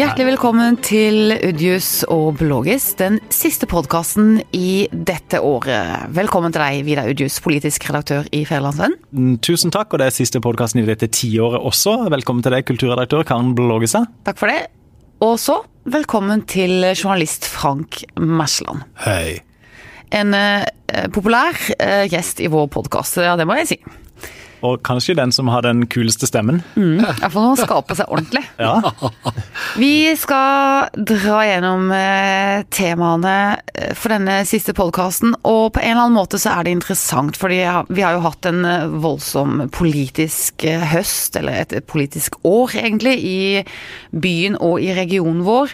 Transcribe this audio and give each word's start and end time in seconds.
Hjertelig 0.00 0.30
velkommen 0.30 0.78
til 0.80 1.34
Udjus 1.44 2.06
og 2.08 2.38
Blågis, 2.38 2.86
den 2.96 3.18
siste 3.28 3.66
podkasten 3.68 4.38
i 4.56 4.86
dette 4.88 5.42
året. 5.44 6.06
Velkommen 6.16 6.54
til 6.54 6.62
deg, 6.62 6.78
Vidar 6.86 7.10
Udjus, 7.10 7.36
politisk 7.44 7.84
redaktør 7.90 8.24
i 8.32 8.40
Federlandsvennen. 8.48 8.96
Mm, 9.12 9.34
Tusen 9.44 9.74
takk, 9.74 9.92
og 9.92 10.00
det 10.00 10.06
er 10.08 10.16
siste 10.16 10.40
podkasten 10.40 10.80
i 10.80 10.86
dette 10.88 11.10
tiåret 11.12 11.60
også. 11.60 11.98
Velkommen 12.16 12.40
til 12.40 12.56
deg, 12.56 12.64
kulturredaktør 12.70 13.28
Karen 13.28 13.52
Blågestad. 13.58 14.08
Takk 14.24 14.40
for 14.40 14.48
det. 14.48 14.70
Og 15.20 15.36
så 15.42 15.58
velkommen 15.84 16.46
til 16.48 16.80
journalist 16.94 17.44
Frank 17.52 18.00
Mersland. 18.16 18.88
Hei. 19.04 19.42
En 20.16 20.32
uh, 20.32 20.64
populær 21.12 21.60
uh, 21.76 22.06
gjest 22.08 22.40
i 22.40 22.48
vår 22.48 22.72
podkast, 22.72 23.20
ja 23.20 23.36
det 23.36 23.44
må 23.44 23.60
jeg 23.60 23.74
si. 23.74 23.82
Og 24.66 24.80
kanskje 24.84 25.16
den 25.16 25.32
som 25.32 25.48
har 25.52 25.64
den 25.64 25.86
kuleste 25.90 26.28
stemmen. 26.28 26.60
Mm, 26.76 27.00
Iallfall 27.00 27.44
når 27.44 27.54
han 27.54 27.60
skaper 27.64 28.00
seg 28.00 28.12
ordentlig. 28.12 28.44
Ja. 28.60 28.92
Vi 29.80 30.12
skal 30.20 30.90
dra 31.08 31.38
gjennom 31.48 31.88
eh, 31.94 32.60
temaene 32.72 33.36
eh, 33.72 33.94
for 33.96 34.12
denne 34.12 34.40
siste 34.48 34.74
podkasten, 34.76 35.32
og 35.48 35.72
på 35.74 35.82
en 35.82 35.94
eller 35.94 36.04
annen 36.04 36.18
måte 36.18 36.40
så 36.40 36.52
er 36.52 36.66
det 36.66 36.74
interessant, 36.76 37.38
fordi 37.40 37.62
vi 37.88 38.04
har 38.04 38.18
jo 38.18 38.24
hatt 38.26 38.50
en 38.50 38.60
eh, 38.68 38.92
voldsom 39.00 39.64
politisk 39.72 40.66
høst, 40.92 41.40
eller 41.40 41.62
et 41.64 41.88
politisk 41.88 42.36
år 42.44 42.76
egentlig, 42.82 43.16
i 43.24 43.40
byen 44.12 44.60
og 44.60 44.84
i 44.84 44.92
regionen 44.96 45.44
vår. 45.46 45.72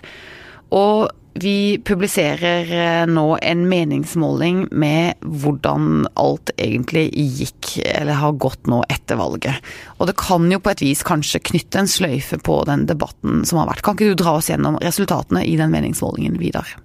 Og 0.77 1.11
vi 1.43 1.79
publiserer 1.85 2.71
eh, 2.73 3.07
nå 3.11 3.27
en 3.43 3.67
meningsmåling 3.69 4.67
med 4.71 5.21
hvordan 5.21 6.07
alt 6.15 6.53
egentlig 6.57 7.09
gikk, 7.13 7.77
eller 7.85 8.21
har 8.21 8.39
gått 8.41 8.71
nå 8.71 8.83
etter 8.93 9.21
valget. 9.21 9.61
Og 9.99 10.11
det 10.11 10.17
kan 10.21 10.49
jo 10.53 10.61
på 10.63 10.73
et 10.73 10.85
vis 10.85 11.05
kanskje 11.07 11.43
knytte 11.51 11.83
en 11.83 11.91
sløyfe 11.91 12.41
på 12.41 12.63
den 12.69 12.87
debatten 12.89 13.45
som 13.49 13.63
har 13.63 13.71
vært. 13.73 13.85
Kan 13.85 13.99
ikke 13.99 14.15
du 14.15 14.23
dra 14.25 14.39
oss 14.41 14.51
gjennom 14.53 14.81
resultatene 14.83 15.45
i 15.47 15.57
den 15.61 15.73
meningsmålingen, 15.75 16.41
Vidar? 16.41 16.77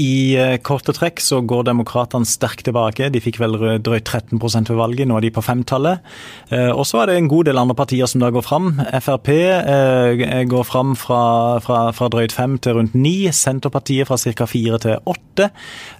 I 0.00 0.36
eh, 0.38 0.56
korte 0.64 0.94
trekk 0.96 1.20
så 1.20 1.40
går 1.44 1.66
demokratene 1.68 2.28
sterkt 2.28 2.64
tilbake. 2.68 3.10
De 3.12 3.20
fikk 3.22 3.40
vel 3.42 3.56
drøyt 3.84 4.08
13% 4.08 4.70
ved 4.72 4.78
valget, 4.78 5.08
nå 5.08 5.18
er 5.18 5.26
de 5.26 5.32
på 5.34 5.44
femtallet. 5.44 6.04
Eh, 6.48 6.70
og 6.70 6.86
så 6.88 7.02
er 7.02 7.10
det 7.10 7.18
en 7.20 7.30
god 7.30 7.50
del 7.50 7.60
andre 7.60 7.76
partier 7.76 8.08
som 8.08 8.22
da 8.22 8.30
går 8.32 8.44
fram. 8.46 8.70
Frp 9.04 9.30
eh, 9.34 10.44
går 10.48 10.66
fram 10.68 10.94
fra, 10.98 11.22
fra, 11.64 11.82
fra 11.96 12.10
drøyt 12.12 12.34
fem 12.36 12.56
til 12.62 12.78
rundt 12.78 12.96
ni. 12.96 13.16
Senterpartiet 13.34 14.08
fra 14.08 14.18
ca. 14.20 14.48
fire 14.48 14.80
til 14.80 15.10
åtte. 15.10 15.50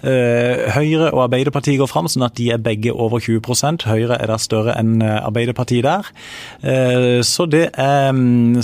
Høyre 0.00 1.10
og 1.14 1.22
Arbeiderpartiet 1.26 1.78
går 1.80 1.88
fram, 1.88 2.08
sånn 2.10 2.26
at 2.26 2.36
de 2.36 2.50
er 2.52 2.60
begge 2.60 2.92
over 2.92 3.22
20% 3.22 3.86
Høyre 3.88 4.18
er 4.20 4.28
da 4.28 4.36
større 4.40 4.74
enn 4.76 5.00
Arbeiderpartiet 5.00 5.86
der. 5.86 6.08
Så 7.24 7.46
det, 7.50 7.62
er, 7.80 8.10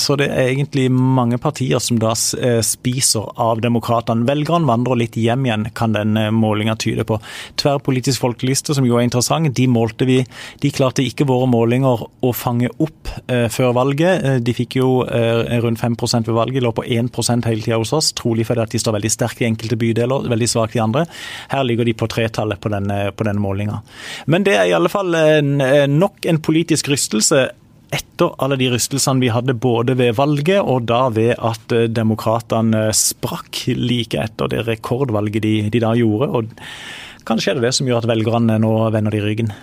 så 0.03 0.17
det 0.21 0.29
er 0.29 0.51
egentlig 0.51 0.89
mange 0.93 1.39
partier 1.41 1.81
som 1.83 2.01
da 2.03 2.13
spiser 2.17 3.31
av 3.41 3.63
demokratene. 3.65 4.27
Velgerne 4.29 4.69
vandrer 4.69 5.01
litt 5.01 5.17
hjem 5.27 5.47
igjen, 5.47 5.69
kan 5.77 5.95
den 5.95 6.17
målinga 6.35 6.77
tyde 6.81 7.05
på. 7.07 7.19
Tverrpolitisk 7.61 8.23
folkeliste, 8.23 8.75
som 8.77 8.87
jo 8.87 8.99
er 8.99 9.07
interessant, 9.07 9.53
de 9.57 9.67
målte 9.71 10.07
vi 10.07 10.23
De 10.61 10.71
klarte 10.73 11.05
ikke 11.05 11.27
våre 11.29 11.47
målinger 11.51 12.03
å 12.25 12.31
fange 12.35 12.69
opp 12.83 13.11
eh, 13.31 13.47
før 13.53 13.75
valget. 13.77 14.25
De 14.45 14.55
fikk 14.57 14.79
jo 14.79 14.89
eh, 15.05 15.59
rundt 15.63 15.81
5% 15.83 16.29
ved 16.29 16.37
valget, 16.37 16.63
lå 16.65 16.73
på 16.77 16.85
1 16.85 17.11
hele 17.47 17.63
tida 17.63 17.79
hos 17.81 17.93
oss. 17.97 18.13
Trolig 18.17 18.47
fordi 18.49 18.67
de 18.73 18.81
står 18.83 18.97
veldig 18.99 19.13
sterkt 19.13 19.43
i 19.43 19.49
enkelte 19.49 19.79
bydeler, 19.81 20.29
veldig 20.31 20.49
svakt 20.51 20.77
i 20.77 20.83
andre. 20.83 21.07
Her 21.53 21.67
ligger 21.67 21.89
de 21.89 21.95
på 21.95 22.09
tretallet 22.11 22.61
på 22.61 22.73
denne, 22.73 23.13
på 23.13 23.27
den 23.29 23.41
målinga. 23.43 23.83
Men 24.27 24.47
det 24.47 24.57
er 24.57 24.71
i 24.71 24.75
alle 24.77 24.93
fall 24.93 25.15
en, 25.15 25.57
nok 25.93 26.27
en 26.27 26.43
politisk 26.43 26.91
rystelse 26.93 27.47
etter 27.95 28.33
alle 28.43 28.59
de 28.59 28.71
rystelsene 28.73 29.23
vi 29.23 29.31
hadde 29.31 29.55
både 29.55 29.95
ved 29.99 30.17
valget 30.19 30.59
og 30.63 30.89
da 30.91 31.07
ved 31.15 31.35
at 31.37 31.75
demokratene 31.95 32.89
sprakk 32.97 33.67
like 33.77 34.19
etter 34.19 34.51
det 34.51 34.65
rekordvalget 34.67 35.45
de, 35.45 35.55
de 35.71 35.83
da 35.85 35.93
gjorde. 35.99 36.31
og 36.31 37.27
Kanskje 37.27 37.53
er 37.53 37.61
det 37.61 37.69
det 37.69 37.77
som 37.79 37.89
gjør 37.89 38.05
at 38.05 38.11
velgerne 38.11 38.59
nå 38.63 38.75
vender 38.95 39.15
de 39.15 39.23
ryggen. 39.23 39.55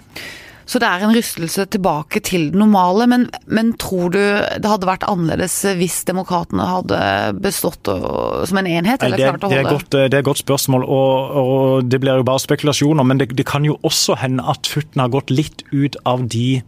Så 0.66 0.80
det 0.80 0.88
er 0.88 1.04
en 1.04 1.12
rystelse 1.12 1.66
tilbake 1.76 2.22
til 2.24 2.48
det 2.54 2.60
normale, 2.60 3.06
men, 3.12 3.26
men 3.52 3.74
tror 3.80 4.14
du 4.14 4.20
det 4.20 4.70
hadde 4.70 4.88
vært 4.88 5.04
annerledes 5.10 5.58
hvis 5.80 6.00
demokratene 6.08 6.68
hadde 6.70 7.00
bestått 7.44 7.90
som 7.92 8.62
en 8.62 8.70
enhet? 8.70 9.04
eller 9.04 9.20
det, 9.20 9.28
klart 9.28 9.44
å 9.44 9.52
det, 9.52 9.60
er 9.60 9.68
godt, 9.68 9.90
det 9.92 10.06
er 10.08 10.22
et 10.22 10.30
godt 10.30 10.44
spørsmål, 10.44 10.86
og, 10.88 11.40
og 11.44 11.92
det 11.92 12.00
blir 12.04 12.22
jo 12.22 12.28
bare 12.28 12.44
spekulasjoner. 12.46 13.08
Men 13.08 13.20
det, 13.20 13.34
det 13.36 13.48
kan 13.50 13.68
jo 13.68 13.76
også 13.84 14.18
hende 14.24 14.46
at 14.56 14.70
futten 14.72 15.04
har 15.04 15.12
gått 15.14 15.34
litt 15.34 15.66
ut 15.74 16.00
av 16.08 16.24
de 16.32 16.64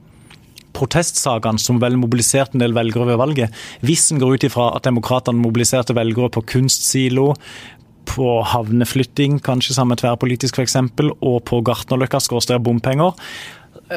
protestsakene 0.75 1.61
som 1.61 1.79
vel 1.83 1.97
mobiliserte 1.99 2.57
en 2.57 2.65
del 2.65 2.75
velgere 2.77 3.09
ved 3.11 3.21
valget. 3.21 3.63
Hvis 3.85 4.09
en 4.11 4.21
går 4.21 4.35
ut 4.35 4.47
ifra 4.49 4.69
at 4.75 4.87
demokratene 4.87 5.41
mobiliserte 5.41 5.95
velgere 5.97 6.31
på 6.35 6.45
kunstsilo, 6.55 7.33
på 8.05 8.31
havneflytting, 8.45 9.39
kanskje 9.43 9.73
sammen 9.79 9.97
tverrpolitisk 9.97 10.59
f.eks., 10.59 10.77
og 11.25 11.39
på 11.49 11.61
Gartnerløkka 11.65 12.21
skråstrek 12.21 12.61
bompenger, 12.63 13.15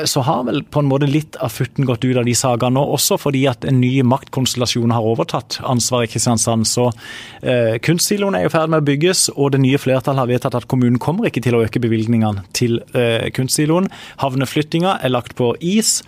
så 0.04 0.20
har 0.20 0.42
vel 0.44 0.60
på 0.68 0.82
en 0.82 0.88
måte 0.90 1.06
litt 1.08 1.36
av 1.40 1.52
futten 1.54 1.86
gått 1.88 2.04
ut 2.04 2.18
av 2.20 2.26
de 2.26 2.34
sakene 2.36 2.76
nå, 2.76 2.82
også 2.96 3.16
fordi 3.20 3.44
at 3.48 3.64
en 3.68 3.78
ny 3.80 4.02
maktkonstellasjon 4.04 4.92
har 4.92 5.06
overtatt 5.06 5.58
ansvaret 5.64 6.10
i 6.10 6.12
Kristiansand. 6.12 6.68
Så 6.68 6.90
eh, 7.40 7.78
Kunstsiloen 7.84 8.36
er 8.36 8.48
i 8.48 8.52
ferd 8.52 8.72
med 8.72 8.82
å 8.82 8.88
bygges, 8.88 9.28
og 9.36 9.54
det 9.54 9.62
nye 9.64 9.80
flertallet 9.80 10.24
har 10.24 10.30
vedtatt 10.30 10.58
at 10.58 10.68
kommunen 10.68 11.00
kommer 11.00 11.30
ikke 11.30 11.44
til 11.46 11.56
å 11.56 11.62
øke 11.64 11.80
bevilgningene 11.80 12.44
til 12.58 12.82
eh, 12.92 13.30
kunstsiloen. 13.34 13.88
Havneflyttinga 14.20 14.98
er 15.00 15.14
lagt 15.14 15.38
på 15.38 15.54
is. 15.64 16.02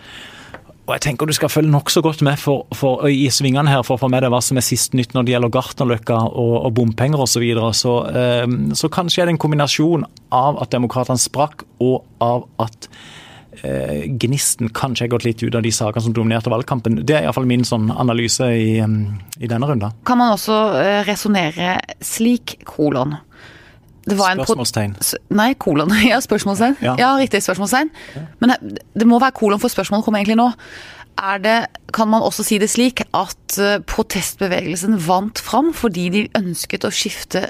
Og 0.91 0.97
jeg 0.97 1.05
tenker 1.05 1.29
Du 1.29 1.31
skal 1.31 1.51
følge 1.51 1.71
nokså 1.71 2.01
godt 2.03 2.19
med 2.27 2.39
for, 2.41 2.65
for, 2.75 3.05
i 3.07 3.29
svingene 3.31 3.71
her 3.71 3.85
for 3.87 3.95
å 3.95 4.01
få 4.01 4.09
med 4.11 4.25
deg 4.25 4.33
hva 4.33 4.41
som 4.43 4.59
er 4.59 4.65
sist 4.65 4.91
nytt 4.97 5.15
når 5.15 5.23
det 5.23 5.35
gjelder 5.37 5.53
Gartnerløkka 5.55 6.17
og, 6.27 6.55
og 6.67 6.73
bompenger 6.75 7.23
osv. 7.23 7.31
Så, 7.31 7.39
videre. 7.39 7.69
så, 7.71 7.93
eh, 8.11 8.43
så 8.75 8.89
kanskje 8.91 9.23
er 9.23 9.29
det 9.29 9.37
en 9.37 9.39
kombinasjon 9.41 10.03
av 10.35 10.59
at 10.59 10.73
demokratene 10.75 11.21
sprakk, 11.21 11.63
og 11.79 12.03
av 12.19 12.43
at 12.59 12.89
eh, 13.63 14.03
gnisten 14.19 14.73
kanskje 14.75 15.07
har 15.07 15.13
gått 15.15 15.29
litt 15.29 15.45
ut 15.45 15.55
av 15.55 15.63
de 15.63 15.71
sakene 15.71 16.03
som 16.03 16.15
dominerte 16.17 16.51
valgkampen. 16.51 16.99
Det 17.07 17.15
er 17.17 17.25
iallfall 17.29 17.47
min 17.47 17.63
sånn 17.67 17.87
analyse 17.95 18.51
i, 18.51 18.75
i 18.83 19.47
denne 19.47 19.71
runden. 19.71 19.95
Kan 20.07 20.19
man 20.19 20.35
også 20.35 20.59
uh, 20.75 21.01
resonnere 21.07 21.77
slik, 22.03 22.59
kolon? 22.67 23.15
Det 23.15 23.15
var 23.15 23.15
en 23.15 23.19
pro- 23.79 23.90
Spørsmålstegn. 24.09 24.95
Nei, 25.37 25.53
kolon. 25.61 25.91
Ja, 26.09 26.17
spørsmålstegn. 26.23 26.77
Ja. 26.81 26.95
Ja. 26.99 27.11
riktig 27.19 27.43
spørsmålstegn. 27.45 27.89
Men 28.41 28.49
det- 28.61 28.83
det 28.97 29.07
må 29.07 29.19
være 29.21 29.31
kolon, 29.37 29.59
for 29.59 29.69
spørsmålet 29.69 30.03
kommer 30.05 30.19
egentlig 30.23 30.37
nå. 30.41 30.51
Er 31.21 31.37
det, 31.43 31.67
kan 31.93 32.07
man 32.09 32.21
også 32.23 32.43
si 32.47 32.57
det 32.57 32.69
slik 32.71 33.01
at 33.13 33.57
eh, 33.59 33.77
protestbevegelsen 33.85 34.95
vant 35.05 35.37
fram 35.43 35.73
fordi 35.75 36.09
de 36.09 36.21
ønsket 36.39 36.85
å 36.87 36.89
skifte 36.89 37.43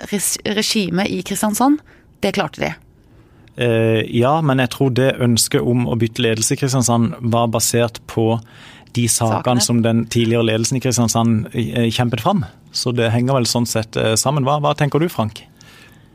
regime 0.58 1.06
i 1.08 1.22
Kristiansand? 1.24 1.80
Det 2.22 2.34
klarte 2.36 2.60
de. 2.60 2.72
Eh, 3.62 4.02
ja, 4.18 4.42
men 4.42 4.58
jeg 4.60 4.70
tror 4.74 4.90
det 4.98 5.14
ønsket 5.22 5.62
om 5.62 5.86
å 5.88 5.96
bytte 6.00 6.24
ledelse 6.26 6.56
i 6.56 6.60
Kristiansand 6.60 7.16
var 7.32 7.48
basert 7.54 8.00
på 8.08 8.40
de 8.94 9.06
Sakene. 9.08 9.38
sakene 9.40 9.62
som 9.64 9.82
den 9.86 10.06
tidligere 10.12 10.44
ledelsen 10.50 10.78
i 10.78 10.82
Kristiansand 10.84 11.48
eh, 11.54 11.88
kjempet 11.94 12.20
fram. 12.26 12.44
Så 12.76 12.92
det 12.96 13.12
henger 13.14 13.34
vel 13.40 13.46
sånn 13.48 13.68
sett 13.70 13.96
eh, 13.96 14.16
sammen. 14.20 14.44
Hva, 14.44 14.58
hva 14.60 14.74
tenker 14.76 15.00
du, 15.00 15.08
Frank? 15.08 15.44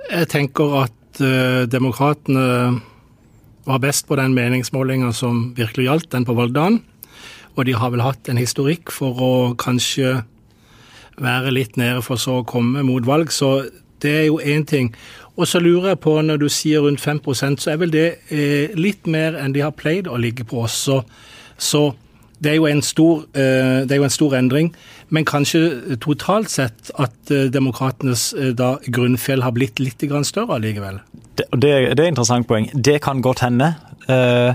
Jeg 0.06 0.28
tenker 0.31 0.77
at 0.84 1.21
uh, 1.21 1.65
demokratene 1.71 2.81
var 3.67 3.83
best 3.83 4.06
på 4.06 4.17
den 4.19 4.34
meningsmålinga 4.37 5.11
som 5.12 5.50
virkelig 5.56 5.89
gjaldt, 5.89 6.12
den 6.12 6.27
på 6.28 6.37
valgdagen. 6.39 6.81
Og 7.56 7.67
de 7.67 7.75
har 7.75 7.91
vel 7.91 8.05
hatt 8.05 8.28
en 8.28 8.39
historikk 8.39 8.93
for 8.94 9.19
å 9.19 9.33
kanskje 9.59 10.21
være 11.17 11.55
litt 11.55 11.78
nede 11.81 12.05
for 12.05 12.21
så 12.21 12.41
å 12.41 12.47
komme 12.47 12.84
mot 12.84 13.06
valg, 13.09 13.33
så 13.33 13.65
det 14.05 14.12
er 14.12 14.27
jo 14.28 14.39
én 14.39 14.67
ting. 14.69 14.91
Og 15.37 15.49
så 15.49 15.61
lurer 15.61 15.94
jeg 15.94 16.03
på, 16.05 16.15
når 16.23 16.41
du 16.41 16.49
sier 16.53 16.84
rundt 16.84 17.00
5% 17.00 17.62
så 17.65 17.73
er 17.73 17.81
vel 17.81 17.93
det 17.93 18.09
eh, 18.33 18.75
litt 18.77 19.09
mer 19.09 19.37
enn 19.41 19.56
de 19.56 19.65
har 19.65 19.75
pleid 19.77 20.09
å 20.09 20.21
ligge 20.21 20.44
på 20.49 20.62
også. 20.65 21.00
Så 21.56 21.88
det 22.41 22.53
er, 22.53 22.59
jo 22.59 22.69
en 22.69 22.83
stor, 22.84 23.25
eh, 23.33 23.88
jo 23.88 24.05
en 24.05 24.12
stor 24.12 24.37
endring, 24.37 24.75
men 25.14 25.26
kanskje 25.29 25.97
totalt 26.03 26.50
sett 26.50 26.91
at 26.99 27.31
eh, 27.31 27.47
demokratenes 27.53 28.32
eh, 28.35 28.53
grunnfjell 28.91 29.44
har 29.47 29.55
blitt 29.55 29.81
litt 29.82 30.03
større 30.26 30.58
allikevel. 30.58 31.00
Det, 31.37 31.47
det, 31.53 31.61
det 31.62 31.73
er 31.73 32.08
et 32.08 32.12
interessant 32.14 32.49
poeng. 32.49 32.69
Det 32.75 33.00
kan 33.05 33.23
godt 33.23 33.44
hende. 33.44 33.75
Eh, 34.08 34.55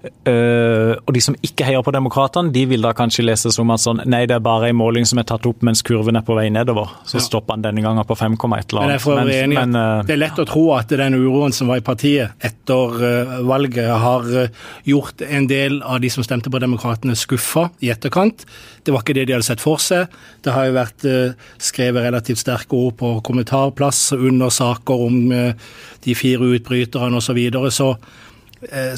eh, 0.00 0.92
og 0.96 1.12
de 1.12 1.20
som 1.22 1.36
ikke 1.44 1.66
heier 1.68 1.82
på 1.84 1.92
demokratene, 1.92 2.52
de 2.54 2.62
vil 2.70 2.84
da 2.84 2.92
kanskje 2.96 3.24
lese 3.26 3.52
som 3.52 3.70
at 3.74 3.82
sånn, 3.82 4.00
nei, 4.08 4.22
det 4.28 4.38
er 4.38 4.44
bare 4.44 4.70
en 4.70 4.78
måling 4.78 5.06
som 5.08 5.20
er 5.20 5.26
tatt 5.28 5.44
opp 5.48 5.64
mens 5.66 5.82
kurven 5.86 6.16
er 6.16 6.24
på 6.26 6.36
vei 6.38 6.48
nedover. 6.52 6.88
Så 7.04 7.18
Ja. 7.18 7.24
stopper 7.26 7.54
han 7.54 7.62
denne 7.62 7.82
gangen 7.84 8.04
på 8.04 8.16
5, 8.16 8.34
et 8.58 8.72
eller 8.72 8.86
Men 8.86 8.98
jeg 8.98 9.18
annet. 9.18 9.34
enig 9.44 9.54
men, 9.54 9.76
at 9.76 10.00
eh, 10.00 10.06
det 10.06 10.14
er 10.14 10.22
lett 10.28 10.38
å 10.38 10.46
tro 10.46 10.64
at 10.74 10.88
den 10.88 11.14
uroen 11.14 11.52
som 11.52 11.68
var 11.68 11.76
i 11.76 11.80
partiet 11.84 12.32
etter 12.40 12.88
uh, 13.02 13.42
valget, 13.42 13.90
har 13.90 14.22
eh, 14.44 14.48
gjort 14.86 15.22
en 15.22 15.46
del 15.46 15.82
av 15.82 16.00
de 16.00 16.08
som 16.08 16.24
stemte 16.24 16.50
på 16.50 16.60
Demokratene, 16.60 17.16
skuffa 17.16 17.70
i 17.82 17.90
etterkant. 17.90 18.44
Det 18.84 18.92
var 18.92 19.02
ikke 19.02 19.14
det 19.14 19.26
de 19.26 19.32
hadde 19.34 19.44
sett 19.44 19.60
for 19.60 19.76
seg. 19.76 20.08
Det 20.42 20.52
har 20.52 20.66
jo 20.66 20.72
vært 20.72 21.34
skrevet 21.58 22.02
relativt 22.02 22.38
sterke 22.38 22.72
ord 22.72 22.96
på 22.96 23.22
kommentarplass 23.22 24.12
under 24.12 24.48
saker 24.48 24.94
om 25.06 25.28
de 25.30 26.14
fire 26.14 26.40
utbryterne 26.40 27.16
osv. 27.16 27.30
Så, 27.30 27.34
videre. 27.34 27.70
så 27.70 27.96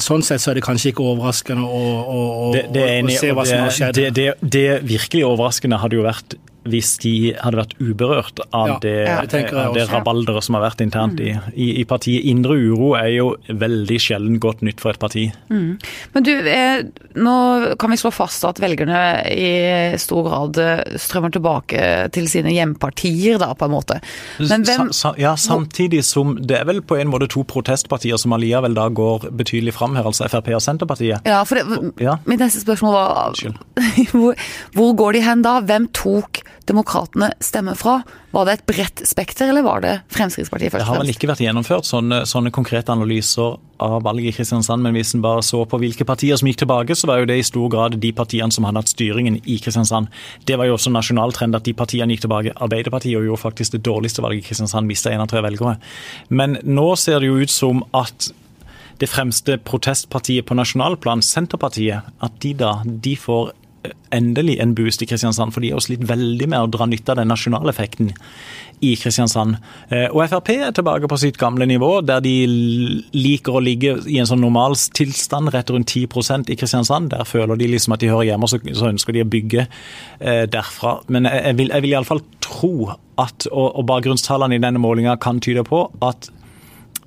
Sånn 0.03 0.23
sett 0.27 0.43
så 0.43 0.51
er 0.51 0.57
det 0.59 0.65
kanskje 0.65 0.91
ikke 0.91 1.05
overraskende 1.07 1.63
å, 1.63 1.83
å, 2.03 2.17
å, 2.19 2.47
det, 2.51 2.65
det 2.75 2.81
er 2.83 3.05
å 3.07 3.13
se 3.15 3.29
hva 3.31 3.45
som 3.47 3.61
har 3.61 3.69
det, 3.69 3.75
skjedd. 3.77 3.99
det, 3.99 4.09
det, 4.17 4.25
det 4.55 4.65
virkelig 4.89 5.23
overraskende 5.29 5.79
hadde 5.79 6.01
jo 6.01 6.03
vært 6.03 6.35
hvis 6.63 6.93
de 7.03 7.13
hadde 7.41 7.59
vært 7.59 7.73
uberørt 7.81 8.39
av 8.55 8.67
Ja, 8.69 8.77
det, 8.83 8.93
av 9.53 9.73
det 9.75 9.87
rabalderet 9.91 10.45
som 10.45 10.55
har 10.57 10.63
vært 10.69 10.83
internt 10.85 11.19
i, 11.19 11.33
i, 11.53 11.67
i 11.81 11.85
partiet. 11.89 12.23
Indre 12.29 12.55
uro 12.55 12.93
er 12.95 13.09
jo 13.17 13.25
veldig 13.49 13.97
sjelden 13.99 14.39
godt 14.43 14.61
nytt 14.63 14.79
for 14.83 14.93
et 14.95 15.01
parti. 15.01 15.25
Men 15.49 16.23
du, 16.25 16.31
eh, 16.47 16.85
nå 17.19 17.35
kan 17.81 17.91
vi 17.91 17.99
slå 17.99 18.11
fast 18.15 18.45
at 18.47 18.61
velgerne 18.63 19.01
i 19.33 19.49
stor 19.99 20.23
grad 20.29 20.59
eh, 20.63 20.83
strømmer 21.01 21.33
tilbake 21.35 21.83
til 22.15 22.29
sine 22.31 22.53
hjempartier, 22.55 23.39
da, 23.43 23.51
på 23.59 23.67
en 23.67 23.75
måte. 23.75 23.99
Men 24.39 24.63
hvem 24.67 24.91
Sa, 24.93 25.11
sa, 25.11 25.13
ja, 25.19 25.35
samtidig 25.39 26.03
som 26.07 26.37
det 26.39 26.61
er 26.61 26.67
vel 26.69 26.79
på 26.85 26.97
en 26.99 27.11
måte 27.11 27.27
to 27.31 27.43
protestpartier 27.47 28.17
som 28.21 28.33
allikevel 28.37 28.75
da 28.77 28.87
går 28.93 29.27
betydelig 29.35 29.75
fram 29.75 29.97
her, 29.99 30.07
altså 30.09 30.29
Frp 30.31 30.51
og 30.55 30.63
Senterpartiet. 30.63 31.27
Ja, 31.27 31.43
for 31.47 31.59
det, 31.59 31.93
Ja. 32.03 32.17
mitt 32.29 32.39
neste 32.39 32.63
spørsmål 32.63 32.93
var 32.95 33.37
hvor, 34.13 34.35
hvor 34.75 34.95
går 35.03 35.13
de 35.19 35.21
hen 35.27 35.43
da? 35.45 35.59
Hvem 35.63 35.89
tok 35.95 36.41
demokratene 36.69 37.31
stemmer 37.43 37.75
fra? 37.77 37.99
Var 38.33 38.47
det 38.47 38.53
et 38.55 38.65
bredt 38.69 39.03
spekter, 39.07 39.49
eller 39.51 39.65
var 39.65 39.83
det 39.83 39.93
Fremskrittspartiet 40.13 40.71
først? 40.73 40.85
Det 40.85 40.89
har 40.89 41.01
vel 41.01 41.13
ikke 41.13 41.29
vært 41.29 41.43
gjennomført 41.43 41.87
sånne, 41.87 42.23
sånne 42.29 42.53
konkrete 42.55 42.93
analyser 42.93 43.57
av 43.83 43.97
valget 44.05 44.31
i 44.31 44.35
Kristiansand, 44.37 44.83
men 44.85 44.95
hvis 44.95 45.13
en 45.17 45.23
bare 45.23 45.43
så 45.43 45.63
på 45.67 45.79
hvilke 45.81 46.07
partier 46.07 46.39
som 46.39 46.47
gikk 46.47 46.61
tilbake, 46.63 46.95
så 46.95 47.09
var 47.09 47.21
jo 47.21 47.27
det 47.29 47.39
i 47.41 47.47
stor 47.47 47.71
grad 47.73 47.97
de 47.99 48.13
partiene 48.15 48.53
som 48.53 48.67
hadde 48.67 48.83
hatt 48.83 48.93
styringen 48.93 49.41
i 49.43 49.57
Kristiansand. 49.63 50.11
Det 50.47 50.57
var 50.59 50.69
jo 50.69 50.77
også 50.77 50.93
nasjonal 50.93 51.35
trend 51.35 51.57
at 51.59 51.67
de 51.67 51.75
partiene 51.77 52.15
gikk 52.15 52.27
tilbake. 52.27 52.55
Arbeiderpartiet 52.63 53.17
gjorde 53.17 53.41
faktisk 53.41 53.75
det 53.75 53.83
dårligste 53.87 54.23
valget 54.23 54.45
i 54.45 54.47
Kristiansand, 54.47 54.87
mista 54.87 55.11
én 55.11 55.23
av 55.23 55.27
tre 55.31 55.43
velgere. 55.43 55.75
Men 56.29 56.57
nå 56.63 56.93
ser 56.99 57.19
det 57.19 57.31
jo 57.31 57.41
ut 57.43 57.53
som 57.53 57.83
at 57.97 58.31
det 59.01 59.09
fremste 59.09 59.57
protestpartiet 59.65 60.45
på 60.47 60.55
nasjonalplan, 60.55 61.23
Senterpartiet, 61.25 62.07
at 62.23 62.39
de 62.43 62.53
da 62.55 62.77
de 62.85 63.17
får 63.19 63.51
endelig 64.13 64.59
en 64.61 64.75
boost 64.77 65.01
i 65.03 65.07
Kristiansand, 65.09 65.53
for 65.53 65.63
de 65.63 65.71
har 65.73 65.81
slitt 65.83 66.03
veldig 66.07 66.47
med 66.49 66.65
å 66.65 66.69
dra 66.71 66.87
nytte 66.87 67.13
av 67.13 67.19
den 67.19 67.31
nasjonale 67.31 67.73
effekten 67.73 68.11
i 68.83 68.93
Kristiansand. 68.99 69.57
Eh, 69.89 70.07
Og 70.11 70.23
Frp 70.29 70.49
er 70.53 70.71
tilbake 70.75 71.07
på 71.07 71.19
sitt 71.19 71.37
gamle 71.37 71.65
nivå, 71.69 72.01
der 72.05 72.23
de 72.23 72.33
liker 73.13 73.57
å 73.57 73.63
ligge 73.63 73.95
i 74.07 74.19
en 74.19 74.29
sånn 74.29 74.43
normal 74.43 74.75
tilstand, 74.75 75.53
rett 75.53 75.71
rundt 75.71 75.91
10% 75.91 76.51
i 76.51 76.57
Kristiansand. 76.59 77.11
Der 77.13 77.23
føler 77.27 77.59
de 77.59 77.67
liksom 77.71 77.95
at 77.95 78.03
de 78.03 78.11
hører 78.11 78.31
hjemme, 78.33 78.43
og 78.43 78.49
så, 78.51 78.89
ønsker 78.89 79.15
de 79.15 79.23
å 79.23 79.29
bygge 79.29 79.67
eh, 80.19 80.45
derfra. 80.51 80.97
Men 81.07 81.29
jeg, 81.31 81.57
vil, 81.59 81.73
jeg 81.73 81.85
vil 81.85 81.95
iallfall 81.95 82.23
tro 82.43 82.93
at, 83.21 83.47
og 83.51 83.83
bakgrunnstallene 83.87 84.57
i 84.57 84.63
denne 84.63 84.81
målinga 84.81 85.15
kan 85.21 85.39
tyde 85.43 85.63
på, 85.67 85.85
at 86.01 86.31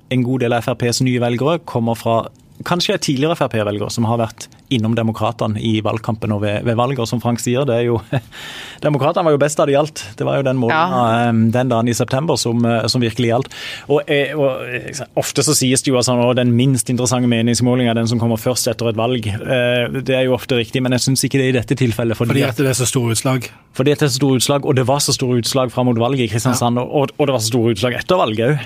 en 0.09 0.23
god 0.23 0.45
del 0.45 0.55
av 0.55 0.63
FrPs 0.63 1.01
nye 1.03 1.19
velgere 1.19 1.59
kommer 1.67 1.97
fra 1.99 2.21
kanskje 2.65 2.97
tidligere 2.97 3.35
Frp-velger 3.37 3.91
som 3.93 4.05
har 4.09 4.17
vært 4.17 4.47
innom 4.73 4.95
Demokratene 4.97 5.59
i 5.63 5.77
valgkampen 5.85 6.31
og 6.35 6.41
ved, 6.41 6.63
ved 6.65 6.75
valget. 6.75 6.99
Og 6.99 7.07
som 7.07 7.21
Frank 7.23 7.39
sier, 7.39 7.63
det 7.69 7.75
er 7.75 7.83
jo 7.87 7.99
Demokratene 8.85 9.23
var 9.27 9.35
jo 9.35 9.39
best 9.41 9.57
da 9.59 9.65
det 9.69 9.75
gjaldt. 9.75 10.01
Det 10.19 10.25
var 10.27 10.39
jo 10.39 10.45
den 10.47 10.57
måneden 10.59 10.95
Ja. 10.97 11.29
eh, 11.29 11.39
den 11.53 11.69
dagen 11.71 11.87
i 11.87 11.95
september 11.95 12.35
som, 12.41 12.65
eh, 12.65 12.87
som 12.91 13.01
virkelig 13.01 13.29
gjaldt. 13.31 13.53
Og, 13.93 14.01
eh, 14.11 14.33
og 14.35 15.05
Ofte 15.21 15.45
så 15.45 15.53
sies 15.55 15.81
det 15.85 15.91
jo 15.93 15.99
at 16.01 16.07
sånn, 16.09 16.23
den 16.35 16.51
minst 16.57 16.89
interessante 16.89 17.29
meningsmålingen 17.31 17.91
er 17.93 17.99
den 18.01 18.09
som 18.11 18.19
kommer 18.19 18.37
først 18.41 18.67
etter 18.71 18.89
et 18.91 18.97
valg. 18.99 19.23
Det 20.03 20.15
er 20.15 20.25
jo 20.27 20.35
ofte 20.35 20.57
riktig, 20.59 20.81
men 20.83 20.91
jeg 20.97 21.05
syns 21.07 21.23
ikke 21.27 21.39
det 21.39 21.45
er 21.47 21.53
i 21.53 21.57
dette 21.59 21.77
tilfellet. 21.79 22.17
Fordi 22.17 22.43
at 22.43 22.57
det 22.59 22.67
er 22.73 22.77
så 22.77 22.87
store 22.89 23.15
utslag. 23.15 23.49
fordi 23.77 23.93
det 23.93 24.01
er 24.01 24.11
så 24.11 24.19
store 24.19 24.41
utslag, 24.41 24.65
og 24.65 24.75
det 24.75 24.85
var 24.87 24.99
så 24.99 25.13
store 25.15 25.39
utslag 25.41 25.71
fram 25.71 25.85
mot 25.91 25.97
valget 26.01 26.25
i 26.27 26.31
Kristiansand, 26.33 26.77
og, 26.79 27.11
og 27.17 27.27
det 27.27 27.33
var 27.33 27.39
så 27.39 27.51
store 27.53 27.75
utslag 27.75 27.93
etter 27.99 28.17
valget 28.19 28.49
òg. 28.49 28.59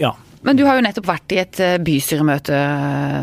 ja. 0.00 0.14
Men 0.46 0.56
du 0.56 0.64
har 0.64 0.78
jo 0.78 0.84
nettopp 0.84 1.08
vært 1.10 1.34
i 1.34 1.40
et 1.42 1.58
eh, 1.60 1.78
bystyremøte 1.84 2.58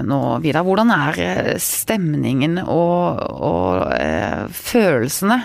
nå, 0.06 0.20
Vidar. 0.44 0.66
Hvordan 0.68 0.92
er 0.94 1.22
eh, 1.24 1.54
stemningen 1.62 2.60
og, 2.62 3.24
og 3.42 3.88
eh, 3.98 4.44
følelsene 4.54 5.40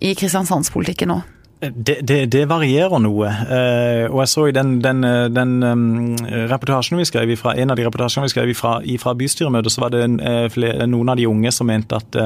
i 0.00 0.14
kristiansandspolitikken 0.16 1.12
nå? 1.12 1.18
Det, 1.58 1.96
det, 2.06 2.18
det 2.30 2.44
varierer 2.46 3.00
noe. 3.02 3.28
Eh, 3.28 4.04
og 4.06 4.20
jeg 4.22 4.30
så 4.30 4.46
i 4.46 4.54
den, 4.54 4.76
den, 4.82 5.02
eh, 5.04 5.26
den 5.34 5.56
um, 5.66 6.14
reportasjen 6.52 7.00
vi 7.00 7.06
skrev 7.08 7.32
ifra, 7.34 7.56
en 7.58 7.74
av 7.74 7.78
de 7.78 7.86
reportasjene 7.88 8.28
vi 8.28 8.34
skrev 8.34 8.52
ifra 8.54 9.14
bystyremøtet, 9.18 9.74
så 9.74 9.82
var 9.82 9.92
det 9.94 10.04
en, 10.06 10.20
eh, 10.22 10.60
noen 10.86 11.10
av 11.10 11.18
de 11.18 11.26
unge 11.26 11.52
som 11.54 11.66
mente 11.68 11.98
at 11.98 12.20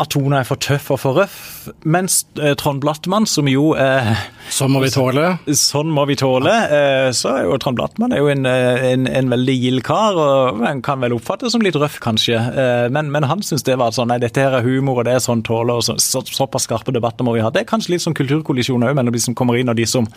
at 0.00 0.08
Tone 0.14 0.38
er 0.40 0.46
for 0.48 0.60
tøff 0.60 0.88
og 0.94 1.00
for 1.02 1.18
røff. 1.20 1.36
Mens 1.84 2.22
eh, 2.40 2.54
Trond 2.58 2.80
Blattmann, 2.80 3.26
som 3.28 3.48
jo 3.50 3.74
eh, 3.76 4.08
Sånn 4.50 4.72
må 4.72 4.80
vi 4.82 4.88
tåle. 4.94 5.26
Sånn 5.56 5.90
må 5.92 6.06
vi 6.08 6.16
tåle. 6.18 6.54
Eh, 6.72 7.08
så 7.16 7.34
er 7.34 7.44
jo 7.44 7.58
Trond 7.60 7.76
Blattmann 7.76 8.14
er 8.16 8.22
jo 8.22 8.30
en, 8.32 8.46
eh, 8.48 8.86
en, 8.94 9.04
en 9.06 9.32
veldig 9.32 9.56
gild 9.60 9.84
kar, 9.86 10.16
og 10.16 10.62
han 10.64 10.80
kan 10.86 11.02
vel 11.04 11.14
oppfattes 11.18 11.52
som 11.54 11.64
litt 11.64 11.76
røff, 11.78 11.98
kanskje. 12.02 12.38
Eh, 12.40 12.86
men, 12.94 13.12
men 13.12 13.28
han 13.28 13.44
syns 13.44 13.66
det 13.66 13.76
var 13.80 13.92
sånn 13.96 14.08
nei, 14.12 14.20
dette 14.22 14.40
her 14.40 14.56
er 14.56 14.66
humor, 14.66 15.02
og 15.02 15.08
det 15.08 15.18
er 15.18 15.24
sånn 15.24 15.44
tåle, 15.46 15.76
og 15.76 15.84
så, 15.84 15.98
så, 16.00 16.24
såpass 16.24 16.68
skarpe 16.68 16.94
debatter 16.96 17.26
må 17.26 17.36
vi 17.36 17.44
ha. 17.44 17.52
Det 17.52 17.64
er 17.64 17.70
kanskje 17.70 17.94
litt 17.94 18.06
sånn 18.06 18.16
kulturkollisjon 18.16 18.86
òg 18.88 18.96
mellom 18.96 19.16
de 19.16 19.22
som 19.22 19.36
kommer 19.36 19.60
inn, 19.60 19.70
og 19.72 19.78
de 19.78 19.88
som 19.90 20.08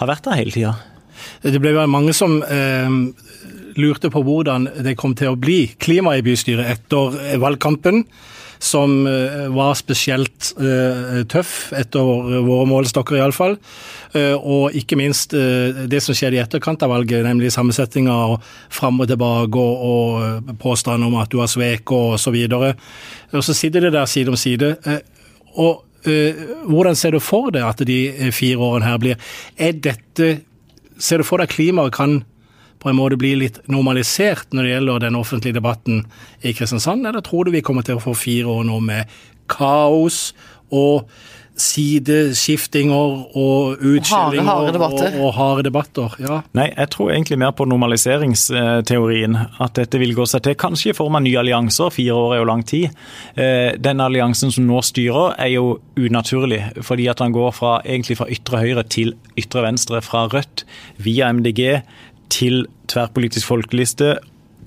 har 0.00 0.10
vært 0.10 0.28
der 0.28 0.38
hele 0.38 0.54
tida. 0.54 0.76
Det 1.42 1.58
ble 1.62 1.74
vel 1.74 1.90
mange 1.90 2.14
som 2.14 2.38
eh, 2.46 3.00
lurte 3.80 4.10
på 4.14 4.22
hvordan 4.22 4.70
det 4.86 4.94
kom 5.00 5.16
til 5.18 5.32
å 5.32 5.40
bli 5.40 5.64
klima 5.82 6.14
i 6.14 6.22
bystyret 6.26 6.70
etter 6.76 7.18
valgkampen, 7.42 8.04
som 8.58 9.06
eh, 9.06 9.46
var 9.54 9.74
spesielt 9.78 10.52
eh, 10.58 11.22
tøff 11.30 11.72
etter 11.76 12.04
våre 12.46 12.66
målestokker 12.70 13.18
iallfall. 13.18 13.56
Eh, 14.14 14.34
og 14.34 14.76
ikke 14.76 14.98
minst 15.00 15.34
det 15.34 16.00
som 16.04 16.16
skjedde 16.16 16.38
i 16.38 16.42
etterkant 16.42 16.82
av 16.84 16.92
valget, 16.94 17.24
nemlig 17.26 17.52
sammensetninga 17.54 18.14
og 18.34 18.44
fram 18.72 19.02
og 19.02 19.10
tilbake 19.10 19.60
og, 19.60 19.84
og 19.88 20.94
om 20.94 21.18
at 21.20 21.32
du 21.32 21.40
har 21.42 21.50
svek 21.50 21.92
og 21.92 22.18
så 22.20 22.32
videre. 22.34 22.74
Og 23.32 23.44
så 23.44 23.56
sitter 23.56 23.88
det 23.88 23.94
der 23.96 24.06
side 24.06 24.30
om 24.30 24.38
side. 24.38 24.76
Og 25.56 25.82
hvordan 26.68 26.96
ser 26.96 27.14
du 27.16 27.20
for 27.22 27.50
deg 27.54 27.64
at 27.64 27.80
de 27.88 28.30
fire 28.34 28.60
årene 28.60 28.88
her 28.90 28.98
blir? 29.00 29.30
Er 29.56 29.72
dette 29.72 30.34
Ser 30.94 31.18
du 31.18 31.26
for 31.26 31.42
deg 31.42 31.50
klimaet 31.50 31.90
kan 31.90 32.20
på 32.84 32.92
en 32.92 32.98
måte 32.98 33.16
bli 33.20 33.34
litt 33.40 33.62
normalisert 33.72 34.52
når 34.52 34.66
det 34.66 34.74
gjelder 34.74 35.04
den 35.06 35.16
offentlige 35.16 35.56
debatten 35.56 36.02
i 36.44 36.52
Kristiansand, 36.52 37.06
eller 37.08 37.24
tror 37.24 37.48
du 37.48 37.54
vi 37.54 37.64
kommer 37.64 37.86
til 37.86 37.96
å 37.96 38.04
få 38.04 38.12
fire 38.18 38.58
år 38.58 38.66
nå 38.68 38.82
med 38.84 39.08
kaos 39.50 40.28
og 40.74 41.08
sideskiftinger 41.54 43.36
og 43.38 43.84
harde 44.08 44.72
debatter. 44.74 45.14
Og, 45.14 45.26
og 45.28 45.34
harde 45.36 45.64
debatter? 45.68 46.16
Ja. 46.22 46.40
Nei, 46.56 46.66
jeg 46.72 46.90
tror 46.94 47.12
egentlig 47.14 47.38
mer 47.40 47.52
på 47.54 47.66
normaliseringsteorien. 47.70 49.38
At 49.62 49.76
dette 49.78 50.00
vil 50.02 50.16
gå 50.16 50.26
seg 50.26 50.44
til. 50.46 50.56
Kanskje 50.58 50.90
i 50.90 50.96
form 50.96 51.18
av 51.18 51.24
nye 51.26 51.38
allianser. 51.44 51.92
Fire 51.94 52.16
år 52.18 52.34
er 52.34 52.42
jo 52.42 52.48
lang 52.50 52.64
tid. 52.66 52.88
Eh, 53.38 53.76
Den 53.78 54.02
alliansen 54.02 54.50
som 54.54 54.66
nå 54.66 54.82
styrer, 54.82 55.36
er 55.38 55.52
jo 55.54 55.78
unaturlig. 55.94 56.62
Fordi 56.82 57.06
at 57.12 57.22
han 57.22 57.34
går 57.34 57.54
fra, 57.54 57.76
egentlig 57.84 58.18
fra 58.18 58.30
ytre 58.34 58.64
høyre 58.64 58.86
til 58.90 59.14
ytre 59.38 59.62
venstre. 59.68 60.02
Fra 60.02 60.26
Rødt 60.32 60.66
via 60.98 61.30
MDG 61.32 61.82
til 62.32 62.66
tverrpolitisk 62.90 63.46
folkeliste 63.46 64.14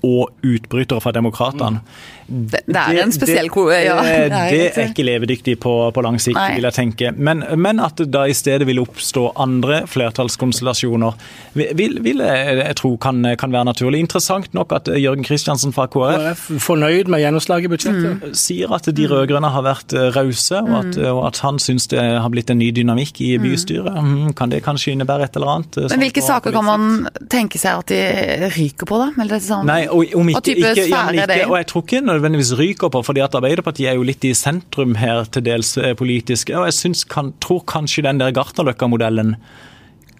og 0.06 0.30
utbrytere 0.46 1.02
fra 1.02 1.12
Demokratene. 1.14 1.82
Det, 2.28 2.60
det 2.68 2.76
er 2.76 3.02
en 3.02 3.12
spesiell 3.14 3.48
ko... 3.52 3.66
Ja, 3.72 3.96
det, 4.04 4.16
det 4.28 4.38
er 4.38 4.50
det 4.52 4.82
er 4.82 4.90
ikke 4.92 5.04
levedyktig 5.06 5.54
på, 5.62 5.72
på 5.96 6.02
lang 6.04 6.18
sikt, 6.20 6.36
Nei. 6.36 6.58
vil 6.58 6.66
jeg 6.68 6.76
tenke. 6.76 7.12
Men, 7.16 7.40
men 7.56 7.80
at 7.80 7.96
det 8.00 8.10
da 8.12 8.26
i 8.28 8.34
stedet 8.36 8.66
vil 8.68 8.82
oppstå 8.82 9.30
andre 9.40 9.82
flertallskonstellasjoner, 9.88 11.16
vil, 11.56 11.98
vil, 12.04 12.20
jeg, 12.22 12.58
jeg 12.60 12.76
tro 12.78 12.92
kan, 13.00 13.22
kan 13.40 13.52
være 13.54 13.68
naturlig. 13.70 14.02
Interessant 14.04 14.52
nok 14.56 14.72
at 14.76 14.90
Jørgen 14.92 15.24
Kristiansen 15.26 15.72
fra 15.74 15.86
KrF 15.90 16.18
KrF 16.18 16.44
fornøyd 16.64 17.08
med 17.10 17.22
gjennomslaget 17.24 17.68
i 17.68 17.72
budsjettet? 17.72 18.26
sier 18.38 18.72
at 18.74 18.86
de 18.94 19.06
rød-grønne 19.10 19.50
har 19.52 19.64
vært 19.66 19.94
eh, 19.96 20.08
rause, 20.14 20.60
og, 20.60 20.74
at, 20.82 20.98
og 21.10 21.22
at 21.30 21.40
han 21.44 21.58
syns 21.62 21.88
det 21.92 22.00
har 22.02 22.28
blitt 22.32 22.50
en 22.52 22.60
ny 22.60 22.70
dynamikk 22.76 23.20
i 23.24 23.32
bystyret. 23.42 23.96
Mm, 24.04 24.32
Kan 24.38 24.52
det 24.52 24.62
kanskje 24.66 24.94
innebære 24.94 25.28
et 25.28 25.38
eller 25.40 25.54
annet? 25.56 25.78
eh, 25.80 25.88
Men 25.94 26.04
hvilke 26.06 26.22
på 26.22 26.28
saker 26.28 26.54
kan 26.54 26.66
man 26.68 27.08
tenke 27.32 27.60
seg 27.60 27.82
at 27.82 27.92
de 27.92 28.50
ryker 28.56 28.88
på, 28.88 29.00
da? 29.00 29.08
Eller 29.24 29.42
sånn? 29.42 29.66
Nei, 29.68 29.80
og 29.88 30.14
om 30.18 30.32
ikke, 30.32 30.44
type 30.50 30.62
ikke, 30.62 30.84
ja, 30.84 30.88
sfære 30.92 31.26
det? 31.30 31.40
ikke, 31.42 31.50
og 31.50 31.56
jeg 31.60 31.68
tror 31.72 31.86
ikke 31.86 32.02
nødvendigvis 32.18 32.52
ryker 32.58 32.92
på, 32.92 33.02
fordi 33.06 33.22
at 33.24 33.36
Arbeiderpartiet 33.38 33.92
er 33.92 33.96
jo 33.98 34.06
litt 34.06 34.26
i 34.26 34.34
sentrum 34.36 34.96
her 35.00 35.24
til 35.32 35.46
dels 35.46 35.76
eh, 35.80 35.94
politisk. 35.98 36.52
Og 36.52 36.68
jeg 36.68 36.76
synes, 36.76 37.04
kan, 37.08 37.32
tror 37.44 37.64
kanskje 37.70 38.04
den 38.06 38.20
der 38.20 38.34
Gartnerløkka-modellen 38.36 39.36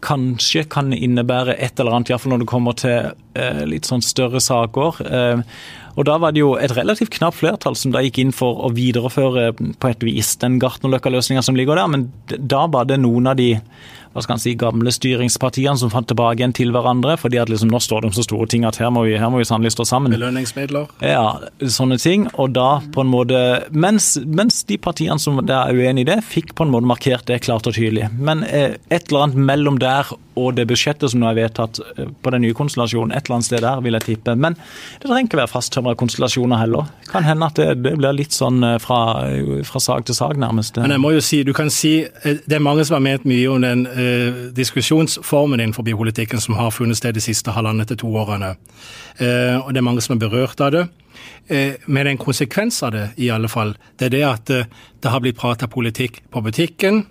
kanskje 0.05 0.63
kan 0.71 0.93
innebære 0.95 1.57
et 1.59 1.81
eller 1.81 1.97
annet, 1.97 2.13
iallfall 2.13 2.37
når 2.37 2.45
det 2.45 2.51
kommer 2.51 2.77
til 2.79 3.11
eh, 3.35 3.65
litt 3.67 3.89
sånn 3.89 4.05
større 4.05 4.41
saker. 4.43 5.03
Eh, 5.05 5.45
og 5.99 6.07
Da 6.07 6.15
var 6.23 6.31
det 6.31 6.45
jo 6.45 6.53
et 6.55 6.71
relativt 6.77 7.11
knapt 7.17 7.41
flertall 7.41 7.75
som 7.75 7.91
da 7.91 8.05
gikk 8.05 8.21
inn 8.23 8.35
for 8.35 8.61
å 8.63 8.71
videreføre 8.71 9.51
på 9.59 9.89
et 9.91 10.05
vis 10.07 10.37
den 10.39 10.61
Gartnerløkka-løsninga 10.63 11.43
som 11.43 11.59
ligger 11.59 11.75
der, 11.75 11.91
men 11.91 12.07
da 12.39 12.69
var 12.71 12.87
det 12.87 13.01
noen 13.03 13.27
av 13.27 13.39
de 13.41 13.57
hva 14.13 14.25
skal 14.25 14.37
han 14.37 14.43
si, 14.43 14.55
gamle 14.59 14.93
styringspartiene 14.95 15.79
som 15.81 15.93
fant 15.93 16.09
tilbake 16.09 16.41
igjen 16.41 16.55
til 16.57 16.73
hverandre, 16.75 17.17
fordi 17.21 17.41
at 17.43 17.53
liksom 17.53 17.73
nå 17.73 17.81
står 17.83 18.03
det 18.03 18.11
om 18.11 18.17
så 18.17 18.25
store 18.27 18.49
ting 18.51 18.67
at 18.69 18.81
her 18.81 18.93
må 18.95 19.05
vi, 19.07 19.17
her 19.21 19.33
må 19.33 19.43
vi 19.43 19.49
sannelig 19.49 19.75
stå 19.77 19.87
sammen. 19.89 20.15
Belønningsmidler? 20.17 20.89
Ja, 21.05 21.27
sånne 21.63 21.99
ting. 22.03 22.29
Og 22.37 22.55
da 22.57 22.69
på 22.95 23.05
en 23.05 23.13
måte 23.13 23.39
Mens, 23.71 24.17
mens 24.25 24.63
de 24.69 24.79
partiene 24.81 25.19
som 25.23 25.39
er 25.41 25.75
uenig 25.75 26.05
i 26.05 26.09
det, 26.09 26.19
fikk 26.27 26.55
på 26.59 26.67
en 26.67 26.73
måte 26.73 26.89
markert 26.89 27.27
det 27.29 27.43
klart 27.45 27.69
og 27.69 27.77
tydelig. 27.77 28.09
Men 28.19 28.43
eh, 28.47 28.79
et 28.91 29.11
eller 29.11 29.29
annet 29.29 29.45
mellom 29.51 29.79
der 29.83 30.11
og 30.39 30.55
det 30.57 30.67
budsjettet 30.71 31.13
som 31.13 31.23
nå 31.23 31.29
er 31.31 31.39
vedtatt 31.39 31.81
eh, 31.97 32.09
på 32.23 32.33
den 32.35 32.45
nye 32.45 32.57
konstellasjonen, 32.57 33.15
et 33.15 33.27
eller 33.27 33.39
annet 33.39 33.49
sted 33.49 33.65
der, 33.65 33.83
vil 33.85 33.99
jeg 33.99 34.07
tippe. 34.07 34.35
Men 34.39 34.57
det 34.59 35.09
trenger 35.09 35.29
ikke 35.29 35.41
være 35.43 35.53
fasttømra 35.53 35.95
konstellasjoner 35.99 36.63
heller. 36.63 36.91
Kan 37.11 37.27
hende 37.27 37.49
at 37.49 37.59
det, 37.59 37.69
det 37.85 37.97
blir 37.99 38.17
litt 38.17 38.37
sånn 38.37 38.63
eh, 38.67 38.79
fra, 38.83 39.01
fra, 39.69 39.83
sak 39.83 40.09
til 40.09 40.19
sak, 40.19 40.37
nærmest. 40.41 40.79
Men 40.83 40.97
jeg 40.97 41.05
må 41.05 41.13
jo 41.17 41.25
si, 41.25 41.43
du 41.47 41.55
kan 41.57 41.73
si, 41.75 41.95
eh, 42.05 42.43
Det 42.45 42.59
er 42.59 42.65
mange 42.65 42.87
som 42.87 42.99
har 42.99 43.05
ment 43.05 43.27
mye 43.29 43.49
om 43.51 43.65
den 43.65 43.87
eh, 43.99 44.39
diskusjonsformen 44.55 45.61
innenfor 45.61 45.83
politikken 45.83 46.41
som 46.41 46.55
har 46.55 46.71
funnet 46.71 46.97
sted 46.97 47.15
de 47.15 47.21
siste 47.21 47.51
halvannet 47.51 47.89
til 47.89 48.01
to 48.05 48.15
årene. 48.17 48.55
Eh, 49.19 49.57
og 49.59 49.73
det 49.75 49.83
er 49.83 49.89
mange 49.89 50.05
som 50.05 50.17
er 50.17 50.23
berørt 50.29 50.61
av 50.61 50.73
det. 50.73 50.87
Eh, 51.49 51.75
men 51.87 52.07
en 52.07 52.19
konsekvens 52.19 52.83
av 52.83 52.93
det, 52.93 53.11
i 53.17 53.31
alle 53.31 53.49
fall, 53.49 53.77
det 53.99 54.07
er 54.07 54.15
det 54.17 54.25
at 54.25 54.51
eh, 54.51 54.67
det 55.03 55.11
har 55.11 55.21
blitt 55.21 55.39
prata 55.39 55.69
politikk 55.69 56.23
på 56.31 56.43
butikken, 56.45 57.07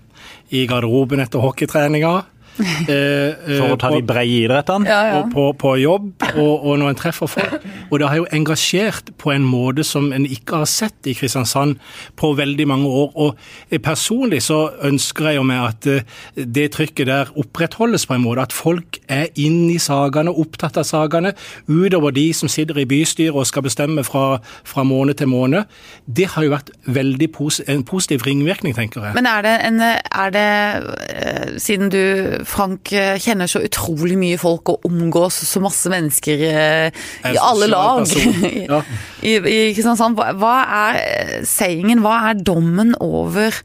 i 0.49 0.65
garderoben 0.67 1.21
etter 1.21 1.43
hockeytreninga 1.43 2.13
For 3.57 3.73
å 3.73 3.77
ta 3.79 3.91
de 3.93 4.01
breie 4.05 4.43
idrettene? 4.43 4.89
Ja, 4.89 4.99
ja. 5.11 5.21
På, 5.31 5.49
på, 5.57 5.75
jobb, 5.81 6.09
og, 6.33 6.53
og, 6.55 6.73
når 6.79 6.93
en 6.93 6.99
treffer 6.99 7.29
folk. 7.29 7.65
Og 7.91 8.01
det 8.01 8.09
har 8.09 8.19
jo 8.21 8.27
engasjert 8.33 9.11
på 9.21 9.31
en 9.33 9.45
måte 9.45 9.85
som 9.87 10.09
en 10.15 10.25
ikke 10.25 10.63
har 10.63 10.69
sett 10.69 11.09
i 11.09 11.15
Kristiansand 11.17 11.77
på 12.19 12.31
veldig 12.37 12.67
mange 12.69 12.89
år. 12.89 13.11
Og 13.27 13.81
personlig 13.83 14.41
så 14.47 14.59
ønsker 14.87 15.31
jeg 15.31 15.39
jo 15.39 15.45
meg 15.47 15.63
at 15.67 15.89
eh, 15.91 16.17
det 16.57 16.69
trykket 16.75 17.09
der 17.09 17.31
opprettholdes 17.37 18.07
på 18.09 18.17
en 18.17 18.25
måte. 18.25 18.47
At 18.47 18.55
folk 18.55 18.99
er 19.11 19.27
inn 19.39 19.67
i 19.71 19.77
sakene, 19.81 20.33
opptatt 20.33 20.79
av 20.81 20.87
sakene, 20.87 21.33
utover 21.67 22.15
de 22.15 22.29
som 22.35 22.51
sitter 22.51 22.81
i 22.81 22.87
bystyret 22.89 23.35
og 23.37 23.47
skal 23.49 23.65
bestemme 23.67 24.03
fra, 24.07 24.39
fra 24.67 24.85
måned 24.87 25.19
til 25.21 25.31
måned. 25.31 25.67
Det 26.05 26.29
har 26.33 26.47
jo 26.47 26.55
vært 26.55 26.73
veldig 26.85 27.29
pos 27.35 27.61
en 27.67 27.83
positiv 27.87 28.25
ringvirkning, 28.27 28.75
tenker 28.77 29.05
jeg. 29.05 29.17
Men 29.17 29.29
er 29.29 29.45
det, 29.45 29.55
en, 29.67 29.81
er 29.83 30.33
det 30.35 31.61
siden 31.61 31.91
du 31.93 32.03
Frank 32.47 32.91
eh, 32.95 33.17
kjenner 33.21 33.49
så 33.51 33.61
utrolig 33.65 34.17
mye 34.19 34.37
folk 34.39 34.71
og 34.71 34.87
omgås 34.87 35.41
så 35.49 35.61
masse 35.63 35.91
mennesker 35.91 36.45
eh, 36.47 37.01
i 37.27 37.35
alle 37.41 37.67
lag 37.71 38.07
ja. 38.71 38.83
i, 39.21 39.35
i 39.35 39.57
Kristiansand. 39.75 40.19
Hva 40.39 40.55
er 40.83 41.01
eh, 41.01 41.35
sayingen, 41.47 42.03
hva 42.05 42.21
er 42.29 42.39
dommen 42.47 42.95
over 43.03 43.55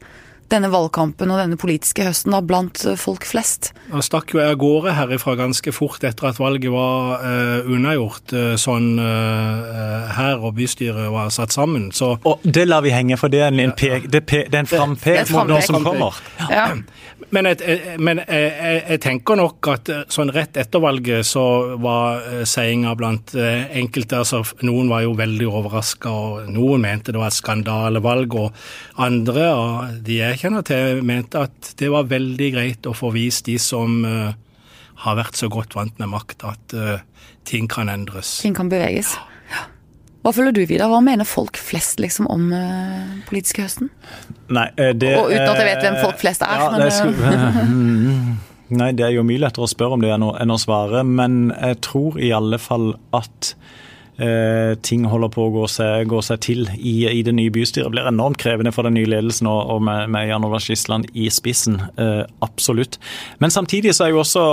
denne 0.53 0.69
valgkampen 0.69 1.31
og 1.33 1.39
denne 1.39 1.57
politiske 1.57 2.05
høsten 2.05 2.33
da, 2.35 2.41
blant 2.45 2.83
folk 2.99 3.25
flest? 3.25 3.71
Han 3.89 4.03
stakk 4.05 4.35
jo 4.35 4.41
av 4.43 4.53
gårde 4.61 4.93
herifra 4.97 5.35
ganske 5.39 5.73
fort 5.73 6.03
etter 6.05 6.29
at 6.29 6.39
valget 6.41 6.69
var 6.73 7.23
uh, 7.23 7.71
unnagjort 7.71 8.35
uh, 8.35 8.53
sånn 8.59 8.99
uh, 8.99 10.11
her 10.13 10.43
og 10.43 10.53
bystyret 10.59 11.09
var 11.13 11.31
satt 11.33 11.55
sammen. 11.55 11.89
Så, 11.95 12.13
og 12.21 12.43
det 12.45 12.67
lar 12.69 12.85
vi 12.85 12.93
henge, 12.93 13.17
for 13.17 13.33
det 13.33 13.41
er 13.47 13.55
en, 13.55 13.73
pek, 13.77 14.05
det, 14.11 14.25
det 14.29 14.53
er 14.53 14.61
en 14.65 14.69
frampek 14.69 15.33
mot 15.33 15.49
noe 15.49 15.63
som 15.65 15.81
kommer. 15.85 16.21
Ja. 16.43 16.67
Men, 17.33 17.49
jeg, 17.49 17.97
men 17.97 18.21
jeg, 18.21 18.51
jeg, 18.83 18.99
tenker 19.01 19.39
nok 19.39 19.69
at 19.71 19.89
sånn 20.13 20.31
rett 20.35 20.59
etter 20.61 20.83
valget 20.83 21.25
så 21.25 21.43
var 21.81 22.45
seiinga 22.45 22.93
blant 22.99 23.33
enkelte 23.33 24.19
altså 24.21 24.43
Noen 24.67 24.91
var 24.91 25.01
jo 25.05 25.15
veldig 25.17 25.47
overraska, 25.49 26.11
og 26.13 26.51
noen 26.53 26.83
mente 26.85 27.13
det 27.13 27.21
var 27.21 27.31
et 27.31 27.39
skandalevalg, 27.39 28.37
og 28.37 29.01
andre, 29.01 29.49
av 29.49 29.97
de 30.05 30.19
jeg 30.19 30.43
kjenner 30.43 30.67
til, 30.67 31.01
mente 31.05 31.41
at 31.47 31.73
det 31.79 31.89
var 31.93 32.09
veldig 32.11 32.53
greit 32.53 32.89
å 32.89 32.95
få 32.97 33.09
vist 33.15 33.49
de 33.49 33.57
som 33.61 33.99
har 34.03 35.19
vært 35.19 35.39
så 35.39 35.49
godt 35.51 35.75
vant 35.79 35.97
med 35.99 36.13
makt, 36.13 36.47
at 36.53 36.79
ting 37.49 37.69
kan 37.71 37.89
endres. 37.91 38.37
Ting 38.45 38.55
kan 38.55 38.69
beveges. 38.71 39.15
Ja. 39.17 39.32
Hva 40.23 40.31
føler 40.31 40.55
du, 40.55 40.61
Vidar? 40.63 40.87
Hva 40.91 41.01
mener 41.03 41.27
folk 41.27 41.59
flest 41.59 41.99
liksom, 41.99 42.29
om 42.31 42.47
uh, 42.55 43.19
politiske 43.27 43.65
høsten? 43.65 43.91
Nei, 44.53 44.69
det, 44.95 45.13
Og 45.19 45.33
uten 45.33 45.49
at 45.49 45.59
jeg 45.59 45.67
vet 45.67 45.83
hvem 45.83 45.99
folk 45.99 46.21
flest 46.21 46.45
er. 46.47 46.63
Ja, 46.63 46.69
men, 46.71 46.83
det 46.85 46.93
skulle, 46.95 48.39
Nei, 48.79 48.89
det 48.95 49.05
er 49.05 49.13
jo 49.17 49.25
mye 49.27 49.41
lettere 49.43 49.67
å 49.67 49.69
spørre 49.69 49.97
om 49.97 50.03
det 50.03 50.13
enn 50.15 50.23
å, 50.25 50.31
enn 50.39 50.53
å 50.53 50.59
svare, 50.61 51.03
men 51.05 51.51
jeg 51.51 51.81
tror 51.85 52.15
i 52.17 52.31
alle 52.33 52.57
fall 52.61 52.93
at 53.13 53.53
eh, 54.21 54.73
ting 54.85 55.05
holder 55.09 55.31
på 55.33 55.45
å 55.47 55.51
gå 55.53 55.67
seg, 55.71 56.07
gå 56.11 56.19
seg 56.25 56.41
til 56.43 56.67
i, 56.77 56.95
i, 57.09 57.21
det 57.25 57.33
nye 57.35 57.53
bystyret. 57.53 57.87
Det 57.87 57.95
blir 57.95 58.09
enormt 58.09 58.39
krevende 58.41 58.73
for 58.75 58.87
den 58.87 58.97
nye 58.97 59.09
ledelsen 59.09 59.49
og, 59.49 59.61
og 59.75 59.83
med, 59.87 60.11
med 60.13 60.27
Jan 60.29 60.47
Olav 60.47 60.63
Skisland 60.65 61.07
i 61.13 61.29
spissen. 61.33 61.79
Eh, 61.97 62.23
absolutt. 62.45 62.99
Men 63.43 63.53
samtidig 63.53 63.95
så 63.95 64.07
er 64.07 64.13
jo 64.13 64.21
også 64.23 64.43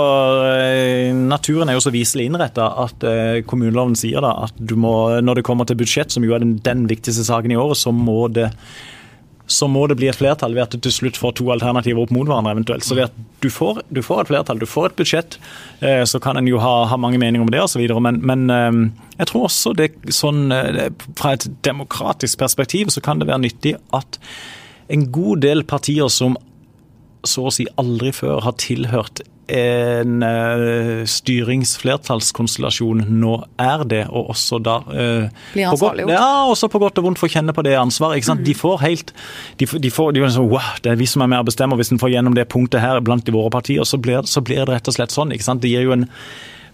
eh, 0.51 1.11
naturen 1.15 1.71
er 1.71 1.77
jo 1.77 1.85
så 1.85 1.93
viselig 1.93 2.29
innretta 2.29 2.71
at 2.85 3.05
eh, 3.07 3.41
kommuneloven 3.47 3.97
sier 3.99 4.23
da 4.23 4.35
at 4.47 4.57
du 4.57 4.77
må, 4.79 4.95
når 5.21 5.41
det 5.41 5.47
kommer 5.47 5.69
til 5.69 5.79
budsjett, 5.81 6.13
som 6.13 6.25
jo 6.25 6.35
er 6.35 6.43
den, 6.43 6.57
den 6.65 6.87
viktigste 6.91 7.27
saken 7.27 7.53
i 7.53 7.59
året, 7.59 7.79
så 7.81 7.93
må 7.95 8.25
det 8.33 8.51
så 9.47 9.67
må 9.67 9.85
det 9.87 9.97
bli 9.99 10.07
et 10.11 10.17
flertall 10.17 10.53
ved 10.55 10.63
at 10.63 10.75
du 10.75 10.79
til 10.85 10.93
slutt 10.93 11.19
får 11.19 11.35
to 11.39 11.49
alternativer 11.53 12.03
opp 12.03 12.13
mot 12.15 12.27
hverandre 12.29 12.53
eventuelt. 12.55 12.85
Så 12.85 12.95
du 13.41 13.49
får, 13.51 13.81
du 13.89 14.01
får 14.05 14.23
et 14.23 14.31
flertall, 14.31 14.61
du 14.61 14.69
får 14.69 14.91
et 14.91 14.99
budsjett, 15.01 15.37
eh, 15.81 16.03
så 16.07 16.21
kan 16.23 16.39
en 16.39 16.47
jo 16.47 16.61
ha, 16.61 16.85
ha, 16.91 16.99
mange 17.01 17.19
meninger 17.21 17.43
om 17.43 17.51
det 17.51 17.63
osv. 17.63 17.83
Men, 18.03 18.21
men 18.25 18.47
eh, 18.53 18.79
jeg 19.17 19.31
tror 19.31 19.49
også 19.49 19.75
det 19.77 19.91
sånn 20.13 20.53
eh, 20.55 20.87
fra 21.19 21.35
et 21.35 21.49
demokratisk 21.67 22.39
perspektiv 22.41 22.93
så 22.93 23.03
kan 23.03 23.21
det 23.21 23.29
være 23.31 23.45
nyttig 23.47 23.75
at 23.97 24.21
en 24.91 25.07
god 25.11 25.43
del 25.45 25.65
partier 25.67 26.11
som 26.11 26.37
så 27.27 27.47
å 27.47 27.53
si 27.53 27.67
aldri 27.79 28.09
før 28.15 28.41
har 28.45 28.57
tilhørt 28.61 29.21
en 29.47 30.23
uh, 30.23 31.01
styringsflertallskonstellasjon 31.09 33.01
nå 33.09 33.33
er 33.59 33.83
det, 33.89 34.05
og 34.09 34.29
også 34.35 34.59
da 34.63 34.77
uh, 34.85 35.25
Blir 35.53 35.67
ansvarliggjort? 35.71 36.13
Ja, 36.13 36.45
også 36.49 36.67
på 36.71 36.79
godt 36.83 36.97
og 37.01 37.05
vondt 37.07 37.19
får 37.21 37.33
kjenne 37.35 37.53
på 37.55 37.65
det 37.65 37.75
ansvaret. 37.79 38.23
Mm. 38.27 38.43
De 38.45 38.53
får 38.55 38.77
helt 38.85 39.13
De, 39.59 39.65
de 39.65 39.91
får, 39.91 40.11
de 40.15 40.29
sånn, 40.29 40.49
wow, 40.51 40.71
Det 40.83 40.91
er 40.93 40.99
vi 40.99 41.07
som 41.09 41.21
er 41.25 41.29
med 41.33 41.39
og 41.43 41.49
bestemmer. 41.49 41.75
Hvis 41.79 41.91
en 41.93 42.01
får 42.01 42.13
gjennom 42.13 42.35
det 42.37 42.47
punktet 42.51 42.83
her 42.83 43.01
blant 43.03 43.25
de 43.27 43.35
våre 43.35 43.51
partier, 43.53 43.83
så 43.87 43.97
blir, 43.97 44.21
så 44.29 44.41
blir 44.45 44.63
det 44.65 44.73
rett 44.75 44.87
og 44.87 44.95
slett 44.95 45.11
sånn. 45.13 45.33
Det 45.33 45.69
gir 45.71 45.87
jo 45.89 45.95
en 45.97 46.07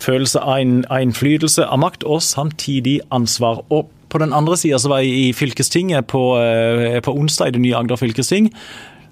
følelse 0.03 0.39
av, 0.43 0.59
en, 0.61 0.85
av 0.93 1.01
innflytelse, 1.01 1.65
av 1.65 1.81
makt, 1.81 2.05
og 2.05 2.21
samtidig 2.21 2.99
ansvar. 3.15 3.63
Og 3.73 3.89
på 4.11 4.21
den 4.21 4.35
andre 4.35 4.57
sida 4.59 4.79
var 4.87 5.01
jeg 5.03 5.11
i 5.29 5.33
fylkestinget 5.35 6.07
på, 6.11 6.21
uh, 6.37 6.99
på 7.03 7.15
onsdag, 7.15 7.49
i 7.49 7.57
det 7.57 7.63
nye 7.65 7.79
Agder 7.79 7.99
fylkesting 7.99 8.51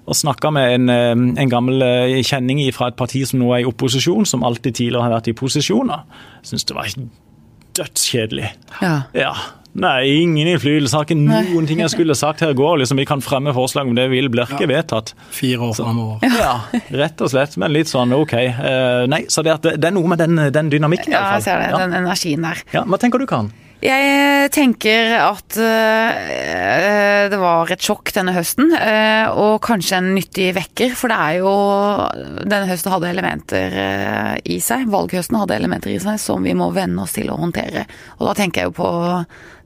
og 0.06 0.14
snakka 0.14 0.52
med 0.54 0.74
en, 0.74 0.88
eh, 0.88 1.42
en, 1.42 1.50
gammel 1.50 1.82
eh, 1.82 2.22
kjenning 2.22 2.62
fra 2.74 2.92
et 2.92 2.98
parti 2.98 3.24
som 3.26 3.42
nå 3.42 3.52
er 3.56 3.64
i 3.64 3.68
opposisjon, 3.68 4.26
som 4.26 4.46
alltid 4.46 4.78
tidligere 4.78 5.02
har 5.02 5.16
vært 5.18 5.32
i 5.32 5.36
posisjoner. 5.36 6.06
Syns 6.46 6.66
det 6.66 6.76
var 6.76 6.90
dødskjedelig. 7.76 8.50
Ja. 8.80 8.96
ja. 9.16 9.32
Nei, 9.76 10.22
ingen 10.22 10.48
innflytelse. 10.48 10.96
Har 10.96 11.04
ikke 11.04 11.18
noen 11.18 11.66
ting 11.68 11.82
jeg 11.82 11.92
skulle 11.92 12.16
sagt 12.16 12.40
her 12.40 12.54
i 12.54 12.56
går. 12.56 12.78
Liksom, 12.80 12.96
vi 12.96 13.04
kan 13.08 13.20
fremme 13.20 13.52
forslag 13.56 13.90
om 13.90 13.98
det 13.98 14.06
vil, 14.08 14.30
blir 14.32 14.48
ikke 14.48 14.64
ja. 14.64 14.70
vedtatt. 14.78 15.12
Fire 15.36 15.68
år 15.68 15.74
framover. 15.76 16.24
Ja, 16.40 16.54
rett 17.02 17.20
og 17.20 17.32
slett. 17.34 17.58
Men 17.60 17.74
litt 17.76 17.90
sånn 17.92 18.14
OK. 18.16 18.32
Uh, 18.56 19.04
nei, 19.10 19.26
så 19.32 19.44
det, 19.44 19.58
det, 19.66 19.90
er 19.90 19.96
noe 19.98 20.08
med 20.14 20.22
den, 20.22 20.40
den 20.54 20.72
dynamikken. 20.72 21.12
Ja, 21.12 21.26
jeg 21.36 21.48
ser 21.50 21.60
det. 21.60 21.68
Ja. 21.74 21.82
Den 21.84 21.98
energien 22.00 22.48
der. 22.48 22.64
Ja, 22.72 22.86
Hva 22.88 23.00
tenker 23.02 23.20
du, 23.20 23.28
Karen? 23.28 23.52
Jeg 23.84 24.48
tenker 24.56 25.10
at 25.20 25.56
øh, 25.60 27.26
det 27.28 27.36
var 27.36 27.68
et 27.68 27.82
sjokk 27.84 28.08
denne 28.16 28.32
høsten, 28.32 28.70
øh, 28.72 29.36
og 29.36 29.58
kanskje 29.66 29.98
en 30.00 30.14
nyttig 30.16 30.46
vekker. 30.56 30.94
For 30.96 31.12
det 31.12 31.18
er 31.20 31.42
jo 31.42 31.52
Denne 32.40 32.70
høsten 32.70 32.94
hadde 32.94 33.10
elementer 33.12 33.76
øh, 33.82 34.32
i 34.48 34.56
seg, 34.64 34.86
valghøsten 34.92 35.36
hadde 35.42 35.58
elementer 35.60 35.92
i 35.92 36.00
seg 36.00 36.16
som 36.22 36.46
vi 36.46 36.56
må 36.56 36.70
venne 36.72 37.04
oss 37.04 37.18
til 37.18 37.28
å 37.28 37.36
håndtere. 37.36 37.84
Og 38.16 38.30
da 38.30 38.36
tenker 38.38 38.64
jeg 38.64 38.72
jo 38.72 38.78
på 38.80 38.90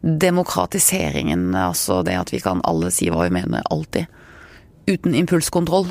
demokratiseringen, 0.03 1.53
altså 1.55 2.01
det 2.03 2.19
at 2.19 2.35
vi 2.35 2.43
kan 2.43 2.65
alle 2.67 2.91
si 2.91 3.13
hva 3.13 3.29
vi 3.29 3.37
mener 3.39 3.63
alltid. 3.71 4.11
Uten 4.91 5.15
impulskontroll 5.15 5.87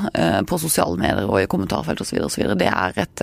på 0.50 0.58
sosiale 0.60 0.98
medier 1.00 1.30
og 1.30 1.40
i 1.40 1.48
kommentarfelt 1.48 2.02
osv. 2.04 2.18
osv. 2.26 2.50
Det 2.58 2.68
er 2.68 2.98
et 3.00 3.22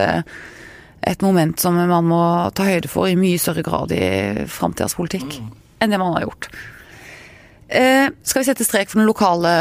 et 1.01 1.21
moment 1.21 1.59
som 1.59 1.77
man 1.77 2.09
må 2.09 2.23
ta 2.57 2.65
høyde 2.67 2.89
for 2.91 3.09
i 3.09 3.17
mye 3.19 3.39
større 3.41 3.65
grad 3.65 3.93
i 3.95 4.47
framtidas 4.51 4.97
politikk 4.97 5.39
enn 5.77 5.93
det 5.93 5.99
man 6.01 6.15
har 6.15 6.25
gjort. 6.25 6.49
Eh, 7.67 8.07
skal 8.23 8.41
vi 8.41 8.47
sette 8.47 8.63
strek 8.63 8.87
for 8.87 9.01
den 9.01 9.09
lokale 9.09 9.51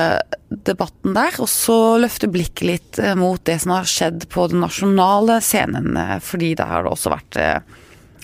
debatten 0.47 1.17
der, 1.17 1.35
og 1.43 1.49
så 1.51 1.97
løfte 1.99 2.31
blikket 2.31 2.67
litt 2.69 3.01
eh, 3.03 3.17
mot 3.19 3.43
det 3.49 3.59
som 3.65 3.75
har 3.75 3.89
skjedd 3.91 4.29
på 4.31 4.47
den 4.53 4.63
nasjonale 4.63 5.41
scenen, 5.43 5.97
eh, 5.99 6.19
fordi 6.23 6.53
der 6.59 6.71
har 6.71 6.87
det 6.87 6.93
også 6.95 7.13
vært 7.17 7.41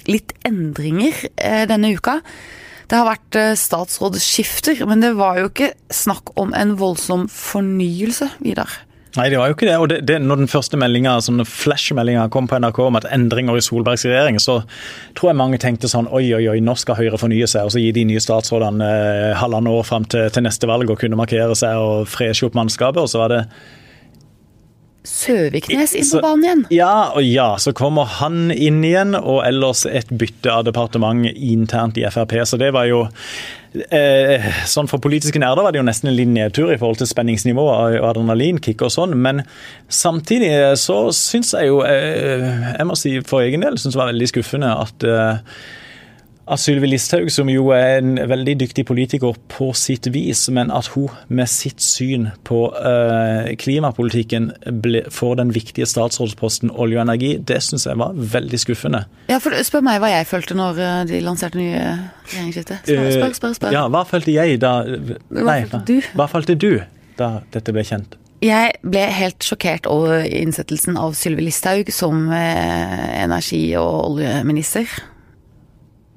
litt 0.09 0.33
endringer 0.47 1.15
denne 1.71 1.93
uka. 1.95 2.17
Det 2.91 2.99
har 2.99 3.07
vært 3.07 3.37
statsrådsskifter, 3.59 4.81
men 4.91 5.03
det 5.03 5.13
var 5.19 5.39
jo 5.39 5.51
ikke 5.51 5.71
snakk 5.95 6.33
om 6.43 6.51
en 6.59 6.75
voldsom 6.81 7.29
fornyelse, 7.31 8.33
Vidar. 8.43 8.81
Nei, 9.13 9.27
det 9.29 9.37
var 9.37 9.51
jo 9.51 9.57
ikke 9.57 9.69
det. 9.69 9.77
Og 9.77 9.89
det, 9.91 9.99
det, 10.09 10.17
når 10.25 10.41
den 10.41 10.49
første 10.49 10.79
meldinga, 10.81 11.19
flash-meldinga 11.49 12.29
kom 12.33 12.49
på 12.49 12.57
NRK 12.63 12.79
om 12.87 12.97
at 12.97 13.09
endringer 13.13 13.59
i 13.59 13.65
Solbergs 13.65 14.07
regjering, 14.09 14.41
så 14.41 14.63
tror 15.19 15.33
jeg 15.33 15.41
mange 15.43 15.61
tenkte 15.61 15.91
sånn 15.93 16.09
oi, 16.09 16.25
oi, 16.33 16.47
oi, 16.55 16.59
nå 16.65 16.77
skal 16.81 16.97
Høyre 16.97 17.21
fornye 17.21 17.49
seg. 17.51 17.69
Og 17.69 17.75
så 17.75 17.83
gi 17.83 17.93
de 17.93 18.07
nye 18.09 18.23
statsrådene 18.23 18.89
eh, 18.89 19.29
halvannet 19.37 19.77
år 19.77 19.87
fram 19.89 20.09
til, 20.09 20.31
til, 20.33 20.47
neste 20.49 20.71
valg 20.71 20.89
og 20.89 21.01
kunne 21.03 21.21
markere 21.21 21.57
seg 21.59 21.77
og 21.77 22.09
freshe 22.09 22.49
opp 22.49 22.57
mannskapet. 22.57 23.05
Og 23.05 23.13
så 23.13 23.21
var 23.25 23.37
det 23.37 23.45
Søviknes 25.03 25.97
inn 25.99 26.07
på 26.07 26.21
banen 26.23 26.45
igjen. 26.47 26.61
Ja 26.71 26.95
og 27.11 27.25
ja, 27.27 27.49
så 27.59 27.73
kommer 27.75 28.07
han 28.21 28.53
inn 28.55 28.85
igjen, 28.87 29.17
og 29.19 29.41
ellers 29.43 29.83
et 29.91 30.13
bytte 30.15 30.53
av 30.55 30.63
departement 30.69 31.27
internt 31.27 31.99
i 31.99 32.07
Frp. 32.07 32.37
Så 32.47 32.61
det 32.61 32.71
var 32.77 32.87
jo 32.87 33.09
eh, 33.73 34.49
sånn 34.69 34.89
For 34.91 35.03
politiske 35.03 35.41
nerder 35.43 35.65
var 35.65 35.75
det 35.75 35.81
jo 35.81 35.87
nesten 35.87 36.11
en 36.11 36.17
liten 36.17 36.37
nedtur 36.37 36.73
i 36.73 36.79
forhold 36.81 37.01
til 37.01 37.11
spenningsnivå 37.11 37.67
og 37.73 37.99
adrenalinkick 38.11 38.85
og 38.85 38.93
sånn, 38.95 39.15
men 39.19 39.45
samtidig 39.89 40.51
så 40.81 41.05
syns 41.17 41.55
jeg 41.57 41.71
jo 41.71 41.83
eh, 41.87 42.49
Jeg 42.77 42.89
må 42.89 42.99
si 42.99 43.19
for 43.27 43.45
egen 43.45 43.65
del 43.65 43.79
syns 43.81 43.97
det 43.97 44.03
var 44.03 44.13
veldig 44.13 44.31
skuffende 44.33 44.75
at 44.85 45.09
eh, 45.09 45.57
av 46.47 46.59
Sylvi 46.59 46.89
Listhaug, 46.91 47.31
som 47.33 47.51
jo 47.51 47.69
er 47.75 48.01
en 48.01 48.17
veldig 48.29 48.55
dyktig 48.65 48.85
politiker 48.89 49.37
på 49.53 49.71
sitt 49.79 50.09
vis, 50.15 50.45
men 50.53 50.73
at 50.75 50.91
hun 50.95 51.11
med 51.29 51.51
sitt 51.51 51.83
syn 51.85 52.29
på 52.47 52.65
uh, 52.75 53.51
klimapolitikken 53.63 54.51
ble, 54.83 55.05
får 55.13 55.37
den 55.43 55.53
viktige 55.55 55.87
statsrådsposten 55.89 56.73
olje 56.73 56.99
og 56.99 57.05
energi, 57.07 57.35
det 57.39 57.61
syns 57.65 57.87
jeg 57.87 58.01
var 58.01 58.17
veldig 58.17 58.63
skuffende. 58.63 59.05
Ja, 59.31 59.39
for 59.43 59.55
Spør 59.63 59.85
meg 59.87 60.01
hva 60.03 60.11
jeg 60.11 60.27
følte 60.27 60.57
når 60.59 60.81
eh, 60.83 60.97
de 61.09 61.21
lanserte 61.23 61.61
nye 61.61 61.79
regjeringsskiftet. 61.79 62.83
Spør, 62.89 63.11
spør, 63.15 63.37
spør, 63.39 63.55
spør. 63.61 63.77
Ja, 63.77 63.85
hva 63.93 64.03
følte 64.09 64.35
jeg 64.35 64.59
da 64.63 64.73
Hva 64.83 65.45
nei, 65.47 65.61
du? 65.87 65.95
Hva 66.19 66.27
følte 66.33 66.57
du 66.59 66.73
da 67.21 67.37
dette 67.55 67.75
ble 67.75 67.85
kjent? 67.87 68.19
Jeg 68.43 68.75
ble 68.83 69.05
helt 69.15 69.47
sjokkert 69.47 69.87
over 69.87 70.25
innsettelsen 70.27 70.97
av 70.99 71.15
Sylvi 71.15 71.45
Listhaug 71.47 71.93
som 71.95 72.27
eh, 72.35 73.23
energi- 73.23 73.77
og 73.79 74.17
oljeminister. 74.17 74.91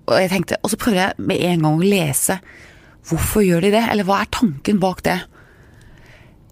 Og 0.05 0.19
jeg 0.21 0.31
tenkte, 0.31 0.59
og 0.61 0.71
så 0.71 0.79
prøvde 0.79 1.01
jeg 1.01 1.25
med 1.29 1.41
en 1.41 1.65
gang 1.65 1.79
å 1.79 1.85
lese 1.85 2.39
hvorfor 3.05 3.43
gjør 3.45 3.67
de 3.67 3.71
det, 3.75 3.83
eller 3.91 4.07
hva 4.07 4.21
er 4.23 4.31
tanken 4.33 4.79
bak 4.81 5.03
det? 5.05 5.19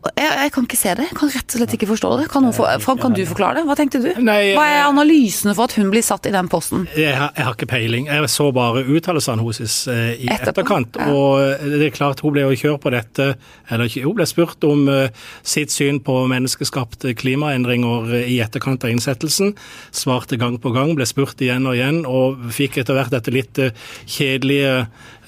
Jeg, 0.03 0.27
jeg, 0.27 0.51
kan 0.51 0.65
ikke 0.67 0.77
se 0.79 0.93
det. 0.99 1.05
Jeg 1.07 1.17
kan 1.17 1.29
rett 1.31 1.53
og 1.53 1.61
slett 1.61 1.73
ikke 1.77 1.87
forstå 1.87 2.09
det. 2.19 2.25
Kan, 2.31 2.47
for, 2.55 2.67
Frank, 2.83 2.99
kan 3.03 3.15
du 3.15 3.21
forklare 3.27 3.61
det? 3.61 3.63
Hva 3.69 3.75
tenkte 3.79 4.01
du? 4.03 4.09
Nei, 4.23 4.53
Hva 4.57 4.65
er 4.67 4.81
analysene 4.89 5.53
for 5.55 5.69
at 5.69 5.77
hun 5.79 5.91
blir 5.93 6.03
satt 6.05 6.27
i 6.27 6.33
den 6.33 6.49
posten? 6.51 6.83
Jeg 6.99 7.15
har, 7.15 7.31
jeg 7.37 7.47
har 7.47 7.55
ikke 7.55 7.69
peiling. 7.71 8.09
Jeg 8.11 8.31
så 8.33 8.49
bare 8.55 8.83
uttalelsene 8.83 9.39
hennes 9.39 9.77
eh, 9.91 10.01
i 10.25 10.27
Etterpå, 10.27 10.63
etterkant. 10.63 10.99
ja. 10.99 11.07
Og 11.13 11.69
det 11.77 11.87
er 11.87 11.95
klart 11.95 12.23
hun 12.25 12.35
ble 12.35 12.43
jo 12.43 12.57
kjørt 12.59 12.83
på 12.83 12.91
dette 12.93 13.29
Eller 13.71 13.87
ikke, 13.87 14.03
hun 14.03 14.17
ble 14.17 14.27
spurt 14.27 14.67
om 14.67 14.83
eh, 14.91 15.23
sitt 15.39 15.71
syn 15.73 16.01
på 16.03 16.17
menneskeskapte 16.31 17.15
klimaendringer 17.19 18.11
eh, 18.19 18.27
i 18.35 18.41
etterkant 18.43 18.83
av 18.83 18.91
innsettelsen. 18.93 19.55
Svarte 19.95 20.39
gang 20.41 20.59
på 20.59 20.73
gang, 20.75 20.93
ble 20.97 21.07
spurt 21.09 21.39
igjen 21.43 21.69
og 21.69 21.79
igjen, 21.79 22.03
og 22.09 22.43
fikk 22.53 22.81
etter 22.83 22.99
hvert 22.99 23.13
dette 23.13 23.33
litt 23.33 23.63
eh, 23.63 23.73
kjedelige 24.03 24.75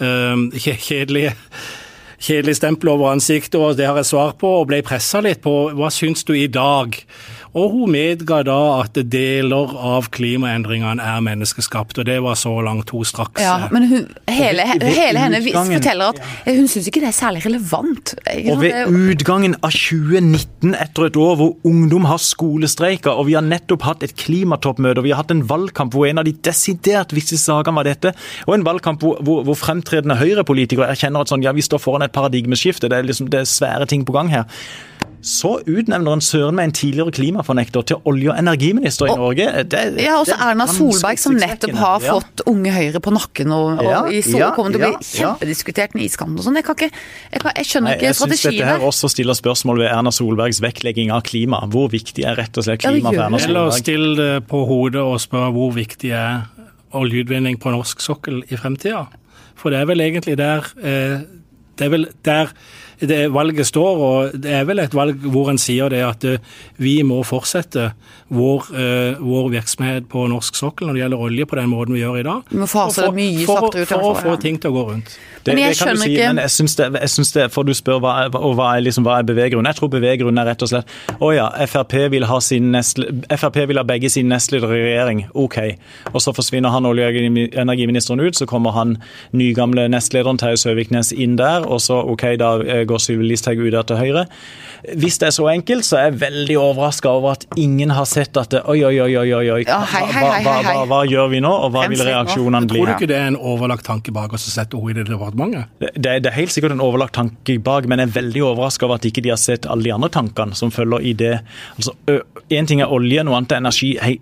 eh, 0.03 0.45
kjedelige 0.59 1.35
kjedelig 2.25 2.57
stempel 2.59 2.91
over 2.95 3.13
ansiktet, 3.13 3.57
og 3.59 3.77
det 3.77 3.87
har 3.89 3.99
jeg 4.01 4.09
svar 4.09 4.35
på, 4.39 4.49
og 4.61 4.69
ble 4.71 4.81
pressa 4.85 5.21
litt 5.23 5.43
på 5.45 5.53
hva 5.77 5.91
syns 5.93 6.25
du 6.27 6.33
i 6.37 6.47
dag? 6.51 6.97
Og 7.55 7.71
hun 7.71 7.91
medga 7.93 8.41
da 8.43 8.55
at 8.81 8.97
deler 9.07 9.69
av 9.79 10.09
klimaendringene 10.11 10.99
er 10.99 11.21
menneskeskapt, 11.23 12.01
og 12.01 12.07
det 12.09 12.17
var 12.25 12.35
så 12.35 12.51
langt 12.65 12.89
hun 12.91 13.05
straks 13.07 13.39
Ja, 13.39 13.69
men 13.71 13.85
hun, 13.87 14.07
hele, 14.27 14.65
ved- 14.67 14.81
ved 14.83 14.95
hele 14.97 15.21
henne 15.23 15.39
utgangen- 15.39 15.77
forteller 15.79 16.09
at 16.11 16.19
hun 16.57 16.67
syns 16.67 16.89
ikke 16.89 16.99
det 17.05 17.07
er 17.13 17.15
særlig 17.15 17.45
relevant. 17.45 18.15
Ikke 18.35 18.51
Og 18.51 18.59
ved 18.59 18.91
utgangen 19.15 19.55
av 19.63 19.71
2019, 19.71 20.75
etter 20.75 21.05
et 21.07 21.15
år 21.15 21.35
hvor 21.39 21.55
ungdom 21.63 22.05
har 22.09 22.17
skolestreiker, 22.19 23.11
og 23.15 23.27
vi 23.29 23.37
har 23.37 23.45
nettopp 23.47 23.81
hatt 23.87 24.03
et 24.03 24.15
klimatoppmøte, 24.19 24.97
og 24.99 25.03
vi 25.07 25.13
har 25.15 25.21
hatt 25.23 25.31
en 25.31 25.45
valgkamp 25.47 25.93
hvor 25.95 26.09
en 26.09 26.19
av 26.19 26.25
de 26.27 26.33
desidert 26.33 27.15
viktigste 27.15 27.45
sakene 27.47 27.75
var 27.79 27.87
dette, 27.87 28.11
og 28.47 28.55
en 28.57 28.65
valgkamp 28.67 28.99
hvor, 28.99 29.21
hvor, 29.23 29.43
hvor 29.47 29.55
fremtredende 29.55 30.17
høyrepolitikere 30.19 30.91
erkjenner 30.91 31.21
at 31.23 31.31
sånn, 31.31 31.43
ja, 31.47 31.55
vi 31.55 31.63
står 31.63 31.79
foran 31.79 32.03
et 32.03 32.11
paradigmeskifte, 32.11 32.89
det 32.91 32.99
er, 32.99 33.07
liksom, 33.07 33.29
det 33.31 33.39
er 33.45 33.49
svære 33.49 33.87
ting 33.87 34.03
på 34.05 34.11
gang 34.11 34.27
her. 34.29 34.43
Så 35.25 35.55
utnevner 35.65 36.13
han 36.13 36.21
søren 36.21 36.53
meg 36.53 36.67
en 36.69 36.73
tidligere 36.77 37.09
klimafornekter 37.17 37.81
til 37.89 37.97
olje- 38.05 38.29
og 38.29 38.37
energiminister 38.37 39.07
i 39.07 39.09
Og- 39.09 39.17
Norge. 39.23 39.63
Det, 39.71 39.79
Ja, 40.03 40.19
også 40.21 40.35
er 40.37 40.51
Erna 40.51 40.67
Solberg, 40.69 41.17
som 41.17 41.33
nettopp 41.33 41.73
har 41.79 41.99
Ja. 42.03 42.11
fått 42.13 42.43
Unge 42.45 42.69
Høyre 42.71 42.99
på 43.01 43.09
nakken 43.11 43.51
og, 43.51 43.79
og 43.79 43.83
Ja, 43.89 44.03
i 44.05 44.21
så 44.21 44.37
ja, 44.37 44.51
kommer 44.53 44.71
til 44.71 44.81
å 44.81 44.91
bli 44.91 45.01
kjempediskutert 45.01 45.95
med 45.95 46.03
iskanten 46.05 46.37
og 46.37 46.45
sånn. 46.45 46.55
Jeg, 46.55 46.63
kan 46.67 46.75
ikke, 46.75 46.91
jeg, 47.33 47.41
kan, 47.41 47.51
jeg 47.55 47.65
skjønner 47.65 47.89
Nei, 47.89 47.95
ikke 47.95 48.05
jeg 48.11 48.15
syns 48.15 48.43
dette 48.43 48.65
her 48.69 48.79
også 48.85 49.09
stiller 49.09 49.33
spørsmål 49.33 49.77
ved 49.81 49.89
Erna 49.91 50.11
Solbergs 50.11 50.61
vektlegging 50.61 51.09
av 51.11 51.23
klima. 51.23 51.63
Hvor 51.67 51.89
viktig 51.89 52.23
er 52.23 52.35
rett 52.37 52.55
og 52.57 52.63
slett 52.63 52.81
klima 52.85 53.09
for 53.09 53.23
Erna 53.25 53.39
Solberg? 53.39 53.49
Eller 53.49 53.71
still 53.71 54.15
det 54.15 54.47
på 54.47 54.61
hodet 54.67 55.01
og 55.01 55.17
spør 55.19 55.49
hvor 55.51 55.73
viktig 55.73 56.11
er 56.13 56.45
oljeutvinning 56.93 57.57
på 57.59 57.71
norsk 57.73 57.99
sokkel 57.99 58.43
i 58.51 58.55
fremtida. 58.61 59.07
For 59.55 59.71
det 59.73 59.81
er 59.81 59.85
vel 59.89 60.01
egentlig 60.05 60.37
der 60.37 60.63
eh, 60.83 61.21
Det 61.77 61.87
er 61.87 61.89
vel 61.89 62.05
der 62.23 62.51
det 62.99 63.31
valget 63.33 63.67
står, 63.67 63.97
og 64.07 64.35
det 64.41 64.51
er 64.53 64.65
vel 64.65 64.79
et 64.79 64.93
valg 64.95 65.19
hvor 65.31 65.49
en 65.51 65.57
sier 65.61 65.89
det 65.89 66.01
at 66.05 66.23
eh, 66.25 66.37
vi 66.77 67.01
må 67.03 67.21
fortsette 67.27 67.91
vår, 68.33 68.69
eh, 68.73 69.19
vår 69.21 69.49
virksomhet 69.53 70.07
på 70.09 70.27
norsk 70.31 70.55
sokkel 70.57 70.87
når 70.87 70.93
det 70.97 71.01
gjelder 71.03 71.23
olje, 71.27 71.45
på 71.45 71.55
den 71.59 71.69
måten 71.69 71.93
vi 71.93 72.01
gjør 72.03 72.19
i 72.19 72.25
dag. 72.27 72.41
Vi 72.49 72.57
må 72.61 72.67
fase 72.69 73.01
For- 73.01 73.11
det 73.11 73.19
mye 73.19 73.45
saktere 73.45 73.81
ut, 73.85 73.87
For, 73.87 74.11
å 74.11 74.15
få 74.21 74.35
ting 74.41 74.57
til 74.59 74.71
å 74.71 74.73
gå 74.79 74.85
rundt. 74.91 75.17
Det, 75.45 75.53
Men 75.53 75.61
jeg 75.67 75.75
det 75.75 75.77
kan 75.85 75.95
du 75.95 76.01
si, 76.01 76.09
ikke- 76.15 76.27
men 76.33 76.37
jeg 76.41 76.49
syns 76.55 76.75
det, 76.75 76.85
jeg 77.01 77.09
synes 77.09 77.31
det 77.33 77.51
For 77.53 77.63
du 77.63 77.71
spør 77.77 77.99
hva 78.01 78.13
og 78.33 78.55
hva 78.57 78.71
er, 78.77 78.81
liksom, 78.81 79.03
hva 79.05 79.19
er 79.19 79.23
beveggrunnen. 79.23 79.67
Jeg 79.69 79.75
tror 79.77 79.89
beveggrunnen 79.93 80.39
er 80.41 80.47
rett 80.49 80.63
og 80.65 80.69
slett 80.71 80.87
Å 81.21 81.29
ja, 81.35 81.49
Frp 81.67 81.93
vil 82.09 82.23
ha 82.25 82.39
sin 82.41 82.71
nestle, 82.71 83.05
Frp 83.29 83.59
vil 83.67 83.77
ha 83.77 83.83
begge 83.83 84.09
sine 84.09 84.29
nestledere 84.33 84.73
i 84.73 84.81
regjering. 84.87 85.25
OK. 85.35 85.57
Og 86.13 86.19
så 86.21 86.33
forsvinner 86.33 86.71
han 86.73 86.83
olje- 86.89 87.05
og 87.05 87.15
energiministeren 87.61 88.19
ut, 88.25 88.33
så 88.35 88.47
kommer 88.47 88.71
han 88.73 88.97
nygamle 89.33 89.85
nestlederen 89.93 90.37
Terje 90.41 90.57
Søviknes 90.63 91.11
inn 91.13 91.35
der, 91.35 91.61
og 91.67 91.77
så 91.79 92.01
OK, 92.09 92.25
da 92.41 92.55
eh, 92.63 92.84
går 92.89 93.01
Sylvi 93.03 93.27
Listhaug 93.29 93.59
ut 93.65 93.71
der 93.73 93.83
til 93.89 93.97
Høyre. 94.01 94.25
Hvis 94.95 95.17
det 95.17 95.27
er 95.31 95.33
så 95.33 95.47
enkelt, 95.49 95.85
så 95.87 95.97
er 95.97 96.03
jeg 96.11 96.19
veldig 96.21 96.57
overraska 96.61 97.09
over 97.09 97.31
at 97.33 97.45
ingen 97.57 97.89
har 97.95 98.05
sett 98.05 98.37
at 98.37 98.51
det, 98.53 98.61
Oi, 98.69 98.83
oi, 98.85 98.99
oi, 99.01 99.15
oi, 99.17 99.49
oi. 99.55 99.63
Ja, 99.65 99.79
Hva, 99.89 100.01
hva, 100.13 100.59
hva, 100.65 100.83
hva 100.91 100.99
gjør 101.09 101.31
vi 101.31 101.39
nå, 101.41 101.49
og 101.49 101.71
hva 101.73 101.87
vil 101.89 102.03
reaksjonene 102.05 102.67
bli? 102.69 102.79
Tror 102.83 102.91
du 102.91 102.93
ikke 102.93 103.09
det 103.09 103.17
er 103.17 103.31
en 103.31 103.39
overlagt 103.39 103.85
tanke 103.87 104.13
bak 104.13 104.33
oss 104.37 104.45
å 104.49 104.53
sette 104.53 104.77
henne 104.77 104.93
i 104.93 104.97
det 104.99 105.07
departementet? 105.09 105.71
Det, 105.81 106.05
er- 106.05 106.21
det 106.21 106.29
er 106.31 106.37
helt 106.37 106.53
sikkert 106.53 106.75
en 106.75 106.83
overlagt 106.85 107.15
tanke 107.17 107.57
bak, 107.65 107.87
men 107.89 107.99
jeg 108.03 108.11
er 108.11 108.15
veldig 108.19 108.43
overraska 108.51 108.85
over 108.85 108.99
at 109.01 109.05
ikke 109.09 109.23
de 109.25 109.33
har 109.33 109.41
sett 109.41 109.65
alle 109.65 109.87
de 109.87 109.93
andre 109.95 110.09
tankene 110.13 110.53
som 110.55 110.69
følger 110.75 111.01
i 111.01 111.13
det. 111.17 111.33
Altså, 111.79 111.95
Én 112.53 112.67
ting 112.69 112.77
er 112.83 112.91
olje, 112.93 113.23
noe 113.25 113.39
annet 113.39 113.55
er 113.55 113.61
energi. 113.63 113.95
Hei, 113.97 114.19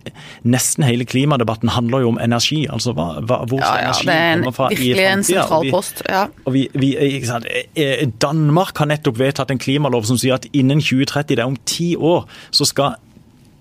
nesten 0.47 0.85
hele 0.87 1.03
klimadebatten 1.03 1.67
handler 1.75 2.05
jo 2.05 2.13
om 2.13 2.19
energi. 2.23 2.61
altså 2.71 2.93
hva, 2.95 3.19
hva, 3.19 3.41
Hvor 3.51 3.59
Ja, 3.59 3.67
skal 3.67 3.81
ja, 3.81 3.89
energi 3.89 4.05
det 4.07 4.15
er 4.15 4.31
en, 4.31 4.43
komme 4.45 4.55
fra 4.55 4.69
i 4.71 4.75
virkelig 4.79 5.03
en 5.03 5.23
fremtiden? 5.25 5.41
Og 5.41 5.43
sentral 5.43 5.71
post. 5.73 6.03
Ja. 6.07 6.21
og 6.45 6.53
vi, 6.55 6.61
vi, 6.73 6.93
ikke 7.17 7.27
sant? 7.33 7.47
Eh, 7.75 8.05
Danmark 8.53 8.77
har 8.77 8.85
nettopp 8.85 9.17
vedtatt 9.17 9.49
en 9.49 9.57
klimalov 9.57 10.03
som 10.05 10.17
sier 10.21 10.35
at 10.35 10.43
innen 10.53 10.77
2030, 10.77 11.33
det 11.33 11.41
er 11.41 11.49
om 11.49 11.57
ti 11.65 11.95
år, 11.97 12.27
så 12.53 12.67
skal 12.69 12.99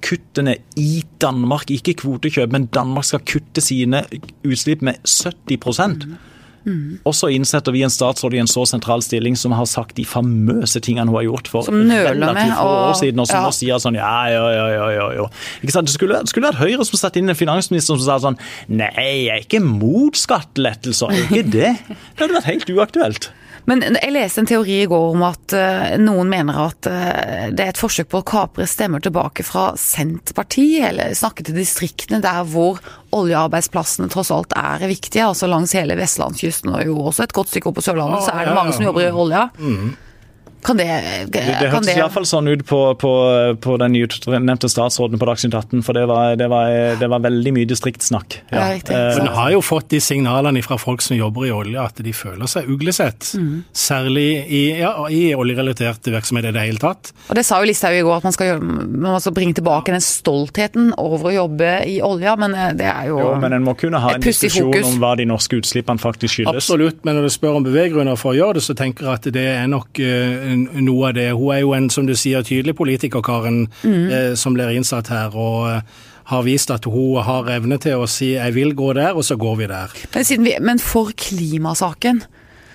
kuttene 0.05 0.59
i 0.76 1.00
Danmark, 1.22 1.70
ikke 1.72 1.94
kvotekjøp, 2.02 2.52
men 2.52 2.66
Danmark 2.74 3.07
skal 3.09 3.22
kutte 3.24 3.64
sine 3.64 4.02
utslipp 4.44 4.83
med 4.85 5.00
70% 5.09 6.05
Og 7.09 7.14
så 7.16 7.31
innsetter 7.33 7.72
vi 7.72 7.81
en 7.87 7.90
statsråd 7.90 8.37
i 8.37 8.42
en 8.42 8.50
så 8.50 8.66
sentral 8.68 9.00
stilling 9.02 9.35
som 9.38 9.55
har 9.57 9.64
sagt 9.66 9.96
de 9.96 10.05
famøse 10.05 10.78
tingene 10.85 11.09
hun 11.09 11.16
har 11.16 11.24
gjort 11.31 11.48
for 11.50 11.72
relativt 11.72 12.55
få 12.59 12.68
år 12.68 12.94
siden, 13.00 13.22
og 13.22 13.31
som 13.31 13.40
ja. 13.40 13.42
nå 13.48 13.57
sier 13.57 13.81
sånn 13.83 13.96
ja, 13.98 14.14
ja, 14.28 14.44
ja, 14.52 14.66
ja, 14.76 14.87
ja, 14.98 15.09
ja. 15.22 15.28
Ikke 15.64 15.74
sant? 15.74 15.88
Det 15.88 15.96
skulle, 15.96 16.20
skulle 16.28 16.52
vært 16.52 16.61
Høyre 16.61 16.85
som 16.85 17.00
satte 17.00 17.22
inn 17.22 17.33
en 17.33 17.38
finansminister 17.38 17.96
som 17.96 18.05
sa 18.05 18.20
sånn 18.28 18.38
Nei, 18.68 18.90
jeg 19.24 19.33
er 19.33 19.46
ikke 19.46 19.64
mot 19.64 20.18
skattelettelser, 20.18 21.16
jeg 21.16 21.24
er 21.24 21.31
ikke 21.33 21.55
det. 21.57 21.72
Det 21.88 22.26
hadde 22.26 22.37
vært 22.37 22.52
helt 22.52 22.76
uaktuelt. 22.76 23.33
Men 23.70 23.83
jeg 23.85 24.12
leste 24.14 24.42
en 24.42 24.48
teori 24.48 24.81
i 24.83 24.88
går 24.90 25.12
om 25.14 25.22
at 25.27 25.55
eh, 25.55 25.94
noen 26.03 26.31
mener 26.31 26.59
at 26.64 26.88
eh, 26.90 27.51
det 27.55 27.64
er 27.64 27.72
et 27.72 27.81
forsøk 27.81 28.11
på 28.11 28.22
å 28.22 28.27
kapre 28.27 28.66
stemmer 28.70 29.03
tilbake 29.05 29.46
fra 29.46 29.70
Senterpartiet, 29.79 30.88
eller 30.90 31.14
snakke 31.18 31.46
til 31.46 31.59
distriktene 31.61 32.22
der 32.25 32.42
hvor 32.51 32.81
oljearbeidsplassene 33.14 34.11
tross 34.12 34.33
alt 34.35 34.55
er 34.59 34.83
viktige, 34.90 35.29
altså 35.29 35.51
langs 35.51 35.77
hele 35.77 35.98
vestlandskysten 35.98 36.72
og 36.72 36.87
jo 36.88 36.96
også 37.12 37.27
et 37.27 37.37
godt 37.37 37.53
stykke 37.53 37.70
opp 37.70 37.79
på 37.79 37.87
Sørlandet, 37.87 38.25
så 38.27 38.35
er 38.35 38.48
det 38.48 38.57
mange 38.57 38.75
ja. 38.75 38.79
som 38.79 38.88
jobber 38.88 39.07
i 39.07 39.12
olja. 39.27 39.46
Kan 40.62 40.79
det, 40.79 40.87
Det, 41.27 41.42
det 41.42 41.70
hørtes 41.72 41.88
det 41.90 41.96
iallfall 41.98 42.27
sånn 42.29 42.48
ut 42.53 42.62
på, 42.68 42.79
på, 43.01 43.12
på 43.62 43.77
den 43.83 43.96
nevnte 43.96 44.68
statsråden 44.70 45.18
på 45.18 45.27
Dagsnytt 45.27 45.57
18, 45.59 45.83
for 45.83 45.98
det 45.98 46.05
var, 46.07 46.37
det 46.38 46.46
var, 46.51 46.70
det 47.01 47.09
var 47.11 47.22
veldig 47.25 47.53
mye 47.57 47.68
distriktssnakk. 47.68 48.38
Ja, 48.53 48.68
riktig. 48.70 48.94
Eh, 48.94 49.18
Men 49.18 49.33
har 49.35 49.51
jo 49.57 49.62
fått 49.64 49.88
de 49.90 49.98
signalene 50.03 50.62
fra 50.62 50.79
folk 50.79 51.03
som 51.03 51.16
jobber 51.18 51.48
i 51.48 51.53
olje, 51.55 51.83
at 51.83 51.98
de 52.05 52.14
føler 52.14 52.51
seg 52.51 52.70
uglesett. 52.70 53.33
Mm. 53.38 53.64
Særlig 53.75 54.29
i, 54.46 54.62
ja, 54.79 54.92
i 55.11 55.22
oljerelaterte 55.35 56.14
virksomheter 56.14 56.55
i 56.55 56.57
det 56.57 56.66
hele 56.68 56.83
tatt. 56.83 57.11
Og 57.29 57.38
det 57.38 57.44
sa 57.48 57.59
jo 57.62 57.70
Listhaug 57.70 57.98
i 57.98 58.05
går, 58.07 58.22
at 58.22 58.29
man 58.29 58.37
skal, 58.37 58.53
gjøre, 58.53 58.79
man 59.09 59.18
skal 59.25 59.37
bringe 59.37 59.59
tilbake 59.59 59.96
den 59.96 60.05
stoltheten 60.05 60.92
over 61.01 61.33
å 61.33 61.35
jobbe 61.40 61.72
i 61.90 61.98
olja, 62.07 62.37
men 62.38 62.55
eh, 62.55 62.70
det 62.79 62.87
er 62.92 63.11
jo, 63.11 63.18
jo, 63.22 63.35
men 63.42 63.59
en 63.59 63.66
må 63.66 63.75
kunne 63.79 63.98
ha 64.03 64.14
en 64.14 64.22
diskusjon 64.22 64.70
om 64.70 65.03
hva 65.03 65.16
de 65.18 65.27
norske 65.27 65.59
utslippene 65.59 66.03
faktisk 66.03 66.38
skyldes. 66.38 66.62
Absolutt, 66.62 67.03
men 67.03 67.18
når 67.18 67.27
du 67.27 67.35
spør 67.35 67.59
om 67.59 67.66
beveggrunner 67.66 68.18
for 68.20 68.37
å 68.37 68.38
gjøre 68.38 68.61
det, 68.61 68.66
så 68.70 68.79
tenker 68.79 69.09
jeg 69.11 69.18
at 69.18 69.31
det 69.35 69.46
er 69.57 69.68
nok 69.70 69.98
eh, 70.03 70.51
noe 70.56 71.08
av 71.08 71.14
det. 71.14 71.32
Hun 71.32 71.50
er 71.54 71.60
jo 71.60 71.72
en, 71.76 71.90
som 71.90 72.06
du 72.06 72.14
sier, 72.14 72.42
tydelig 72.42 72.76
politiker, 72.76 73.20
Karen, 73.22 73.68
Mm. 73.84 74.10
eh, 74.10 74.34
som 74.34 74.54
blir 74.54 74.68
innsatt 74.70 75.08
her. 75.08 75.30
og 75.36 75.68
eh, 75.76 75.80
har 76.24 76.42
vist 76.42 76.70
at 76.70 76.84
hun 76.84 77.22
har 77.22 77.44
evne 77.50 77.78
til 77.78 77.92
å 77.98 78.06
si 78.08 78.34
'jeg 78.34 78.54
vil 78.54 78.74
gå 78.74 78.92
der', 78.94 79.16
og 79.16 79.24
så 79.24 79.36
går 79.36 79.56
vi 79.56 79.66
der. 79.66 79.88
Men, 80.14 80.24
siden 80.24 80.44
vi, 80.44 80.54
men 80.60 80.78
for 80.78 81.10
klimasaken 81.16 82.22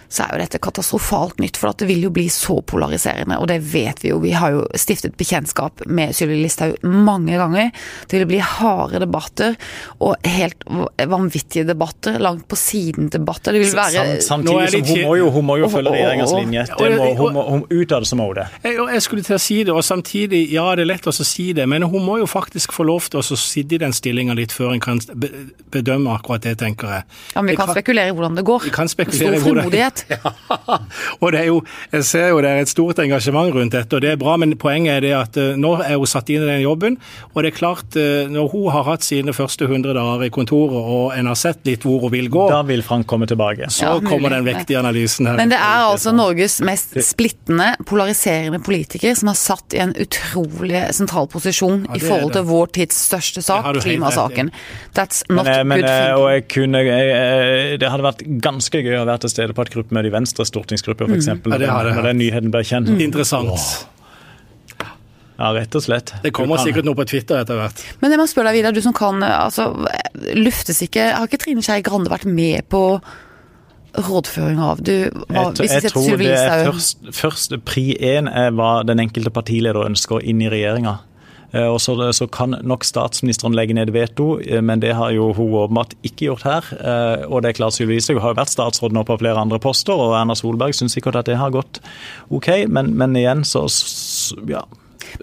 så 0.09 0.23
er 0.23 0.35
jo 0.35 0.41
dette 0.43 0.61
katastrofalt 0.63 1.41
nytt. 1.43 1.59
For 1.59 1.71
at 1.71 1.81
det 1.81 1.89
vil 1.89 2.05
jo 2.07 2.11
bli 2.13 2.27
så 2.31 2.59
polariserende, 2.61 3.39
og 3.41 3.49
det 3.51 3.59
vet 3.65 4.03
vi 4.03 4.11
jo. 4.11 4.19
Vi 4.23 4.33
har 4.37 4.55
jo 4.55 4.63
stiftet 4.77 5.17
bekjentskap 5.19 5.85
med 5.85 6.15
Sylvi 6.15 6.39
Listhaug 6.41 6.77
mange 6.87 7.37
ganger. 7.39 7.71
Det 8.07 8.21
vil 8.21 8.29
bli 8.31 8.41
harde 8.43 9.01
debatter, 9.03 9.57
og 10.03 10.15
helt 10.27 10.63
vanvittige 10.67 11.67
debatter. 11.67 12.19
Langt 12.23 12.47
på 12.47 12.59
siden-debatter. 12.59 13.55
Det 13.55 13.63
vil 13.65 13.75
være 13.77 14.05
Samtidig 14.23 14.85
som 14.85 14.87
hun 14.87 15.03
må 15.03 15.15
jo, 15.19 15.29
hun 15.33 15.45
må 15.47 15.57
jo 15.61 15.69
følge 15.71 15.93
regjeringas 15.93 16.33
linje. 16.37 16.65
Må, 16.77 17.09
hun 17.17 17.33
må, 17.35 17.43
hun, 17.51 17.65
ut 17.69 17.91
av 17.91 18.03
det 18.03 18.09
så 18.09 18.17
må 18.19 18.29
hun 18.31 18.39
det. 18.39 18.47
Jeg, 18.67 19.03
skulle 19.05 19.25
til 19.25 19.37
å 19.37 19.41
si 19.41 19.59
det, 19.67 19.73
og 19.73 19.85
samtidig, 19.85 20.43
ja 20.53 20.65
det 20.77 20.85
er 20.85 20.91
lett 20.93 21.07
å 21.09 21.13
si 21.15 21.49
det, 21.57 21.67
men 21.69 21.85
hun 21.87 22.05
må 22.05 22.17
jo 22.21 22.27
faktisk 22.29 22.75
få 22.75 22.87
lov 22.87 23.09
til 23.11 23.21
å 23.21 23.39
sitte 23.39 23.77
i 23.77 23.81
den 23.81 23.95
stillinga 23.95 24.35
litt 24.37 24.55
før 24.55 24.75
en 24.75 24.83
kan 24.83 25.01
bedømme 25.73 26.15
akkurat 26.17 26.45
det, 26.45 26.57
tenker 26.61 26.93
jeg. 26.97 27.07
Ja, 27.33 27.41
men 27.41 27.53
Vi 27.53 27.57
kan, 27.59 27.69
kan 27.69 27.77
spekulere 27.77 28.11
i 28.11 28.15
hvordan 28.17 28.37
det 28.39 28.45
går. 28.47 28.67
Vi 28.67 28.73
kan 28.75 28.91
spekulere 28.91 29.39
Stor 29.39 29.45
frimodighet. 29.45 29.96
Ja, 30.17 30.31
og 31.21 31.31
det 31.33 31.39
er 31.39 31.47
jo, 31.49 31.57
jeg 31.91 32.05
ser 32.07 32.29
jo 32.31 32.39
det 32.43 32.49
er 32.49 32.63
et 32.63 32.71
stort 32.71 32.99
engasjement 33.01 33.53
rundt 33.55 33.75
dette, 33.75 33.97
og 33.97 34.03
det 34.03 34.13
er 34.13 34.19
bra, 34.19 34.35
men 34.39 34.55
poenget 34.59 34.97
er 34.97 35.03
det 35.03 35.13
at 35.17 35.39
uh, 35.39 35.57
nå 35.59 35.73
er 35.83 35.97
hun 35.99 36.09
satt 36.09 36.29
inn 36.33 36.43
i 36.45 36.49
den 36.49 36.63
jobben. 36.63 36.97
Og 37.33 37.43
det 37.43 37.51
er 37.51 37.57
klart, 37.57 37.97
uh, 37.99 38.29
når 38.31 38.49
hun 38.53 38.67
har 38.73 38.87
hatt 38.87 39.05
sine 39.05 39.35
første 39.35 39.67
100 39.67 39.95
dager 39.97 40.25
i 40.27 40.31
kontoret, 40.33 40.77
og 40.77 41.13
en 41.15 41.29
har 41.31 41.39
sett 41.39 41.63
litt 41.67 41.85
hvor 41.87 42.05
hun 42.05 42.13
vil 42.13 42.29
gå 42.33 42.47
Da 42.51 42.61
vil 42.67 42.83
Frank 42.85 43.07
komme 43.09 43.27
tilbake. 43.29 43.69
Så 43.73 43.85
ja, 43.85 43.95
kommer 44.05 44.33
den 44.33 44.47
vektige 44.47 44.79
analysen 44.79 45.29
her. 45.29 45.37
Men 45.39 45.51
det 45.53 45.59
er 45.59 45.87
altså 45.87 46.13
Norges 46.15 46.59
mest 46.65 46.95
splittende, 47.05 47.73
polariserende 47.87 48.61
politiker 48.63 49.15
som 49.17 49.31
har 49.31 49.39
satt 49.39 49.75
i 49.77 49.81
en 49.83 49.93
utrolig 49.97 50.85
sentral 50.95 51.29
posisjon 51.31 51.85
ja, 51.87 51.97
i 51.99 52.03
forhold 52.03 52.35
til 52.37 52.47
vår 52.47 52.73
tids 52.79 52.99
største 53.09 53.43
sak, 53.45 53.69
klimasaken. 53.81 54.51
That's 54.97 55.23
not 55.29 55.45
men, 55.45 55.67
men, 55.67 55.81
good 55.81 55.89
thinking. 55.89 56.21
Og 56.21 56.27
jeg 56.31 56.45
kunne, 56.53 56.83
jeg, 56.87 57.79
det 57.81 57.91
hadde 57.91 58.07
vært 58.07 58.23
ganske 58.43 58.83
gøy 58.83 58.99
å 59.01 59.05
være 59.07 59.25
til 59.25 59.33
stede 59.33 59.57
på 59.57 59.65
et 59.65 59.73
gruppemøte 59.87 60.11
i 60.11 60.13
Venstre 60.13 60.45
stortingsgruppe, 60.45 61.07
f.eks. 61.07 61.27
Mm. 61.45 61.61
Ja, 61.61 61.83
når 61.83 62.09
den 62.11 62.19
nyheten 62.21 62.51
ble 62.51 62.63
kjent. 62.67 62.89
Mm. 62.91 62.99
Interessant. 63.07 63.87
Ja, 65.37 65.51
rett 65.53 65.75
og 65.77 65.83
slett. 65.85 66.15
Det 66.23 66.31
kommer 66.33 66.57
sikkert 66.57 66.87
noe 66.87 66.97
på 66.97 67.05
Twitter 67.05 67.43
etter 67.43 67.59
hvert. 67.59 67.83
Men 68.01 68.11
jeg 68.11 68.19
må 68.19 68.25
spørre 68.29 68.49
deg, 68.49 68.57
Vidar, 68.57 68.73
du 68.73 68.81
som 68.81 68.95
kan 68.97 69.21
altså, 69.21 69.69
luftes 70.33 70.81
ikke 70.81 71.11
Har 71.13 71.29
ikke 71.29 71.37
Trine 71.43 71.61
Skei 71.61 71.83
Grande 71.85 72.09
vært 72.09 72.25
med 72.25 72.65
på 72.73 72.81
rådføring 73.97 74.59
av 74.61 74.81
du, 74.85 75.09
hva, 75.29 75.47
Jeg, 75.57 75.69
jeg 75.71 75.91
tror 75.93 76.17
det 76.19 76.33
er 76.33 76.67
først, 76.67 77.05
først 77.13 77.53
pri 77.65 77.85
én 77.97 78.29
er 78.29 78.51
hva 78.53 78.81
den 78.85 79.01
enkelte 79.01 79.31
partileder 79.33 79.85
ønsker 79.87 80.25
inn 80.25 80.41
i 80.41 80.49
regjeringa. 80.53 80.97
Eh, 81.55 81.67
og 81.67 81.79
så, 81.81 81.95
så, 82.11 82.27
kan 82.27 82.57
nok 82.67 82.83
statsministeren 82.83 83.55
legge 83.55 83.75
ned 83.77 83.93
veto, 83.95 84.35
eh, 84.43 84.61
men 84.61 84.81
det 84.83 84.93
har 84.97 85.13
jo 85.15 85.29
hun 85.37 85.53
åpenbart 85.61 85.95
ikke 86.03 86.27
gjort 86.27 86.47
her. 86.47 86.71
Eh, 86.75 87.27
og 87.27 87.43
det 87.43 87.53
er 87.53 87.59
klart 87.61 87.77
Sylvi 87.77 87.95
Listhaug 87.95 88.19
har 88.23 88.35
jo 88.35 88.41
vært 88.41 88.51
statsråd 88.51 88.95
nå 88.95 89.05
på 89.07 89.19
flere 89.21 89.39
andre 89.39 89.59
poster, 89.63 89.95
og 89.95 90.17
Erna 90.19 90.35
Solberg 90.35 90.75
syns 90.75 90.97
sikkert 90.97 91.21
at 91.21 91.29
det 91.31 91.39
har 91.39 91.53
gått 91.55 91.79
OK, 92.35 92.49
men, 92.67 92.91
men 92.99 93.15
igjen 93.15 93.45
så, 93.47 93.63
ja. 94.49 94.65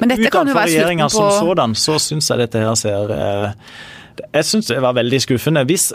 Men 0.00 0.14
dette 0.14 0.30
være 0.32 0.70
slutten 0.72 1.04
på 1.04 1.12
som 1.12 1.34
sådan, 1.42 1.76
så 1.76 1.98
syns 2.00 2.32
jeg 2.32 2.46
dette 2.46 2.62
her 2.62 2.78
ser 2.78 3.12
jeg 4.14 4.46
syns 4.46 4.68
det 4.70 4.76
var 4.82 4.94
veldig 4.94 5.18
skuffende. 5.24 5.64
Hvis 5.66 5.88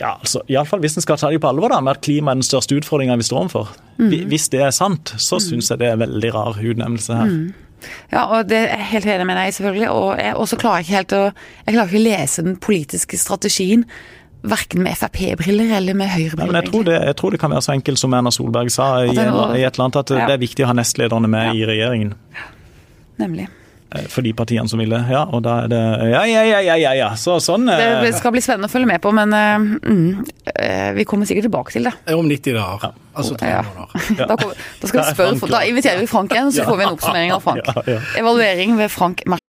ja, 0.00 0.16
altså, 0.16 0.40
fall 0.66 0.80
hvis 0.82 0.96
en 0.98 1.04
skal 1.04 1.18
ta 1.20 1.30
det 1.30 1.38
på 1.42 1.50
alvor, 1.50 1.70
da, 1.70 1.78
med 1.80 1.94
at 1.94 2.02
klima 2.02 2.32
er 2.32 2.40
den 2.40 2.46
største 2.46 2.74
utfordringa 2.74 3.14
vi 3.20 3.26
står 3.26 3.44
overfor. 3.44 3.70
Mm. 4.02 4.16
Hvis 4.32 4.48
det 4.50 4.64
er 4.66 4.72
sant, 4.74 5.14
så 5.22 5.38
syns 5.42 5.70
jeg 5.70 5.78
det 5.78 5.86
er 5.88 5.94
en 5.94 6.02
veldig 6.02 6.32
rar 6.34 6.58
utnevnelse 6.58 7.18
her. 7.20 7.30
Mm. 7.30 7.71
Ja, 8.12 8.24
og 8.24 8.48
det 8.50 8.58
er 8.64 8.74
jeg 8.76 8.88
helt 8.94 9.12
enig 9.14 9.28
med 9.28 9.38
deg, 9.40 9.54
selvfølgelig. 9.56 9.92
Og 10.40 10.50
så 10.50 10.58
klarer 10.60 10.82
jeg 10.82 10.88
ikke 10.88 10.98
helt 11.00 11.14
å 11.18 11.22
Jeg 11.30 11.76
klarer 11.76 11.92
ikke 11.92 12.02
å 12.02 12.04
lese 12.08 12.44
den 12.46 12.58
politiske 12.62 13.20
strategien. 13.20 13.86
Verken 14.42 14.82
med 14.82 14.98
Frp-briller 14.98 15.76
eller 15.78 15.94
med 15.94 16.10
Høyre-briller. 16.10 16.66
Ja, 16.66 16.74
jeg, 16.74 17.06
jeg, 17.06 17.16
tror 17.20 17.30
det 17.30 17.38
kan 17.38 17.54
være 17.54 17.62
så 17.62 17.76
enkelt 17.76 18.00
som 18.00 18.14
Erna 18.18 18.32
Solberg 18.34 18.72
sa 18.74 18.88
i, 19.04 19.12
i, 19.12 19.14
et 19.14 19.22
eller 19.22 19.84
annet, 19.86 20.00
at 20.02 20.10
ja. 20.10 20.26
det 20.26 20.34
er 20.34 20.42
viktig 20.42 20.66
å 20.66 20.72
ha 20.72 20.74
nestlederne 20.74 21.30
med 21.30 21.52
ja. 21.52 21.58
i 21.60 21.68
regjeringen. 21.70 22.16
Nemlig. 23.22 23.46
Eh, 23.94 24.06
for 24.08 24.24
de 24.24 24.32
partiene 24.36 24.68
som 24.68 24.80
vil 24.80 24.92
det. 24.92 25.02
Ja, 25.12 25.24
og 25.28 25.42
da 25.44 25.62
er 25.64 25.72
det 25.72 25.82
Ja, 26.12 26.22
ja, 26.28 26.42
ja, 26.48 26.60
ja, 26.60 26.76
ja. 26.80 26.92
ja. 26.96 27.10
Så, 27.18 27.38
sånn 27.44 27.68
Det 27.68 27.78
eh, 27.78 28.08
skal 28.16 28.34
bli 28.34 28.42
spennende 28.44 28.70
å 28.70 28.72
følge 28.72 28.88
med 28.88 29.02
på, 29.04 29.12
men 29.16 29.34
uh, 29.36 29.60
mm, 29.60 30.96
vi 30.96 31.06
kommer 31.08 31.28
sikkert 31.28 31.48
tilbake 31.48 31.74
til 31.74 31.88
det. 31.88 31.94
Om 32.12 32.28
90 32.28 32.58
dager. 32.58 32.88
Ja. 32.88 33.08
Altså 33.12 33.36
tre 33.36 33.52
måneder. 33.68 34.26
da, 34.30 34.36
da, 34.36 34.88
skal 34.88 35.02
vi 35.02 35.06
spørre, 35.12 35.52
da 35.52 35.62
inviterer 35.68 36.00
vi 36.00 36.08
Frank 36.08 36.32
igjen, 36.32 36.52
så 36.54 36.66
får 36.68 36.80
vi 36.80 36.86
en 36.86 36.96
oppsummering 36.96 37.32
av 37.36 37.44
Frank. 37.44 37.72
Evaluering 38.18 38.76
ved 38.80 38.92
Frank 38.92 39.24
Merkel. 39.26 39.48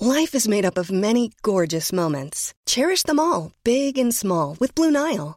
Life 0.00 0.34
is 0.34 0.48
made 0.48 0.64
up 0.64 0.78
of 0.78 0.90
many 0.90 1.30
gorgeous 1.42 1.92
moments. 1.92 2.54
Cherish 2.66 3.02
them 3.02 3.18
all, 3.18 3.52
big 3.64 3.98
and 3.98 4.14
small, 4.14 4.56
with 4.58 4.74
Blue 4.74 4.90
Nile. 4.90 5.36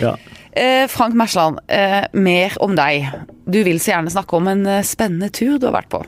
Ja. 0.00 0.16
Eh, 0.56 0.86
Frank 0.88 1.14
Mersland, 1.14 1.58
eh, 1.68 2.04
mer 2.12 2.54
om 2.64 2.76
deg. 2.76 3.10
Du 3.44 3.58
vil 3.66 3.80
så 3.80 3.92
gjerne 3.92 4.12
snakke 4.12 4.38
om 4.38 4.48
en 4.48 4.64
eh, 4.66 4.84
spennende 4.86 5.28
tur 5.28 5.58
du 5.60 5.66
har 5.68 5.76
vært 5.76 5.90
på. 5.92 6.00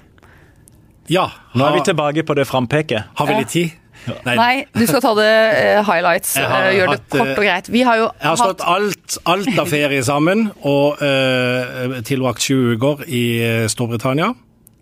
Ja. 1.12 1.28
Nå 1.56 1.66
er 1.66 1.76
vi 1.78 1.84
tilbake 1.88 2.24
på 2.24 2.36
det 2.36 2.46
frampeket. 2.48 3.12
Har 3.16 3.28
vi 3.28 3.36
litt 3.42 3.52
tid? 3.52 3.76
Nei. 4.24 4.34
Nei. 4.38 4.52
du 4.72 4.86
skal 4.86 5.02
ta 5.02 5.10
det 5.18 5.28
uh, 5.28 5.80
highlights. 5.84 6.36
Uh, 6.38 6.68
Gjør 6.72 6.92
det 6.94 6.98
kort 7.12 7.32
og 7.34 7.42
greit. 7.42 7.68
Vi 7.72 7.82
har 7.84 7.98
jo 7.98 8.06
Jeg 8.06 8.28
har 8.28 8.38
slått 8.40 8.62
alt, 8.64 9.16
alt 9.28 9.58
av 9.58 9.68
ferie 9.68 10.04
sammen 10.06 10.46
og 10.62 11.02
uh, 11.02 11.98
tilbrakt 12.06 12.44
sju 12.44 12.78
uker 12.78 13.02
i 13.04 13.24
Storbritannia. 13.68 14.30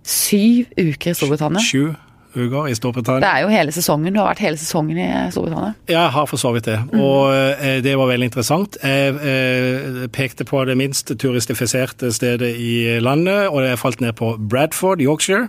Syv 0.07 0.69
uker 0.77 1.11
i 1.11 1.17
Storbritannia? 1.17 1.65
Sju 1.65 1.97
uker 2.37 2.69
i 2.71 2.75
Storbritannia. 2.77 3.23
Det 3.25 3.31
er 3.33 3.45
jo 3.45 3.51
hele 3.53 3.75
sesongen. 3.75 4.15
Du 4.15 4.21
har 4.21 4.31
vært 4.31 4.45
hele 4.45 4.61
sesongen 4.61 5.01
i 5.01 5.09
Storbritannia? 5.35 5.75
Ja, 5.89 6.07
Jeg 6.07 6.15
har 6.17 6.27
for 6.31 6.41
så 6.41 6.53
vidt 6.55 6.69
det, 6.69 6.79
mm. 6.93 7.01
og 7.01 7.35
eh, 7.35 7.79
det 7.85 7.97
var 7.99 8.11
veldig 8.13 8.31
interessant. 8.31 8.79
Jeg 8.83 9.15
eh, 9.17 10.07
pekte 10.13 10.45
på 10.49 10.65
det 10.69 10.77
minst 10.79 11.13
turistifiserte 11.19 12.13
stedet 12.13 12.55
i 12.57 12.99
landet, 13.01 13.49
og 13.49 13.65
jeg 13.65 13.79
falt 13.79 14.01
ned 14.01 14.13
på 14.19 14.37
Bradford, 14.51 15.01
Yorkshire. 15.01 15.49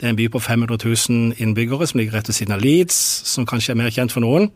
Det 0.00 0.06
er 0.06 0.10
en 0.10 0.16
by 0.16 0.28
på 0.28 0.38
500 0.42 0.78
000 1.08 1.34
innbyggere 1.38 1.86
som 1.86 1.98
ligger 1.98 2.18
rett 2.18 2.28
ved 2.28 2.34
siden 2.34 2.54
av 2.54 2.60
Leeds, 2.60 2.96
som 3.30 3.46
kanskje 3.46 3.72
er 3.72 3.78
mer 3.78 3.92
kjent 3.94 4.12
for 4.12 4.24
noen. 4.24 4.50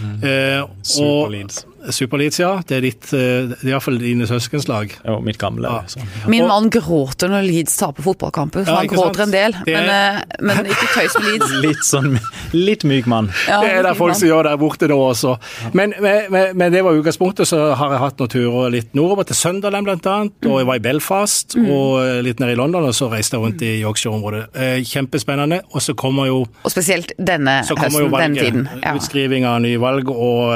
Mm. 0.00 0.16
Eh, 0.26 0.64
Super 0.82 1.30
Leeds. 1.30 1.62
Superleeds, 1.90 2.38
ja. 2.38 2.52
Det 2.66 2.76
er 2.76 2.84
ditt, 2.84 3.08
eh, 3.16 3.48
det 3.50 3.58
er 3.64 3.72
iallfall 3.72 3.98
dine 4.00 4.26
søskens 4.28 4.68
lag. 4.70 4.92
Jo, 5.06 5.18
mitt 5.24 5.38
gamle. 5.40 5.66
Ja. 5.66 5.90
Sånn. 5.90 6.06
Min 6.30 6.46
mann 6.50 6.68
gråter 6.72 7.30
når 7.32 7.46
Leeds 7.48 7.74
taper 7.80 8.04
fotballkamper, 8.06 8.66
ja, 8.66 8.76
han 8.78 8.90
gråter 8.90 9.24
sant? 9.24 9.26
en 9.26 9.34
del. 9.34 9.56
Er... 9.62 9.72
Men, 9.72 9.90
eh, 9.90 10.36
men, 10.48 10.70
ikke 10.70 10.88
tøys 10.94 11.16
med 11.18 11.28
Leeds. 11.30 11.54
litt 11.66 11.86
sånn 11.86 12.18
litt 12.54 12.86
myk 12.88 13.08
mann. 13.10 13.32
Ja, 13.48 13.60
det 13.64 13.72
er 13.78 13.88
det 13.88 13.94
folk 13.98 14.16
som 14.18 14.30
gjør 14.30 14.46
der 14.48 14.60
borte 14.60 14.88
da 14.90 14.98
også. 14.98 15.34
Men, 15.74 15.96
men, 16.02 16.30
men, 16.54 16.66
det 16.74 16.84
var 16.86 16.98
utgangspunktet, 16.98 17.50
så 17.50 17.72
har 17.78 17.96
jeg 17.96 18.02
hatt 18.04 18.22
noen 18.22 18.32
turer 18.36 18.72
litt 18.76 18.96
nordover, 18.98 19.26
til 19.28 19.38
Sunderland 19.38 19.90
annet, 19.92 20.46
og 20.46 20.58
jeg 20.60 20.68
var 20.68 20.78
i 20.78 20.84
Belfast 20.84 21.56
mm. 21.58 21.68
og 21.72 21.98
eh, 22.04 22.20
litt 22.26 22.42
nede 22.42 22.56
i 22.56 22.58
London, 22.58 22.86
og 22.88 22.96
så 22.96 23.10
reiste 23.12 23.38
jeg 23.38 23.46
rundt 23.46 23.66
i 23.66 23.74
Yorkshire-området. 23.82 24.44
Kjempespennende. 24.88 25.62
Og 25.72 25.82
så 25.82 25.94
kommer 25.98 26.28
jo 26.28 26.42
Og 26.44 26.72
spesielt 26.72 27.14
denne 27.18 27.60
høsten, 27.66 28.10
denne 28.12 28.38
tiden. 28.38 28.66
Ja. 28.82 28.94
Utskriving 28.98 29.46
av 29.48 29.60
nye 29.64 29.80
valg 29.82 30.10
og 30.12 30.52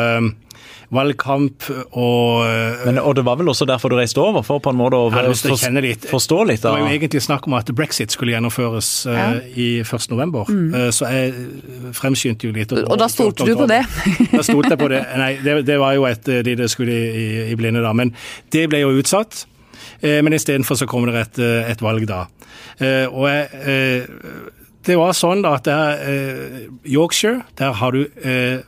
valgkamp 0.94 1.66
og 1.98 2.44
eh, 2.46 2.84
Men, 2.86 3.00
Og 3.02 3.16
det 3.18 3.24
var 3.26 3.38
vel 3.40 3.50
også 3.50 3.66
derfor 3.68 3.90
du 3.90 3.96
reiste 3.98 4.20
over, 4.22 4.44
for 4.46 4.62
på 4.62 4.70
en 4.70 4.78
måte 4.78 4.98
å 4.98 5.08
for, 5.10 5.80
litt. 5.82 6.06
forstå 6.10 6.38
litt? 6.50 6.62
Da. 6.62 6.70
Det 6.70 6.74
var 6.76 6.84
jo 6.84 6.98
egentlig 6.98 7.22
snakk 7.24 7.48
om 7.48 7.56
at 7.58 7.72
brexit 7.76 8.14
skulle 8.14 8.34
gjennomføres 8.36 8.90
uh, 9.08 9.16
ja. 9.16 9.26
i 9.54 9.68
1.11, 9.82 10.44
mm. 10.48 10.62
uh, 10.74 10.88
så 10.94 11.10
jeg 11.10 11.34
fremskyndte 11.96 12.48
jo 12.48 12.54
litt. 12.54 12.74
Og, 12.74 12.86
og 12.86 13.00
da 13.02 13.10
stolte 13.10 13.46
du 13.48 13.54
på 13.58 13.68
det? 13.70 13.82
da 14.36 14.46
stolte 14.46 14.74
jeg 14.74 14.82
på 14.82 14.90
det. 14.92 15.02
Nei, 15.18 15.32
det, 15.42 15.58
det 15.68 15.78
var 15.82 15.96
jo 15.98 16.06
et 16.08 16.30
lite 16.46 16.70
skudd 16.70 16.92
i, 16.92 17.02
i, 17.10 17.28
i, 17.50 17.58
blinde, 17.58 17.82
da. 17.84 17.94
Men 17.96 18.14
det 18.54 18.66
ble 18.70 18.84
jo 18.84 18.94
utsatt. 19.00 19.44
Uh, 20.02 20.20
men 20.22 20.36
istedenfor 20.36 20.78
så 20.78 20.88
kommer 20.90 21.12
det 21.12 21.26
et, 21.26 21.42
et 21.74 21.82
valg 21.84 22.06
da. 22.08 22.26
og 23.10 23.26
jeg 23.30 24.14
det 24.86 24.94
var 24.94 25.16
sånn 25.18 25.40
da 25.42 25.56
at 25.56 25.66
der, 25.66 26.02
Yorkshire, 26.86 27.40
der 27.58 27.72
har 27.74 27.90
du 27.90 28.04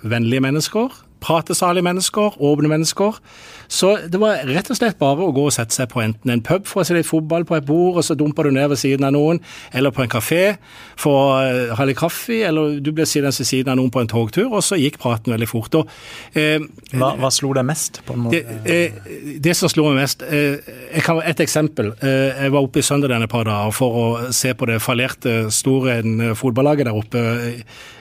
vennlige 0.02 0.42
mennesker 0.42 0.96
pratesalige 1.20 1.87
mennesker, 1.87 2.38
åpne 2.40 2.68
mennesker, 2.68 3.20
Så 3.68 3.98
det 4.09 4.16
var 4.16 4.46
rett 4.48 4.70
og 4.72 4.78
slett 4.78 4.96
bare 4.96 5.26
å 5.26 5.33
gå 5.37 5.42
og 5.44 5.52
sette 5.52 5.76
seg 5.76 5.90
på 5.92 6.00
enten 6.00 6.31
en 6.33 6.40
pub 6.40 6.64
for 6.64 6.81
å 6.81 6.87
se 6.88 6.94
litt 6.96 7.04
fotball 7.04 7.44
på 7.44 7.59
et 7.59 7.66
bord, 7.68 7.98
og 8.00 8.04
så 8.07 8.14
dumper 8.16 8.48
du 8.48 8.54
ned 8.57 8.70
ved 8.72 8.81
siden 8.81 9.04
av 9.04 9.12
noen, 9.12 9.42
eller 9.76 9.92
på 9.92 10.00
en 10.00 10.09
kafé 10.09 10.57
for 10.96 11.18
å 11.18 11.26
eh, 11.44 11.74
ha 11.76 11.85
litt 11.85 11.98
kaffe, 12.00 12.38
eller 12.48 12.78
du 12.81 12.88
ble 12.96 13.04
sittende 13.04 13.35
ved 13.37 13.50
siden 13.50 13.74
av 13.74 13.76
noen 13.76 13.92
på 13.92 14.00
en 14.00 14.09
togtur, 14.09 14.48
og 14.48 14.64
så 14.64 14.78
gikk 14.81 14.96
praten 15.02 15.35
veldig 15.35 15.50
fort. 15.50 15.76
Og, 15.83 15.92
eh, 16.33 16.64
hva, 16.94 17.12
hva, 17.20 17.31
slo 17.35 17.52
deg 17.59 17.68
mest? 17.68 18.00
på 18.07 18.16
en 18.16 18.24
måte? 18.24 18.40
Det, 18.64 18.72
eh, 18.72 19.37
det 19.44 19.54
som 19.59 19.68
slo 19.68 19.90
meg 19.90 20.00
mest 20.00 20.24
eh, 20.24 20.64
jeg 20.94 21.04
kan, 21.04 21.20
Et 21.28 21.40
eksempel. 21.44 21.92
Eh, 22.00 22.44
jeg 22.44 22.54
var 22.54 22.64
oppe 22.64 22.81
i 22.81 22.87
søndag 22.87 23.12
et 23.12 23.31
par 23.31 23.44
dager 23.44 23.74
for 23.74 24.00
å 24.00 24.33
se 24.33 24.54
på 24.54 24.68
det 24.70 24.81
fallerte 24.81 25.50
store 25.52 26.00
fotballaget 26.38 26.88
der 26.88 26.96
oppe. 26.96 27.22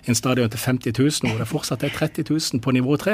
En 0.08 0.16
stadion 0.16 0.50
til 0.50 0.60
50 0.60 0.94
000, 0.96 1.32
hvor 1.32 1.42
det 1.42 1.48
fortsatt 1.50 1.84
er 1.84 1.92
30 1.92 2.30
000 2.30 2.62
på 2.64 2.72
nivå 2.72 2.96
3. 3.02 3.07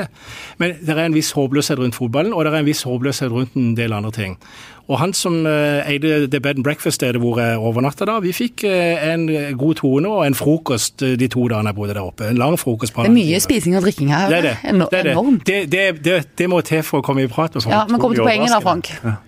Men 0.62 0.78
det 0.82 0.94
er 0.96 1.06
en 1.06 1.16
viss 1.16 1.32
håpløshet 1.38 1.80
rundt 1.80 1.98
fotballen, 1.98 2.34
og 2.34 2.46
det 2.46 2.54
er 2.54 2.62
en 2.62 2.70
viss 2.70 2.84
håpløshet 2.88 3.32
rundt 3.34 3.58
en 3.60 3.74
del 3.78 3.96
andre 3.96 4.12
ting. 4.16 4.38
Og 4.92 4.98
han 5.00 5.14
som 5.16 5.46
eide 5.48 6.26
det 6.28 6.42
bed 6.44 6.58
and 6.60 6.66
breakfast-stedet 6.66 7.22
hvor 7.24 7.38
jeg 7.40 7.56
overnatta 7.56 8.04
da, 8.10 8.18
vi 8.20 8.34
fikk 8.36 8.66
en 8.68 9.30
god 9.56 9.78
tone 9.80 10.12
og 10.12 10.26
en 10.28 10.36
frokost 10.36 11.00
de 11.00 11.30
to 11.32 11.46
dagene 11.48 11.72
jeg 11.72 11.78
bodde 11.78 11.96
der 11.96 12.04
oppe. 12.04 12.28
En 12.28 12.42
lang 12.42 12.58
frokost. 12.60 12.92
det 12.98 13.08
er 13.08 13.16
mye 13.16 13.40
spising 13.40 13.78
og 13.80 13.86
drikking 13.88 14.12
her. 14.12 14.28
Det 14.28 14.42
er 14.42 14.50
det. 14.50 14.56
Det, 14.92 15.00
er 15.00 15.08
det. 15.08 15.16
det, 15.48 15.60
det, 15.72 15.86
det, 16.04 16.18
det 16.38 16.50
må 16.52 16.60
til 16.68 16.84
for 16.84 17.00
å 17.00 17.06
komme 17.06 17.24
i 17.24 17.32
prat 17.32 17.56
med 17.56 17.64
folk. 17.64 17.72
Ja, 17.72 17.86
men 17.88 18.04
kom 18.04 18.12
til 18.18 18.28
poenget 18.28 18.52
da, 18.52 18.60
Frank. 18.64 18.92
Ja. 19.00 19.22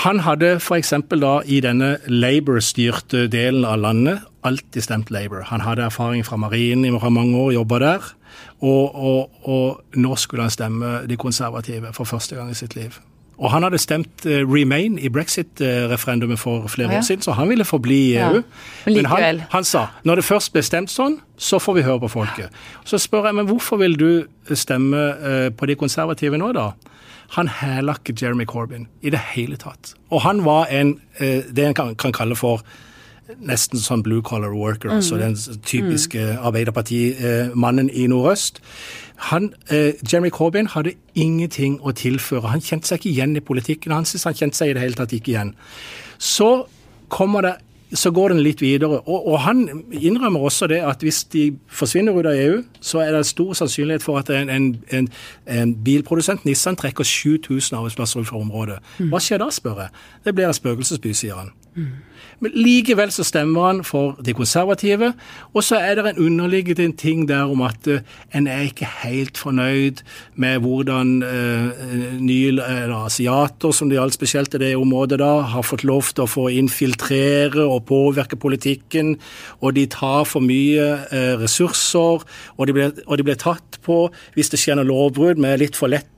Han 0.00 0.22
hadde 0.24 0.54
f.eks. 0.56 0.94
da 1.20 1.32
i 1.44 1.60
denne 1.60 1.98
Labour-styrte 2.08 3.26
delen 3.28 3.66
av 3.68 3.82
landet 3.82 4.22
alltid 4.42 4.86
stemt 4.86 5.12
Labour. 5.12 5.44
Han 5.50 5.62
hadde 5.62 5.84
erfaring 5.86 6.24
fra 6.26 6.38
marinen 6.40 6.86
i 6.88 6.90
mange 6.90 7.36
år, 7.36 7.52
jobba 7.52 7.78
der. 7.78 8.08
Og, 8.62 8.94
og, 8.94 9.30
og, 9.42 9.80
nå 9.94 10.16
skulle 10.16 10.44
han 10.46 10.52
stemme 10.54 11.00
de 11.10 11.16
konservative 11.16 11.90
for 11.92 12.06
første 12.06 12.36
gang 12.36 12.50
i 12.50 12.54
sitt 12.54 12.76
liv. 12.78 12.94
Og 13.42 13.50
han 13.50 13.64
hadde 13.66 13.78
stemt 13.80 14.26
uh, 14.26 14.38
Remain 14.46 14.98
i 15.02 15.08
brexit-referendumet 15.10 16.38
for 16.38 16.68
flere 16.70 16.92
ja. 16.92 16.98
år 16.98 17.02
siden, 17.02 17.22
så 17.22 17.34
han 17.34 17.48
ville 17.48 17.64
forbli 17.64 17.96
i 17.96 18.12
EU. 18.14 18.20
Ja. 18.20 18.42
Men, 18.86 18.94
men 18.94 19.06
han, 19.10 19.40
han, 19.50 19.64
sa 19.64 19.86
når 20.04 20.20
det 20.20 20.24
først 20.28 20.52
ble 20.54 20.62
stemt 20.62 20.92
sånn, 20.92 21.18
så 21.36 21.58
får 21.58 21.80
vi 21.80 21.84
høre 21.88 22.04
på 22.04 22.12
folket. 22.12 22.54
Så 22.86 23.00
spør 23.02 23.26
jeg 23.30 23.40
men 23.40 23.50
hvorfor 23.50 23.82
vil 23.82 23.98
du 23.98 24.54
stemme 24.54 25.02
uh, 25.18 25.48
på 25.50 25.66
de 25.66 25.78
konservative 25.80 26.38
nå, 26.38 26.52
da? 26.54 26.70
Han 27.32 27.48
hæla 27.48 27.96
ikke 27.98 28.14
Jeremy 28.20 28.46
Corbyn 28.46 28.86
i 29.02 29.10
det 29.10 29.20
hele 29.32 29.56
tatt. 29.58 29.96
Og 30.12 30.22
han 30.22 30.44
var 30.46 30.70
en, 30.70 30.94
uh, 31.18 31.42
det 31.50 31.66
en 31.66 31.74
kan, 31.74 31.96
kan 31.98 32.14
kalle 32.14 32.38
for 32.38 32.62
nesten 33.40 33.80
sånn 33.80 34.02
blue 34.02 34.22
collar 34.22 34.52
worker, 34.54 34.90
mm. 34.90 34.96
altså 34.98 35.18
den 35.20 35.36
typiske 35.66 36.20
mm. 36.20 36.44
Arbeiderpartimannen 36.48 37.90
i 37.90 38.06
nordøst. 38.10 38.62
Han, 39.30 39.52
eh, 39.70 39.94
Jeremy 40.12 40.32
Corbyn 40.34 40.70
hadde 40.72 40.96
ingenting 41.14 41.78
å 41.82 41.94
tilføre. 41.94 42.50
Han 42.50 42.64
kjente 42.64 42.90
seg 42.90 43.00
ikke 43.00 43.12
igjen 43.12 43.36
i 43.38 43.44
politikken 43.44 43.94
hans. 43.94 44.16
Han 44.26 44.34
kjente 44.34 44.58
seg 44.58 44.72
i 44.72 44.74
det 44.74 44.82
hele 44.82 44.98
tatt 44.98 45.14
ikke 45.14 45.36
igjen. 45.36 45.54
Så 46.18 46.64
kommer 47.12 47.46
det 47.46 47.56
så 47.94 48.10
går 48.10 48.28
den 48.32 48.40
litt 48.40 48.62
videre. 48.62 49.00
Og, 49.00 49.26
og, 49.28 49.38
han 49.44 49.84
innrømmer 49.92 50.40
også 50.40 50.66
det 50.66 50.80
at 50.86 51.02
hvis 51.04 51.24
de 51.32 51.50
forsvinner 51.68 52.16
ut 52.16 52.26
av 52.26 52.38
EU, 52.38 52.62
så 52.80 53.02
er 53.04 53.12
det 53.12 53.26
stor 53.28 53.52
sannsynlighet 53.58 54.04
for 54.04 54.18
at 54.18 54.30
en, 54.32 54.50
en, 54.50 54.70
en, 54.92 55.08
en 55.46 55.74
bilprodusent, 55.84 56.44
Nissan, 56.48 56.76
trekker 56.76 57.04
7000 57.04 57.76
arbeidsplasser 57.78 58.20
ut 58.20 58.30
fra 58.30 58.40
området. 58.40 58.78
Mm. 58.98 59.10
Hva 59.12 59.20
skjer 59.20 59.42
da, 59.42 59.50
spør 59.52 59.84
jeg. 59.84 59.92
Det 60.24 60.34
blir 60.34 60.48
en 60.48 60.56
spøkelsesby, 60.56 61.12
sier 61.16 61.36
han. 61.42 61.52
Mm. 61.74 61.92
Men 62.42 62.56
likevel 62.58 63.12
så 63.14 63.24
stemmer 63.26 63.68
han 63.68 63.80
for 63.86 64.18
de 64.24 64.34
konservative. 64.34 65.12
Og 65.54 65.64
så 65.64 65.78
er 65.78 65.98
det 65.98 66.06
en 66.10 66.24
underliggende 66.26 66.88
ting 66.98 67.24
der 67.28 67.50
om 67.50 67.62
at 67.62 67.86
uh, 67.86 68.02
en 68.34 68.48
er 68.50 68.66
ikke 68.66 68.88
helt 69.04 69.38
fornøyd 69.38 70.02
med 70.34 70.58
hvordan 70.64 71.14
uh, 71.22 72.18
nye 72.18 72.52
eller 72.52 73.06
asiater, 73.06 73.70
som 73.70 73.88
det 73.88 73.98
gjaldt 74.00 74.18
spesielt 74.18 74.54
i 74.58 74.62
det 74.64 74.72
området 74.76 75.20
da, 75.22 75.32
har 75.54 75.66
fått 75.66 75.86
lov 75.86 76.10
til 76.10 76.26
å 76.26 76.30
få 76.30 76.48
infiltrere 76.52 77.62
og 77.62 77.86
påvirke 77.90 78.36
politikken. 78.36 79.14
Og 79.62 79.76
de 79.78 79.86
tar 79.86 80.26
for 80.28 80.42
mye 80.42 80.90
ressurser, 81.40 82.24
og 82.56 82.66
de, 82.66 82.74
blir, 82.74 82.92
og 83.06 83.18
de 83.18 83.26
blir 83.26 83.38
tatt 83.38 83.78
på 83.86 84.04
hvis 84.34 84.50
det 84.52 84.60
skjer 84.60 84.78
noe 84.78 84.88
lovbrudd 84.88 85.40
med 85.42 85.62
litt 85.62 85.78
for 85.78 85.92
lett 85.92 86.11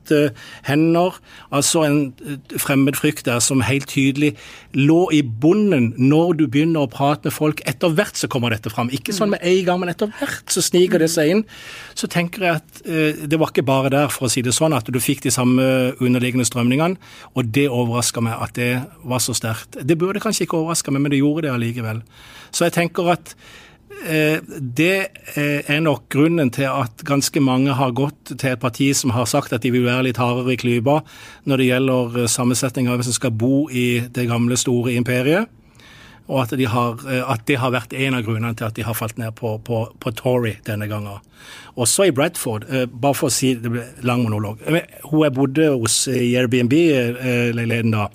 hender. 0.66 1.16
Altså 1.54 1.84
en 1.86 2.14
fremmedfrykt 2.60 3.26
der 3.28 3.40
som 3.44 3.62
helt 3.64 3.88
tydelig 3.92 4.34
lå 4.74 5.06
i 5.14 5.22
bunnen 5.22 5.92
når 5.96 6.34
du 6.40 6.44
begynner 6.50 6.84
å 6.84 6.90
prate 6.90 7.28
med 7.28 7.36
folk. 7.36 7.62
Etter 7.68 7.94
hvert 7.94 8.18
så 8.18 8.28
kommer 8.30 8.54
dette 8.54 8.72
fram. 8.72 8.90
Ikke 8.94 9.14
sånn 9.14 9.32
med 9.34 9.44
en 9.46 9.64
gang, 9.66 9.80
men 9.82 9.92
etter 9.92 10.12
hvert 10.18 10.52
så 10.52 10.62
sniker 10.64 11.02
det 11.02 11.10
seg 11.14 11.32
inn. 11.32 11.42
Så 11.94 12.10
tenker 12.10 12.46
jeg 12.46 12.60
at 12.60 12.84
eh, 12.84 13.24
det 13.28 13.40
var 13.40 13.52
ikke 13.52 13.66
bare 13.66 13.92
der, 13.94 14.12
for 14.12 14.28
å 14.28 14.32
si 14.32 14.44
det 14.44 14.54
sånn, 14.56 14.76
at 14.76 14.90
du 14.90 15.00
fikk 15.02 15.24
de 15.24 15.34
samme 15.34 15.66
underliggende 16.02 16.46
strømningene. 16.48 17.00
Og 17.34 17.52
det 17.54 17.68
overraska 17.70 18.24
meg 18.24 18.40
at 18.40 18.56
det 18.58 18.72
var 19.04 19.22
så 19.24 19.36
sterkt. 19.36 19.80
Det 19.82 19.98
burde 20.00 20.22
kanskje 20.22 20.48
ikke 20.48 20.60
overraske 20.62 20.94
meg, 20.94 21.06
men 21.06 21.14
det 21.14 21.22
gjorde 21.22 21.48
det 21.48 21.54
allikevel. 21.54 22.02
Så 22.54 22.68
jeg 22.68 22.76
tenker 22.76 23.14
at 23.14 23.34
Eh, 23.34 23.63
det 24.04 25.08
eh, 25.36 25.64
er 25.70 25.80
nok 25.80 26.08
grunnen 26.12 26.50
til 26.52 26.68
at 26.68 27.04
ganske 27.08 27.40
mange 27.40 27.72
har 27.72 27.94
gått 27.96 28.34
til 28.34 28.52
et 28.52 28.60
parti 28.60 28.90
som 28.96 29.14
har 29.14 29.28
sagt 29.30 29.52
at 29.52 29.64
de 29.64 29.72
vil 29.72 29.86
være 29.86 30.08
litt 30.08 30.20
hardere 30.20 30.52
i 30.54 30.60
klypa 30.60 30.98
når 31.48 31.60
det 31.60 31.68
gjelder 31.70 32.18
eh, 32.20 32.30
sammensetning 32.30 32.88
av 32.88 32.98
hvem 32.98 33.06
som 33.08 33.16
skal 33.16 33.32
bo 33.32 33.66
i 33.72 34.04
det 34.14 34.26
gamle, 34.28 34.58
store 34.60 34.96
imperiet. 34.98 35.48
Og 36.24 36.38
at, 36.40 36.54
de 36.56 36.64
har, 36.64 37.02
at 37.04 37.42
det 37.44 37.58
har 37.60 37.72
vært 37.74 37.92
en 37.92 38.14
av 38.16 38.22
grunnene 38.24 38.56
til 38.56 38.64
at 38.64 38.76
de 38.78 38.84
har 38.86 38.96
falt 38.96 39.18
ned 39.20 39.34
på, 39.36 39.58
på, 39.60 39.82
på 40.00 40.12
Tory 40.16 40.54
denne 40.64 40.88
gangen. 40.88 41.20
Også 41.76 42.06
i 42.08 42.14
Bradford, 42.16 42.64
bare 42.88 43.16
for 43.18 43.28
å 43.28 43.34
si 43.34 43.50
det 43.60 43.68
ble 43.74 43.82
lang 44.08 44.22
monolog. 44.24 44.62
Hun 45.04 45.20
jeg 45.20 45.34
bodde 45.36 45.68
hos 45.74 45.98
i 46.08 46.30
Airbnb-leiligheten 46.40 47.92
da, 47.92 48.06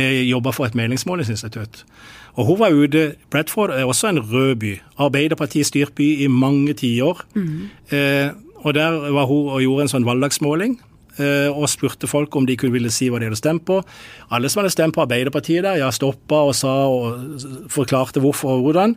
jobba 0.00 0.54
for 0.56 0.70
et 0.70 0.78
meningsmålingsinstitutt. 0.80 1.84
Og 2.34 2.48
hun 2.48 2.58
var 2.62 2.72
ute 2.72 3.14
Bradford 3.30 3.70
er 3.70 3.84
også 3.84 4.08
en 4.08 4.22
rød 4.32 4.54
by. 4.62 4.72
Arbeiderpartiet 4.98 5.68
styrt 5.68 5.92
by 5.98 6.06
i 6.24 6.26
mange 6.26 6.72
tiår. 6.80 7.20
Mm. 7.34 7.68
Eh, 7.92 8.30
og 8.62 8.74
der 8.74 9.10
var 9.12 9.28
hun 9.28 9.50
og 9.52 9.60
gjorde 9.60 9.86
en 9.86 9.92
sånn 9.92 10.08
valgdagsmåling. 10.08 10.78
Eh, 11.20 11.50
og 11.52 11.68
spurte 11.68 12.08
folk 12.08 12.32
om 12.36 12.46
de 12.48 12.56
kunne 12.56 12.72
ville 12.72 12.92
si 12.92 13.10
hva 13.12 13.20
de 13.20 13.28
hadde 13.28 13.40
stemt 13.40 13.66
på. 13.68 13.82
Alle 14.32 14.48
som 14.48 14.62
hadde 14.62 14.72
stemt 14.72 14.96
på 14.96 15.04
Arbeiderpartiet 15.04 15.66
der, 15.66 15.82
ja, 15.82 15.90
stoppa 15.92 16.40
og 16.48 16.54
sa 16.56 16.72
og 16.88 17.68
forklarte 17.72 18.22
hvorfor 18.24 18.56
og 18.56 18.64
hvordan. 18.68 18.96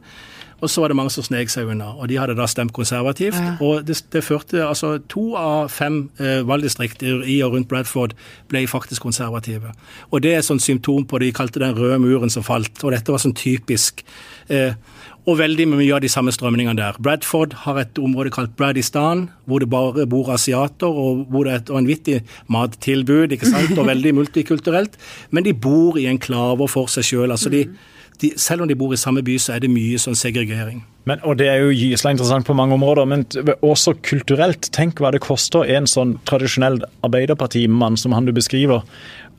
Og 0.63 0.69
så 0.71 0.81
var 0.81 0.91
det 0.91 0.97
mange 0.97 1.11
som 1.11 1.25
snek 1.25 1.51
seg 1.51 1.69
unna, 1.71 1.91
og 1.99 2.07
de 2.09 2.17
hadde 2.19 2.37
da 2.37 2.47
stemt 2.47 2.73
konservativt. 2.75 3.35
Ja. 3.35 3.55
Og 3.65 3.83
det, 3.87 3.97
det, 4.13 4.23
førte 4.23 4.63
altså 4.63 4.95
to 5.11 5.33
av 5.39 5.69
fem 5.73 6.05
eh, 6.19 6.41
valgdistrikter 6.47 7.25
i 7.27 7.41
og 7.45 7.55
rundt 7.55 7.69
Bradford 7.71 8.15
ble 8.51 8.63
faktisk 8.69 9.03
konservative. 9.03 9.73
Og 10.11 10.23
det 10.23 10.33
er 10.33 10.41
et 10.41 10.47
sånt 10.47 10.63
symptom 10.63 11.03
på 11.05 11.19
det 11.19 11.31
de 11.31 11.35
kalte 11.35 11.61
den 11.63 11.75
røde 11.75 11.99
muren 11.99 12.31
som 12.31 12.45
falt, 12.45 12.83
og 12.83 12.95
dette 12.95 13.11
var 13.11 13.23
sånn 13.23 13.35
typisk. 13.37 14.05
Eh, 14.47 14.77
og 15.25 15.39
veldig 15.39 15.65
mye 15.71 15.93
av 15.95 16.03
de 16.03 16.09
samme 16.11 16.33
strømningene 16.33 16.77
der. 16.77 16.97
Bradford 17.01 17.55
har 17.63 17.79
et 17.81 17.97
område 17.97 18.29
kalt 18.33 18.53
Bradistan, 18.57 19.25
hvor 19.49 19.63
det 19.63 19.71
bare 19.71 20.05
bor 20.09 20.29
asiater, 20.33 20.85
og 20.85 21.25
hvor 21.33 21.47
det 21.47 21.53
er 21.53 21.63
et 21.63 21.71
vanvittig 21.73 22.19
mattilbud, 22.53 23.33
ikke 23.33 23.49
sant, 23.49 23.73
og 23.73 23.89
veldig 23.89 24.13
multikulturelt. 24.19 24.99
Men 25.33 25.47
de 25.47 25.55
bor 25.57 25.97
i 25.97 26.05
enklaver 26.11 26.69
for 26.69 26.91
seg 26.93 27.07
sjøl. 27.09 27.33
Altså 27.33 27.49
de, 27.49 27.65
de, 28.21 28.31
selv 28.39 28.63
om 28.63 28.69
de 28.69 28.77
bor 28.77 28.93
i 28.93 28.99
samme 28.99 29.23
by, 29.25 29.37
så 29.41 29.55
er 29.55 29.63
det 29.63 29.71
mye 29.71 29.99
sånn 30.01 30.17
segregering. 30.17 30.83
Men, 31.05 31.19
og 31.21 31.37
Det 31.37 31.47
er 31.51 31.61
jo 31.61 31.73
gyselig 31.75 32.15
interessant 32.15 32.47
på 32.47 32.55
mange 32.57 32.73
områder, 32.73 33.05
men 33.05 33.25
også 33.61 33.93
kulturelt. 34.05 34.71
Tenk 34.73 35.01
hva 35.01 35.11
det 35.13 35.21
koster 35.21 35.67
en 35.75 35.85
sånn 35.89 36.15
tradisjonell 36.25 36.79
arbeiderpartimann 37.05 37.99
som 38.01 38.15
han 38.17 38.25
du 38.25 38.33
beskriver, 38.33 38.81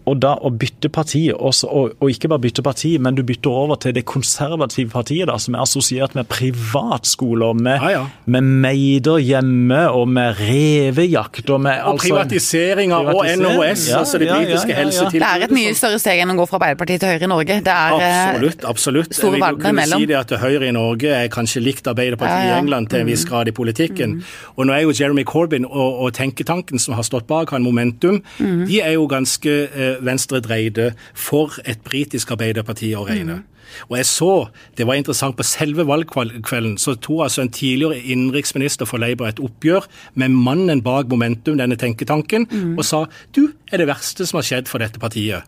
og 0.06 0.20
da 0.22 0.36
å 0.38 0.52
bytte 0.54 0.86
parti, 0.94 1.24
også, 1.34 1.66
og, 1.66 1.94
og, 1.98 2.10
ikke 2.12 2.28
bare 2.30 2.44
bytte 2.44 2.62
parti, 2.62 2.92
men 3.02 3.16
du 3.16 3.24
bytter 3.26 3.50
over 3.50 3.78
til 3.82 3.94
det 3.96 4.04
konservative 4.06 4.92
partiet, 4.92 5.26
da, 5.26 5.34
som 5.42 5.56
er 5.56 5.64
assosiert 5.64 6.14
med 6.14 6.28
privatskoler, 6.30 7.56
med, 7.58 7.82
ja, 7.82 7.90
ja. 7.96 8.02
med 8.30 8.46
meider 8.62 9.18
hjemme 9.18 9.80
og 9.90 10.06
med 10.14 10.38
revejakt 10.38 11.50
og 11.50 11.64
med 11.64 11.80
Og 11.82 11.96
altså, 11.96 12.06
privatiseringer 12.06 13.10
og 13.10 13.26
NHS, 13.26 13.88
ja, 13.90 13.98
altså 13.98 14.20
det 14.22 14.30
britiske 14.30 14.76
helsetilbudet. 14.78 15.24
Det 15.24 15.32
er 15.32 15.46
et 15.48 15.56
mye 15.58 15.74
større 15.80 15.98
steg 16.02 16.22
enn 16.22 16.34
å 16.36 16.38
gå 16.38 16.46
fra 16.52 16.60
Arbeiderpartiet 16.60 17.02
til 17.02 17.10
Høyre 17.10 17.26
i 17.26 17.32
Norge. 17.34 17.58
Det 17.66 17.74
er 17.74 17.96
eh, 17.96 18.20
absolutt, 18.28 18.68
absolutt. 18.70 19.18
store 19.18 19.42
verdener 19.42 19.74
imellom. 19.74 20.04
Si 20.04 20.10
det 20.12 20.18
at 20.20 20.36
Høyre 20.44 20.70
i 20.70 20.76
Norge 20.76 21.16
er 21.18 21.32
kanskje 21.34 21.64
likt 21.66 21.90
Arbeiderpartiet 21.90 22.52
i 22.52 22.54
England 22.60 22.92
til 22.94 23.02
en 23.02 23.10
viss 23.10 23.26
mm. 23.26 23.32
grad 23.32 23.50
i 23.50 23.56
politikken. 23.58 24.20
Mm. 24.20 24.32
Og 24.54 24.70
nå 24.70 24.78
er 24.78 24.86
jo 24.86 24.94
Jeremy 24.94 25.26
Corbyn 25.26 25.66
og, 25.66 26.00
og 26.06 26.14
tenketanken 26.14 26.78
som 26.82 26.94
har 26.94 27.06
stått 27.06 27.26
bak 27.26 27.50
han 27.50 27.66
Momentum, 27.66 28.22
mm. 28.38 28.64
de 28.70 28.80
er 28.86 28.94
jo 28.94 29.10
ganske 29.10 29.58
eh, 29.66 29.95
Venstre 30.04 30.40
dreide 30.44 30.92
for 31.14 31.56
et 31.64 31.80
britisk 31.86 32.32
arbeiderparti 32.34 32.92
å 32.96 33.04
regne. 33.08 33.40
Mm. 33.40 33.52
Og 33.90 33.96
jeg 33.98 34.06
så, 34.06 34.32
det 34.78 34.86
var 34.86 34.98
interessant, 34.98 35.36
på 35.36 35.46
selve 35.46 35.86
valgkvelden 35.88 36.76
så 36.78 36.94
tok 36.94 37.24
altså 37.26 37.42
en 37.42 37.52
tidligere 37.52 37.98
innenriksminister 37.98 38.88
for 38.88 39.02
Labour 39.02 39.28
et 39.28 39.42
oppgjør 39.42 39.88
med 40.14 40.34
mannen 40.34 40.82
bak 40.86 41.10
Momentum, 41.10 41.58
denne 41.58 41.78
tenketanken, 41.80 42.46
mm. 42.50 42.76
og 42.78 42.86
sa 42.86 43.04
du 43.36 43.48
er 43.72 43.82
det 43.82 43.90
verste 43.90 44.26
som 44.26 44.40
har 44.40 44.46
skjedd 44.46 44.70
for 44.70 44.82
dette 44.82 45.02
partiet. 45.02 45.46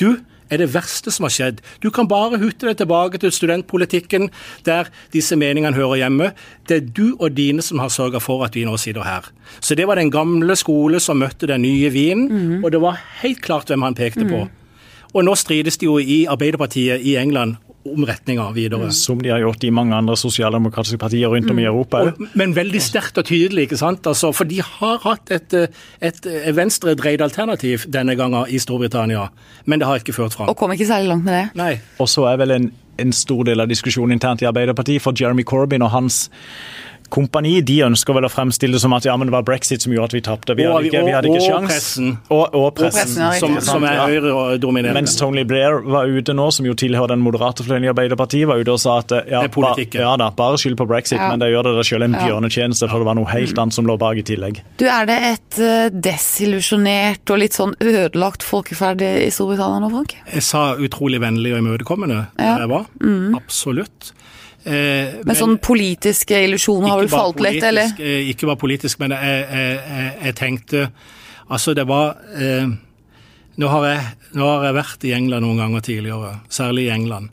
Du 0.00 0.18
er 0.50 0.60
det 0.62 0.70
verste 0.74 1.12
som 1.14 1.26
har 1.26 1.34
skjedd. 1.34 1.62
Du 1.80 1.90
kan 1.94 2.08
bare 2.10 2.40
hutte 2.42 2.68
deg 2.68 2.80
tilbake 2.80 3.20
til 3.22 3.32
studentpolitikken, 3.34 4.28
der 4.66 4.90
disse 5.14 5.38
meningene 5.38 5.76
hører 5.76 6.02
hjemme. 6.02 6.32
Det 6.68 6.76
er 6.76 6.88
du 6.90 7.16
og 7.18 7.36
dine 7.38 7.62
som 7.62 7.78
har 7.82 7.92
sørga 7.94 8.20
for 8.22 8.44
at 8.46 8.58
vi 8.58 8.66
nå 8.68 8.76
sitter 8.80 9.06
her. 9.06 9.30
Så 9.60 9.74
det 9.78 9.86
var 9.88 10.00
den 10.00 10.10
gamle 10.10 10.56
skole 10.58 11.00
som 11.00 11.22
møtte 11.22 11.48
den 11.50 11.62
nye 11.62 11.90
Wien, 11.90 12.28
og 12.64 12.70
det 12.72 12.80
var 12.82 13.00
helt 13.22 13.42
klart 13.42 13.70
hvem 13.70 13.82
han 13.82 13.98
pekte 13.98 14.26
på. 14.28 14.46
Og 15.14 15.24
nå 15.26 15.34
strides 15.34 15.78
de 15.78 15.88
jo 15.88 15.98
i 15.98 16.26
Arbeiderpartiet 16.30 17.02
i 17.02 17.16
England 17.18 17.56
om 17.84 18.04
retninga 18.04 18.50
videre. 18.52 18.90
Som 18.92 19.22
de 19.22 19.30
har 19.32 19.40
gjort 19.40 19.64
i 19.64 19.70
mange 19.72 19.96
andre 19.96 20.16
sosialdemokratiske 20.18 20.98
partier 21.00 21.32
rundt 21.32 21.50
om 21.50 21.58
i 21.58 21.64
Europa. 21.64 22.02
Og, 22.10 22.20
men 22.36 22.52
veldig 22.56 22.82
sterkt 22.84 23.18
og 23.20 23.28
tydelig, 23.30 23.68
ikke 23.68 23.80
sant? 23.80 24.06
Altså, 24.10 24.32
for 24.36 24.48
de 24.48 24.60
har 24.64 25.00
hatt 25.06 25.32
et, 25.32 25.56
eh, 25.56 25.80
et, 26.00 26.20
et 26.26 26.56
venstredreid 26.56 27.24
alternativ 27.24 27.86
denne 27.88 28.16
gangen 28.20 28.44
i 28.48 28.60
Storbritannia, 28.60 29.30
men 29.64 29.80
det 29.80 29.88
har 29.88 30.04
ikke 30.04 30.16
ført 30.16 30.36
fram. 30.36 30.52
Og 30.52 30.58
kom 30.60 30.72
ikke 30.76 30.90
særlig 30.90 31.12
langt 31.14 31.24
med 31.24 31.36
det. 31.38 31.46
Nei. 31.60 31.72
Og 32.02 32.10
så 32.12 32.28
er 32.30 32.40
vel 32.42 32.56
en, 32.58 32.70
en 33.00 33.16
stor 33.16 33.44
del 33.48 33.64
av 33.64 33.70
diskusjonen 33.70 34.18
internt 34.18 34.44
i 34.44 34.50
Arbeiderpartiet, 34.50 35.02
for 35.02 35.16
Jeremy 35.16 35.46
Corbyn 35.48 35.86
og 35.86 35.94
hans 35.94 36.26
kompani 37.10 37.56
de 37.66 37.80
ønsker 37.86 38.14
vel 38.16 38.24
å 38.26 38.30
fremstille 38.32 38.76
det 38.76 38.80
som 38.82 38.92
at 38.96 39.04
ja, 39.08 39.16
men 39.18 39.28
det 39.28 39.34
var 39.34 39.44
brexit 39.46 39.82
som 39.84 39.92
gjorde 39.92 40.10
at 40.12 40.14
vi 40.16 40.22
tapte. 40.26 40.54
Vi 40.58 40.64
hadde 40.66 40.86
ikke, 40.88 41.02
vi 41.06 41.14
hadde 41.14 41.30
ikke 41.30 41.40
og 41.42 41.46
sjans. 41.48 41.68
pressen. 41.70 42.10
Og, 42.30 42.54
og 42.54 42.68
pressen. 42.78 43.16
pressen, 43.18 43.40
Som, 43.42 43.58
som 43.66 43.84
er 43.88 43.98
høyredominerende. 44.04 44.96
Mens 45.00 45.16
Tony 45.18 45.44
Blair 45.48 45.80
var 45.84 46.06
ute 46.10 46.34
nå, 46.36 46.46
som 46.54 46.66
jo 46.68 46.74
tilhører 46.78 47.12
den 47.14 47.24
moderate 47.24 47.66
fløyen 47.66 47.84
i 47.88 47.90
Arbeiderpartiet, 47.92 48.46
var 48.50 48.62
ute 48.62 48.74
og 48.74 48.80
sa 48.82 48.98
at 49.02 49.14
ja, 49.28 49.42
Det 49.44 49.52
ba, 49.54 49.74
ja 49.78 50.14
da, 50.20 50.30
bare 50.36 50.60
skyld 50.60 50.78
på 50.80 50.86
brexit, 50.90 51.18
Ja. 51.20 51.28
men 51.32 51.42
det 51.42 51.50
gjør 51.52 51.66
dere 51.70 51.84
selv 51.84 52.06
en 52.06 52.14
bjørnetjeneste, 52.16 52.88
for 52.88 53.02
det 53.02 53.08
var 53.10 53.18
noe 53.18 53.28
helt 53.34 53.58
annet 53.58 53.74
som 53.76 53.88
lå 53.90 53.98
bak 54.00 54.16
i 54.22 54.24
tillegg. 54.30 54.62
Du, 54.80 54.86
Er 54.90 55.06
det 55.10 55.18
et 55.32 55.58
eh, 55.60 55.88
desillusjonert 55.90 57.30
og 57.34 57.38
litt 57.42 57.56
sånn 57.56 57.74
ødelagt 57.82 58.42
folkeferd 58.46 59.02
i 59.04 59.28
Storbritannia 59.34 59.82
nå, 59.84 59.90
Frank? 59.92 60.14
Jeg 60.32 60.42
sa 60.46 60.64
utrolig 60.80 61.20
vennlig 61.22 61.52
og 61.56 61.62
imøtekommende 61.64 62.22
Ja. 62.38 62.56
jeg 62.62 62.68
var. 62.70 62.86
Absolutt. 63.36 64.12
Eh, 64.64 65.14
Men 65.24 65.36
sånn 65.38 65.54
politiske 65.58 66.36
illusjoner 66.44 66.88
har 66.92 66.98
vel 67.00 67.08
falt 67.08 67.40
litt, 67.40 67.62
eller? 67.64 67.94
eh, 67.98 68.28
Ikke 68.28 68.46
bare 68.50 68.60
politisk, 68.60 68.98
men 69.00 69.14
jeg, 69.16 69.46
jeg, 69.50 69.78
jeg, 69.88 70.14
jeg 70.24 70.34
tenkte 70.36 70.90
Altså, 71.50 71.72
det 71.74 71.86
var 71.88 72.16
eh, 72.36 72.66
nå, 73.58 73.68
har 73.72 73.86
nå 74.36 74.46
har 74.46 74.64
jeg 74.68 74.76
vært 74.76 75.04
i 75.08 75.12
England 75.16 75.42
noen 75.46 75.58
ganger 75.58 75.80
tidligere, 75.80 76.34
særlig 76.48 76.84
i 76.86 76.92
England. 76.94 77.30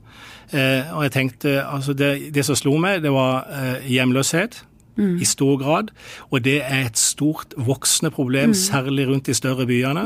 Eh, 0.54 0.88
og 0.96 1.04
jeg 1.04 1.12
tenkte 1.12 1.58
Altså, 1.68 1.94
det, 1.94 2.32
det 2.34 2.46
som 2.48 2.56
slo 2.56 2.78
meg, 2.82 3.04
det 3.04 3.12
var 3.12 3.44
eh, 3.52 3.86
hjemløshet. 3.92 4.62
I 4.98 5.26
stor 5.26 5.58
grad. 5.58 5.92
Og 6.32 6.44
det 6.44 6.62
er 6.64 6.86
et 6.86 6.98
stort 6.98 7.54
voksende 7.58 8.12
problem, 8.12 8.54
særlig 8.54 9.08
rundt 9.08 9.26
de 9.28 9.34
større 9.34 9.66
byene. 9.66 10.06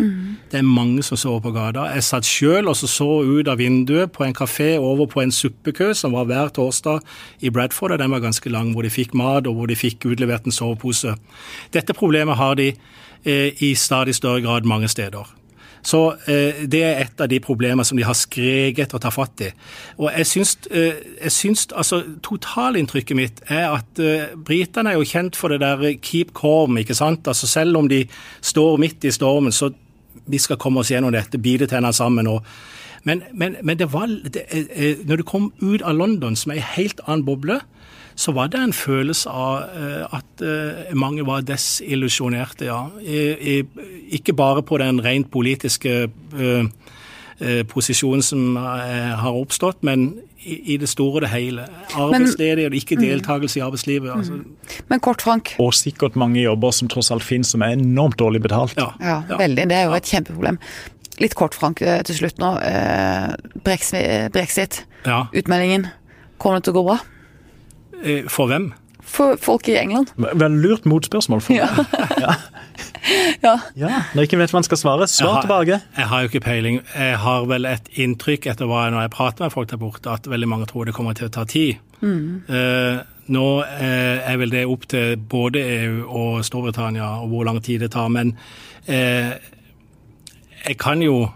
Det 0.51 0.59
er 0.59 0.67
mange 0.67 1.03
som 1.03 1.17
sover 1.17 1.39
på 1.39 1.51
gata. 1.51 1.87
Jeg 1.95 2.03
satt 2.03 2.25
sjøl 2.25 2.67
og 2.67 2.75
så, 2.75 2.87
så 2.87 3.09
ut 3.23 3.47
av 3.47 3.57
vinduet 3.57 4.11
på 4.11 4.23
en 4.23 4.35
kafé 4.35 4.77
over 4.77 5.05
på 5.05 5.21
en 5.21 5.31
suppekø 5.31 5.93
som 5.93 6.13
var 6.13 6.25
hver 6.25 6.53
torsdag 6.55 7.01
i 7.41 7.49
Bradford, 7.49 7.91
og 7.91 7.99
den 7.99 8.11
var 8.11 8.19
ganske 8.19 8.49
lang, 8.49 8.73
hvor 8.73 8.81
de 8.81 8.89
fikk 8.89 9.13
mat 9.13 9.47
og 9.47 9.55
hvor 9.55 9.67
de 9.71 9.75
fikk 9.75 10.05
utlevert 10.05 10.45
en 10.45 10.55
sovepose. 10.55 11.15
Dette 11.73 11.93
problemet 11.93 12.35
har 12.35 12.55
de 12.55 12.73
eh, 13.25 13.63
i 13.63 13.75
stadig 13.75 14.15
større 14.15 14.41
grad 14.41 14.67
mange 14.67 14.87
steder. 14.87 15.40
Så 15.81 16.01
eh, 16.29 16.63
det 16.69 16.81
er 16.85 16.99
et 17.01 17.21
av 17.23 17.29
de 17.31 17.39
problemene 17.43 17.85
som 17.87 17.97
de 17.97 18.05
har 18.05 18.17
skreket 18.17 18.83
etter 18.85 19.09
å 19.09 19.13
fatt 19.13 19.45
i. 19.47 19.51
Og 19.97 20.09
jeg 20.13 20.29
syns, 20.29 20.55
eh, 20.69 20.99
jeg 21.23 21.35
syns 21.35 21.67
altså 21.71 22.03
Totalinntrykket 22.25 23.17
mitt 23.17 23.41
er 23.49 23.69
at 23.71 24.01
eh, 24.01 24.35
britene 24.35 24.93
er 24.93 24.99
jo 24.99 25.07
kjent 25.07 25.39
for 25.39 25.53
det 25.53 25.61
der 25.63 25.97
keep 25.97 26.35
calm, 26.37 26.77
ikke 26.81 26.97
sant. 26.97 27.27
Altså 27.27 27.49
selv 27.49 27.81
om 27.81 27.89
de 27.91 28.03
står 28.41 28.77
midt 28.81 29.09
i 29.09 29.15
stormen, 29.15 29.55
så 29.55 29.71
vi 30.31 30.37
skal 30.39 30.59
komme 30.61 30.83
oss 30.83 30.91
gjennom 30.93 31.13
dette, 31.13 31.41
bite 31.41 31.67
tennene 31.69 31.93
sammen. 31.95 32.29
og 32.29 32.45
men, 33.03 33.23
men, 33.33 33.55
men 33.63 33.79
det 33.79 33.89
var, 33.93 34.07
det, 34.07 34.45
eh, 34.53 34.65
eh, 34.69 34.97
når 35.05 35.21
du 35.21 35.23
kom 35.25 35.51
ut 35.61 35.81
av 35.81 35.95
London, 35.97 36.35
som 36.37 36.53
er 36.53 36.61
en 36.61 36.71
helt 36.75 37.01
annen 37.07 37.25
boble, 37.25 37.61
så 38.15 38.31
var 38.35 38.51
det 38.51 38.59
en 38.59 38.73
følelse 38.73 39.29
av 39.29 39.61
eh, 39.75 40.17
at 40.17 40.43
eh, 40.45 40.95
mange 40.97 41.25
var 41.27 41.45
desillusjonerte, 41.47 42.67
ja. 42.67 42.85
I, 43.01 43.21
i, 43.55 43.55
ikke 44.17 44.35
bare 44.37 44.63
på 44.63 44.79
den 44.81 45.01
rent 45.03 45.31
politiske 45.31 45.95
eh, 46.05 46.65
posisjonen 47.71 48.21
som 48.21 48.57
har 48.61 49.33
oppstått, 49.33 49.79
men 49.81 50.11
i, 50.45 50.75
det 50.77 50.85
store 50.89 51.15
og 51.15 51.23
det 51.23 51.31
hele. 51.31 51.63
Arbeidsledige 51.97 52.69
og 52.69 52.75
ikke 52.77 52.99
deltakelse 52.99 53.57
i 53.57 53.63
arbeidslivet. 53.65 54.11
Altså, 54.13 54.37
Men 54.89 55.01
kort, 55.01 55.23
Frank. 55.25 55.55
Og 55.57 55.73
sikkert 55.73 56.15
mange 56.15 56.41
jobber 56.41 56.69
som 56.71 56.89
tross 56.89 57.09
alt 57.11 57.25
finnes, 57.25 57.49
som 57.49 57.65
er 57.65 57.73
enormt 57.73 58.19
dårlig 58.19 58.43
betalt. 58.45 58.77
ja. 58.77 58.91
Ja, 59.01 59.37
veldig. 59.37 59.65
Det 59.69 59.77
er 59.77 59.89
jo 59.89 59.97
et 59.97 60.11
kjempeproblem. 60.13 60.59
Litt 61.21 61.33
kort, 61.35 61.57
Frank, 61.57 61.81
til 61.81 62.19
slutt 62.19 62.37
nå. 62.41 62.53
Brexit, 63.65 64.29
Brexit, 64.33 64.83
ja. 65.05 65.23
utmeldingen. 65.33 65.87
Kommer 66.37 66.61
det 66.61 66.69
til 66.69 66.77
å 66.77 66.79
gå 66.81 66.85
bra? 66.91 66.99
Eh, 68.03 68.23
For 68.29 68.47
hvem? 68.47 68.71
For 69.11 69.35
folk 69.41 69.67
i 69.67 69.75
England? 69.75 70.11
Vel 70.17 70.51
lurt 70.61 70.85
motspørsmål. 70.85 71.41
For 71.41 71.53
Ja. 71.53 71.67
ja. 72.21 73.55
Ja, 73.75 73.89
Når 74.15 74.21
ikke 74.27 74.37
vet 74.37 74.51
hva 74.53 74.59
man 74.59 74.63
skal 74.67 74.77
svare, 74.77 75.07
Jeg 75.09 75.27
har- 75.27 75.41
tilbake. 75.41 75.79
Jeg 75.97 76.05
har 76.07 76.21
jo 76.21 76.27
ikke 76.29 76.39
peiling. 76.45 76.81
Jeg 76.95 77.17
har 77.17 77.45
vel 77.49 77.65
et 77.65 77.89
inntrykk 77.97 78.45
etter 78.53 78.65
hva 78.69 78.83
jeg, 78.85 78.91
når 78.93 79.01
jeg 79.01 79.09
prater 79.15 79.43
med 79.45 79.51
folk 79.51 79.69
der 79.69 79.77
borte, 79.81 80.09
at 80.13 80.27
veldig 80.29 80.47
mange 80.47 80.65
tror 80.69 80.85
det 80.85 80.93
kommer 80.93 81.13
til 81.17 81.27
å 81.27 81.31
ta 81.33 81.43
tid. 81.45 81.75
Eh, 82.03 83.01
nå 83.27 83.47
eh, 83.63 84.31
er 84.31 84.37
vel 84.37 84.49
det 84.53 84.63
opp 84.69 84.85
til 84.89 85.17
både 85.17 85.59
EU 85.59 86.05
og 86.07 86.45
Storbritannia 86.45 87.09
og 87.21 87.29
hvor 87.33 87.43
lang 87.45 87.59
tid 87.61 87.79
det 87.81 87.91
tar. 87.91 88.07
Men 88.09 88.35
eh, 88.87 89.33
jeg 90.67 90.77
kan 90.77 91.01
jo 91.01 91.27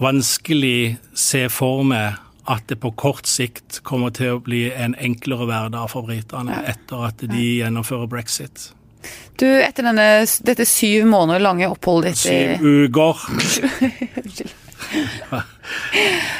vanskelig 0.00 0.98
se 1.14 1.46
for 1.48 1.82
meg 1.86 2.18
at 2.46 2.66
det 2.70 2.78
på 2.82 2.92
kort 2.98 3.26
sikt 3.26 3.80
kommer 3.86 4.12
til 4.14 4.36
å 4.36 4.42
bli 4.44 4.66
en 4.72 4.94
enklere 5.02 5.46
hverdag 5.48 5.90
for 5.90 6.06
britene 6.06 6.60
etter 6.70 7.06
at 7.08 7.24
de 7.26 7.44
gjennomfører 7.60 8.06
brexit. 8.10 8.68
Du, 9.38 9.46
etter 9.46 9.84
denne, 9.86 10.26
dette 10.48 10.64
syv 10.66 11.06
måneder 11.10 11.42
lange 11.44 11.68
oppholdet 11.70 12.14
ditt 12.16 12.26
i 12.26 12.38
Syv 12.56 12.86
uker. 12.86 13.14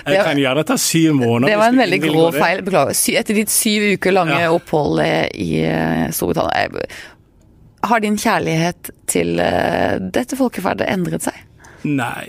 Jeg 0.06 0.22
kan 0.22 0.38
gjerne 0.38 0.62
ta 0.66 0.76
syv 0.78 1.14
måneder. 1.18 1.50
Det 1.50 1.58
var 1.60 1.72
en 1.72 1.80
veldig 1.82 1.98
grå 2.04 2.24
feil. 2.36 2.62
Beklager. 2.66 2.98
Etter 3.20 3.38
ditt 3.40 3.52
syv 3.52 3.86
uker 3.96 4.14
lange 4.14 4.38
Ja. 4.38 4.50
opphold 4.54 5.02
i 5.02 5.50
eh, 5.64 6.06
Storbritannia 6.14 6.82
eh, 6.84 7.00
Har 7.90 8.00
din 8.04 8.18
kjærlighet 8.18 8.90
til 9.10 9.38
eh, 9.42 9.98
dette 10.00 10.38
folkeferdet 10.38 10.88
endret 10.90 11.26
seg? 11.26 11.42
Nei. 11.84 12.26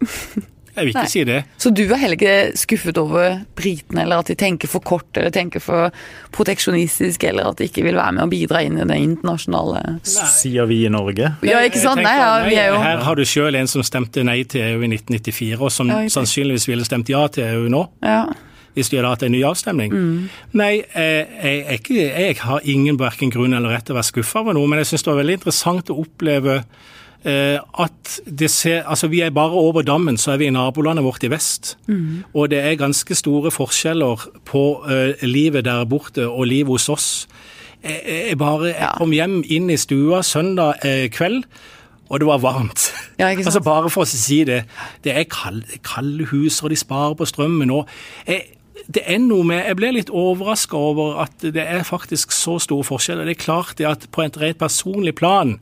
Jeg 0.76 0.84
vil 0.86 0.92
ikke 0.92 1.02
Nei. 1.02 1.10
si 1.10 1.22
det. 1.26 1.38
Så 1.58 1.70
du 1.74 1.82
er 1.86 1.98
heller 1.98 2.16
ikke 2.16 2.56
skuffet 2.60 2.98
over 3.00 3.40
britene, 3.58 4.04
eller 4.04 4.22
at 4.22 4.30
de 4.30 4.36
tenker 4.38 4.70
for 4.70 4.80
kort, 4.86 5.08
eller 5.18 5.32
tenker 5.34 5.60
for 5.60 5.90
proteksjonistisk, 6.36 7.24
eller 7.28 7.50
at 7.50 7.58
de 7.60 7.66
ikke 7.68 7.82
vil 7.86 7.98
være 7.98 8.12
med 8.16 8.24
og 8.26 8.30
bidra 8.32 8.62
inn 8.66 8.78
i 8.80 8.86
det 8.88 8.98
internasjonale 9.02 9.82
Sier 10.06 10.68
vi 10.70 10.84
i 10.86 10.92
Norge. 10.92 11.32
Ja, 11.46 11.62
ikke 11.66 11.82
sant? 11.82 12.02
Nei, 12.04 12.14
ja, 12.18 12.30
vi 12.46 12.54
er 12.60 12.70
jo 12.72 12.78
Her 12.82 13.02
har 13.06 13.18
du 13.18 13.24
sjøl 13.28 13.58
en 13.58 13.68
som 13.70 13.82
stemte 13.86 14.22
nei 14.26 14.42
til 14.48 14.62
EU 14.68 14.84
i 14.86 14.92
1994, 14.94 15.58
og 15.60 15.72
som 15.74 15.90
Ja, 15.90 16.04
sannsynligvis 16.08 16.68
ville 16.70 16.86
stemt 16.86 17.10
ja 17.10 17.26
til 17.28 17.44
EU 17.50 17.66
nå. 17.72 17.86
ja. 18.06 18.22
Hvis 18.70 18.86
de 18.92 19.00
hadde 19.00 19.08
hatt 19.10 19.22
en 19.26 19.32
ny 19.34 19.40
avstemning. 19.42 19.90
Mm. 19.90 20.28
Nei, 20.54 20.68
jeg, 20.94 21.24
jeg, 21.42 21.80
jeg, 21.90 22.10
jeg 22.14 22.36
har 22.38 22.60
ingen 22.70 22.94
hverken 23.00 23.32
grunn 23.34 23.52
eller 23.58 23.74
rett 23.74 23.88
til 23.88 23.96
å 23.96 23.98
være 23.98 24.06
skuffa 24.06 24.44
over 24.44 24.54
noe, 24.54 24.68
men 24.70 24.78
jeg 24.78 24.92
syns 24.92 25.02
det 25.02 25.10
var 25.10 25.18
veldig 25.18 25.34
interessant 25.40 25.90
å 25.90 25.96
oppleve 26.04 26.54
at 27.24 28.20
det 28.24 28.48
ser 28.50 28.82
Altså, 28.88 29.08
vi 29.08 29.20
er 29.20 29.30
bare 29.30 29.52
over 29.52 29.82
dammen, 29.82 30.16
så 30.16 30.32
er 30.32 30.36
vi 30.40 30.46
i 30.48 30.50
nabolandet 30.50 31.04
vårt 31.04 31.24
i 31.24 31.30
vest. 31.30 31.78
Mm. 31.86 32.24
Og 32.34 32.50
det 32.50 32.58
er 32.64 32.78
ganske 32.80 33.14
store 33.14 33.50
forskjeller 33.50 34.28
på 34.48 34.62
eh, 34.88 35.26
livet 35.28 35.64
der 35.64 35.84
borte 35.84 36.28
og 36.28 36.46
livet 36.46 36.70
hos 36.70 36.88
oss. 36.88 37.28
Jeg, 37.84 38.00
jeg 38.28 38.38
bare 38.38 38.72
jeg 38.72 38.88
kom 38.96 39.12
hjem 39.12 39.42
inn 39.48 39.70
i 39.70 39.76
stua 39.76 40.22
søndag 40.22 40.80
eh, 40.84 41.10
kveld. 41.12 41.44
Og 42.10 42.20
det 42.20 42.26
var 42.26 42.40
varmt. 42.42 42.90
Ja, 43.18 43.28
altså 43.46 43.60
Bare 43.60 43.90
for 43.90 44.02
å 44.02 44.08
si 44.08 44.42
det. 44.44 44.64
Det 45.04 45.14
er 45.14 45.28
kalde, 45.30 45.78
kalde 45.86 46.26
hus, 46.32 46.62
og 46.64 46.72
de 46.72 46.78
sparer 46.80 47.14
på 47.14 47.28
strømmen. 47.28 47.70
og 47.70 47.88
jeg, 48.26 48.56
det 48.90 49.04
er 49.06 49.20
noe 49.22 49.44
med, 49.46 49.62
Jeg 49.66 49.76
ble 49.78 49.92
litt 49.94 50.10
overraska 50.10 50.76
over 50.76 51.20
at 51.22 51.44
det 51.44 51.62
er 51.62 51.84
faktisk 51.86 52.32
så 52.34 52.58
store 52.58 52.84
forskjeller. 52.84 53.28
Det 53.28 53.36
er 53.36 53.44
klart 53.44 53.78
det 53.78 53.86
at 53.86 54.08
på 54.10 54.24
et 54.24 54.40
rent 54.40 54.58
personlig 54.58 55.14
plan 55.14 55.58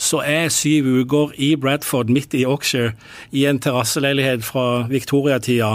så 0.00 0.22
er 0.24 0.48
syv 0.48 0.86
uker 1.02 1.34
i 1.36 1.50
Bradford, 1.60 2.08
midt 2.12 2.32
i 2.34 2.42
Yorkshire, 2.46 2.94
i 3.36 3.44
en 3.50 3.60
terrasseleilighet 3.60 4.44
fra 4.46 4.86
Victoria-tida 4.88 5.74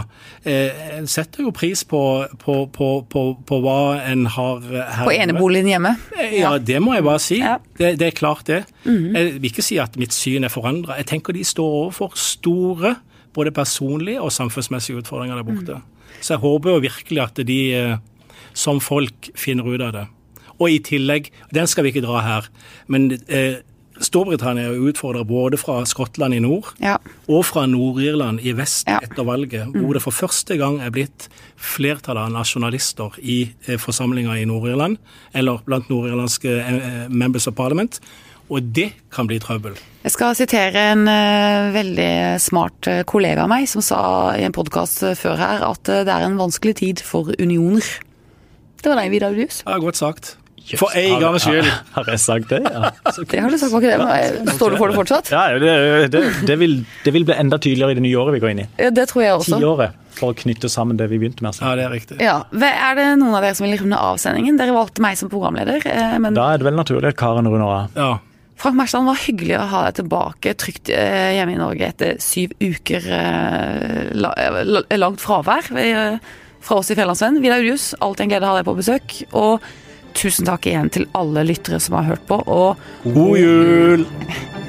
eh, 0.50 1.04
setter 1.10 1.46
jo 1.46 1.54
pris 1.54 1.84
på, 1.86 2.02
på, 2.42 2.56
på, 2.74 2.90
på, 3.12 3.26
på 3.46 3.60
hva 3.62 3.78
en 4.02 4.26
har 4.34 4.64
her. 4.66 5.04
På 5.06 5.14
eneboligen 5.14 5.70
hjemme. 5.70 5.94
Ja, 6.34 6.56
det 6.58 6.82
må 6.82 6.96
jeg 6.98 7.06
bare 7.06 7.22
si. 7.22 7.38
Ja. 7.44 7.60
Det, 7.78 7.96
det 8.02 8.10
er 8.10 8.18
klart 8.18 8.48
det. 8.50 8.64
Jeg 8.86 9.36
vil 9.38 9.52
ikke 9.52 9.66
si 9.66 9.78
at 9.82 10.00
mitt 10.02 10.16
syn 10.16 10.48
er 10.48 10.54
forandra. 10.54 10.98
Jeg 11.02 11.12
tenker 11.14 11.36
de 11.38 11.46
står 11.46 11.78
overfor 11.84 12.18
store 12.18 12.96
både 13.36 13.54
personlige 13.54 14.22
og 14.24 14.34
samfunnsmessige 14.34 15.04
utfordringer 15.04 15.38
der 15.38 15.46
borte. 15.46 15.78
Mm. 15.78 16.18
Så 16.22 16.34
jeg 16.34 16.44
håper 16.44 16.72
jo 16.72 16.84
virkelig 16.88 17.22
at 17.22 17.42
de 17.48 17.62
eh, 17.76 17.96
som 18.56 18.82
folk 18.82 19.30
finner 19.38 19.68
ut 19.68 19.84
av 19.84 19.94
det. 19.94 20.06
Og 20.56 20.72
i 20.72 20.80
tillegg, 20.80 21.30
den 21.54 21.68
skal 21.68 21.84
vi 21.84 21.92
ikke 21.92 22.06
dra 22.06 22.22
her, 22.24 22.50
men 22.88 23.10
eh, 23.28 23.60
Storbritannia 24.04 24.70
er 24.74 24.82
utfordra 24.90 25.24
både 25.28 25.58
fra 25.58 25.78
Skottland 25.88 26.34
i 26.36 26.40
nord 26.44 26.74
Ja. 26.84 26.98
og 27.30 27.46
fra 27.46 27.66
Nord-Irland 27.66 28.42
i 28.44 28.52
vest 28.58 28.88
Ja. 28.88 29.00
etter 29.02 29.24
valget, 29.24 29.68
hvor 29.74 29.94
det 29.94 30.02
for 30.02 30.12
første 30.12 30.58
gang 30.58 30.82
er 30.82 30.90
blitt 30.92 31.30
flertall 31.56 32.18
av 32.18 32.32
nasjonalister 32.32 33.16
i 33.24 33.54
eh, 33.68 33.78
forsamlinga 33.78 34.36
i 34.42 34.46
Nord-Irland, 34.46 34.98
eller 35.34 35.60
blant 35.66 35.90
nord-irlandske 35.90 36.50
eh, 36.60 37.08
members 37.10 37.48
of 37.48 37.56
parliament. 37.56 38.00
Og 38.50 38.62
det 38.76 38.92
kan 39.12 39.26
bli 39.26 39.40
trøbbel. 39.40 39.74
Jeg 40.04 40.12
skal 40.12 40.36
sitere 40.38 40.91
en 40.91 41.08
eh, 41.08 41.72
veldig 41.74 42.39
smart 42.39 42.88
kollega 43.10 43.41
av 43.43 43.50
meg 43.50 43.66
som 43.68 43.82
sa 43.82 44.36
i 44.38 44.43
en 44.46 44.54
podkast 44.54 45.02
før 45.18 45.36
her 45.41 45.64
at 45.66 45.84
det 45.84 46.08
er 46.14 46.28
en 46.28 46.38
vanskelig 46.38 46.76
tid 46.76 47.02
for 47.02 47.32
unioner. 47.39 47.82
Det 48.84 48.91
var 48.91 49.02
deg, 49.02 49.10
Vidar 49.16 49.32
Udhus. 49.34 49.64
Ja, 49.66 49.80
godt 49.82 49.98
sagt. 49.98 50.36
For 50.80 50.89
en 50.97 51.20
gangs 51.22 51.43
skyld. 51.45 51.68
Har, 51.70 51.84
har 52.05 52.07
jeg 52.16 52.22
sagt 52.24 52.49
det? 52.49 52.59
Ja. 52.66 52.89
Det 53.22 53.39
har 53.43 53.51
du 53.53 53.57
sagt, 53.61 53.72
var 53.72 53.84
ikke 53.84 53.91
det? 53.91 53.99
Men, 54.01 54.47
eh, 54.49 54.53
Står 54.57 54.74
du 54.74 54.78
for 54.80 54.89
det 54.89 54.97
fortsatt? 54.97 55.30
Ja, 55.30 55.43
det, 55.61 55.76
det, 56.16 56.22
det, 56.49 56.55
vil, 56.57 56.74
det 57.05 57.13
vil 57.13 57.26
bli 57.28 57.36
enda 57.38 57.59
tydeligere 57.61 57.93
i 57.93 57.99
det 57.99 58.03
nye 58.07 58.18
året 58.24 58.34
vi 58.38 58.41
går 58.41 58.53
inn 58.55 58.63
i. 58.63 58.68
Ja, 58.82 58.89
Det 58.97 59.05
tror 59.11 59.24
jeg 59.26 59.36
også. 59.38 59.59
Tiåret 59.61 60.01
for 60.16 60.32
å 60.32 60.38
knytte 60.39 60.70
sammen 60.72 60.97
det 60.97 61.09
vi 61.11 61.20
begynte 61.22 61.43
med. 61.43 61.51
altså. 61.53 61.66
Ja, 61.68 61.76
det 61.78 61.86
er 61.86 61.93
riktig. 61.93 62.18
Ja. 62.24 62.38
Er 62.55 62.95
det 62.97 63.07
noen 63.20 63.36
av 63.38 63.43
dere 63.45 63.57
som 63.59 63.68
vil 63.68 63.78
runde 63.84 63.99
av 63.99 64.18
sendingen? 64.24 64.57
Dere 64.57 64.74
valgte 64.74 65.03
meg 65.03 65.20
som 65.20 65.30
programleder. 65.30 65.86
eh, 65.86 66.18
Men 66.24 66.34
Da 66.39 66.47
er 66.53 66.57
det 66.63 66.70
vel 66.70 66.80
naturlig 66.80 67.11
at 67.13 67.20
Karen 67.20 67.45
runder 67.51 67.68
av. 67.68 67.91
Ja. 67.99 68.13
Frank 68.57 68.78
Mersland, 68.80 69.05
var 69.11 69.18
hyggelig 69.20 69.57
å 69.59 69.66
ha 69.68 69.82
deg 69.89 69.97
tilbake 69.99 70.53
trygt 70.55 70.89
eh, 70.95 71.34
hjemme 71.36 71.57
i 71.57 71.59
Norge 71.59 71.89
etter 71.91 72.16
syv 72.24 72.53
uker 72.63 73.03
la, 74.16 74.32
la- 74.63 74.86
langt 74.97 75.20
fravær 75.22 75.68
fra 76.66 76.78
oss 76.80 76.89
i 76.89 76.95
Fjellandsvennen. 76.97 77.41
Vidar 77.43 77.59
Julius, 77.61 77.91
alltid 78.01 78.26
en 78.26 78.32
glede 78.32 78.47
å 78.47 78.53
ha 78.53 78.61
deg 78.61 78.70
på 78.70 78.78
besøk. 78.80 79.18
Og 79.38 79.66
tusen 80.16 80.47
takk 80.47 80.68
igjen 80.70 80.91
til 80.93 81.07
alle 81.18 81.45
lyttere 81.47 81.80
som 81.84 81.99
har 81.99 82.09
hørt 82.13 82.28
på. 82.30 82.39
Og 82.45 83.11
God 83.16 83.39
jul! 83.39 84.05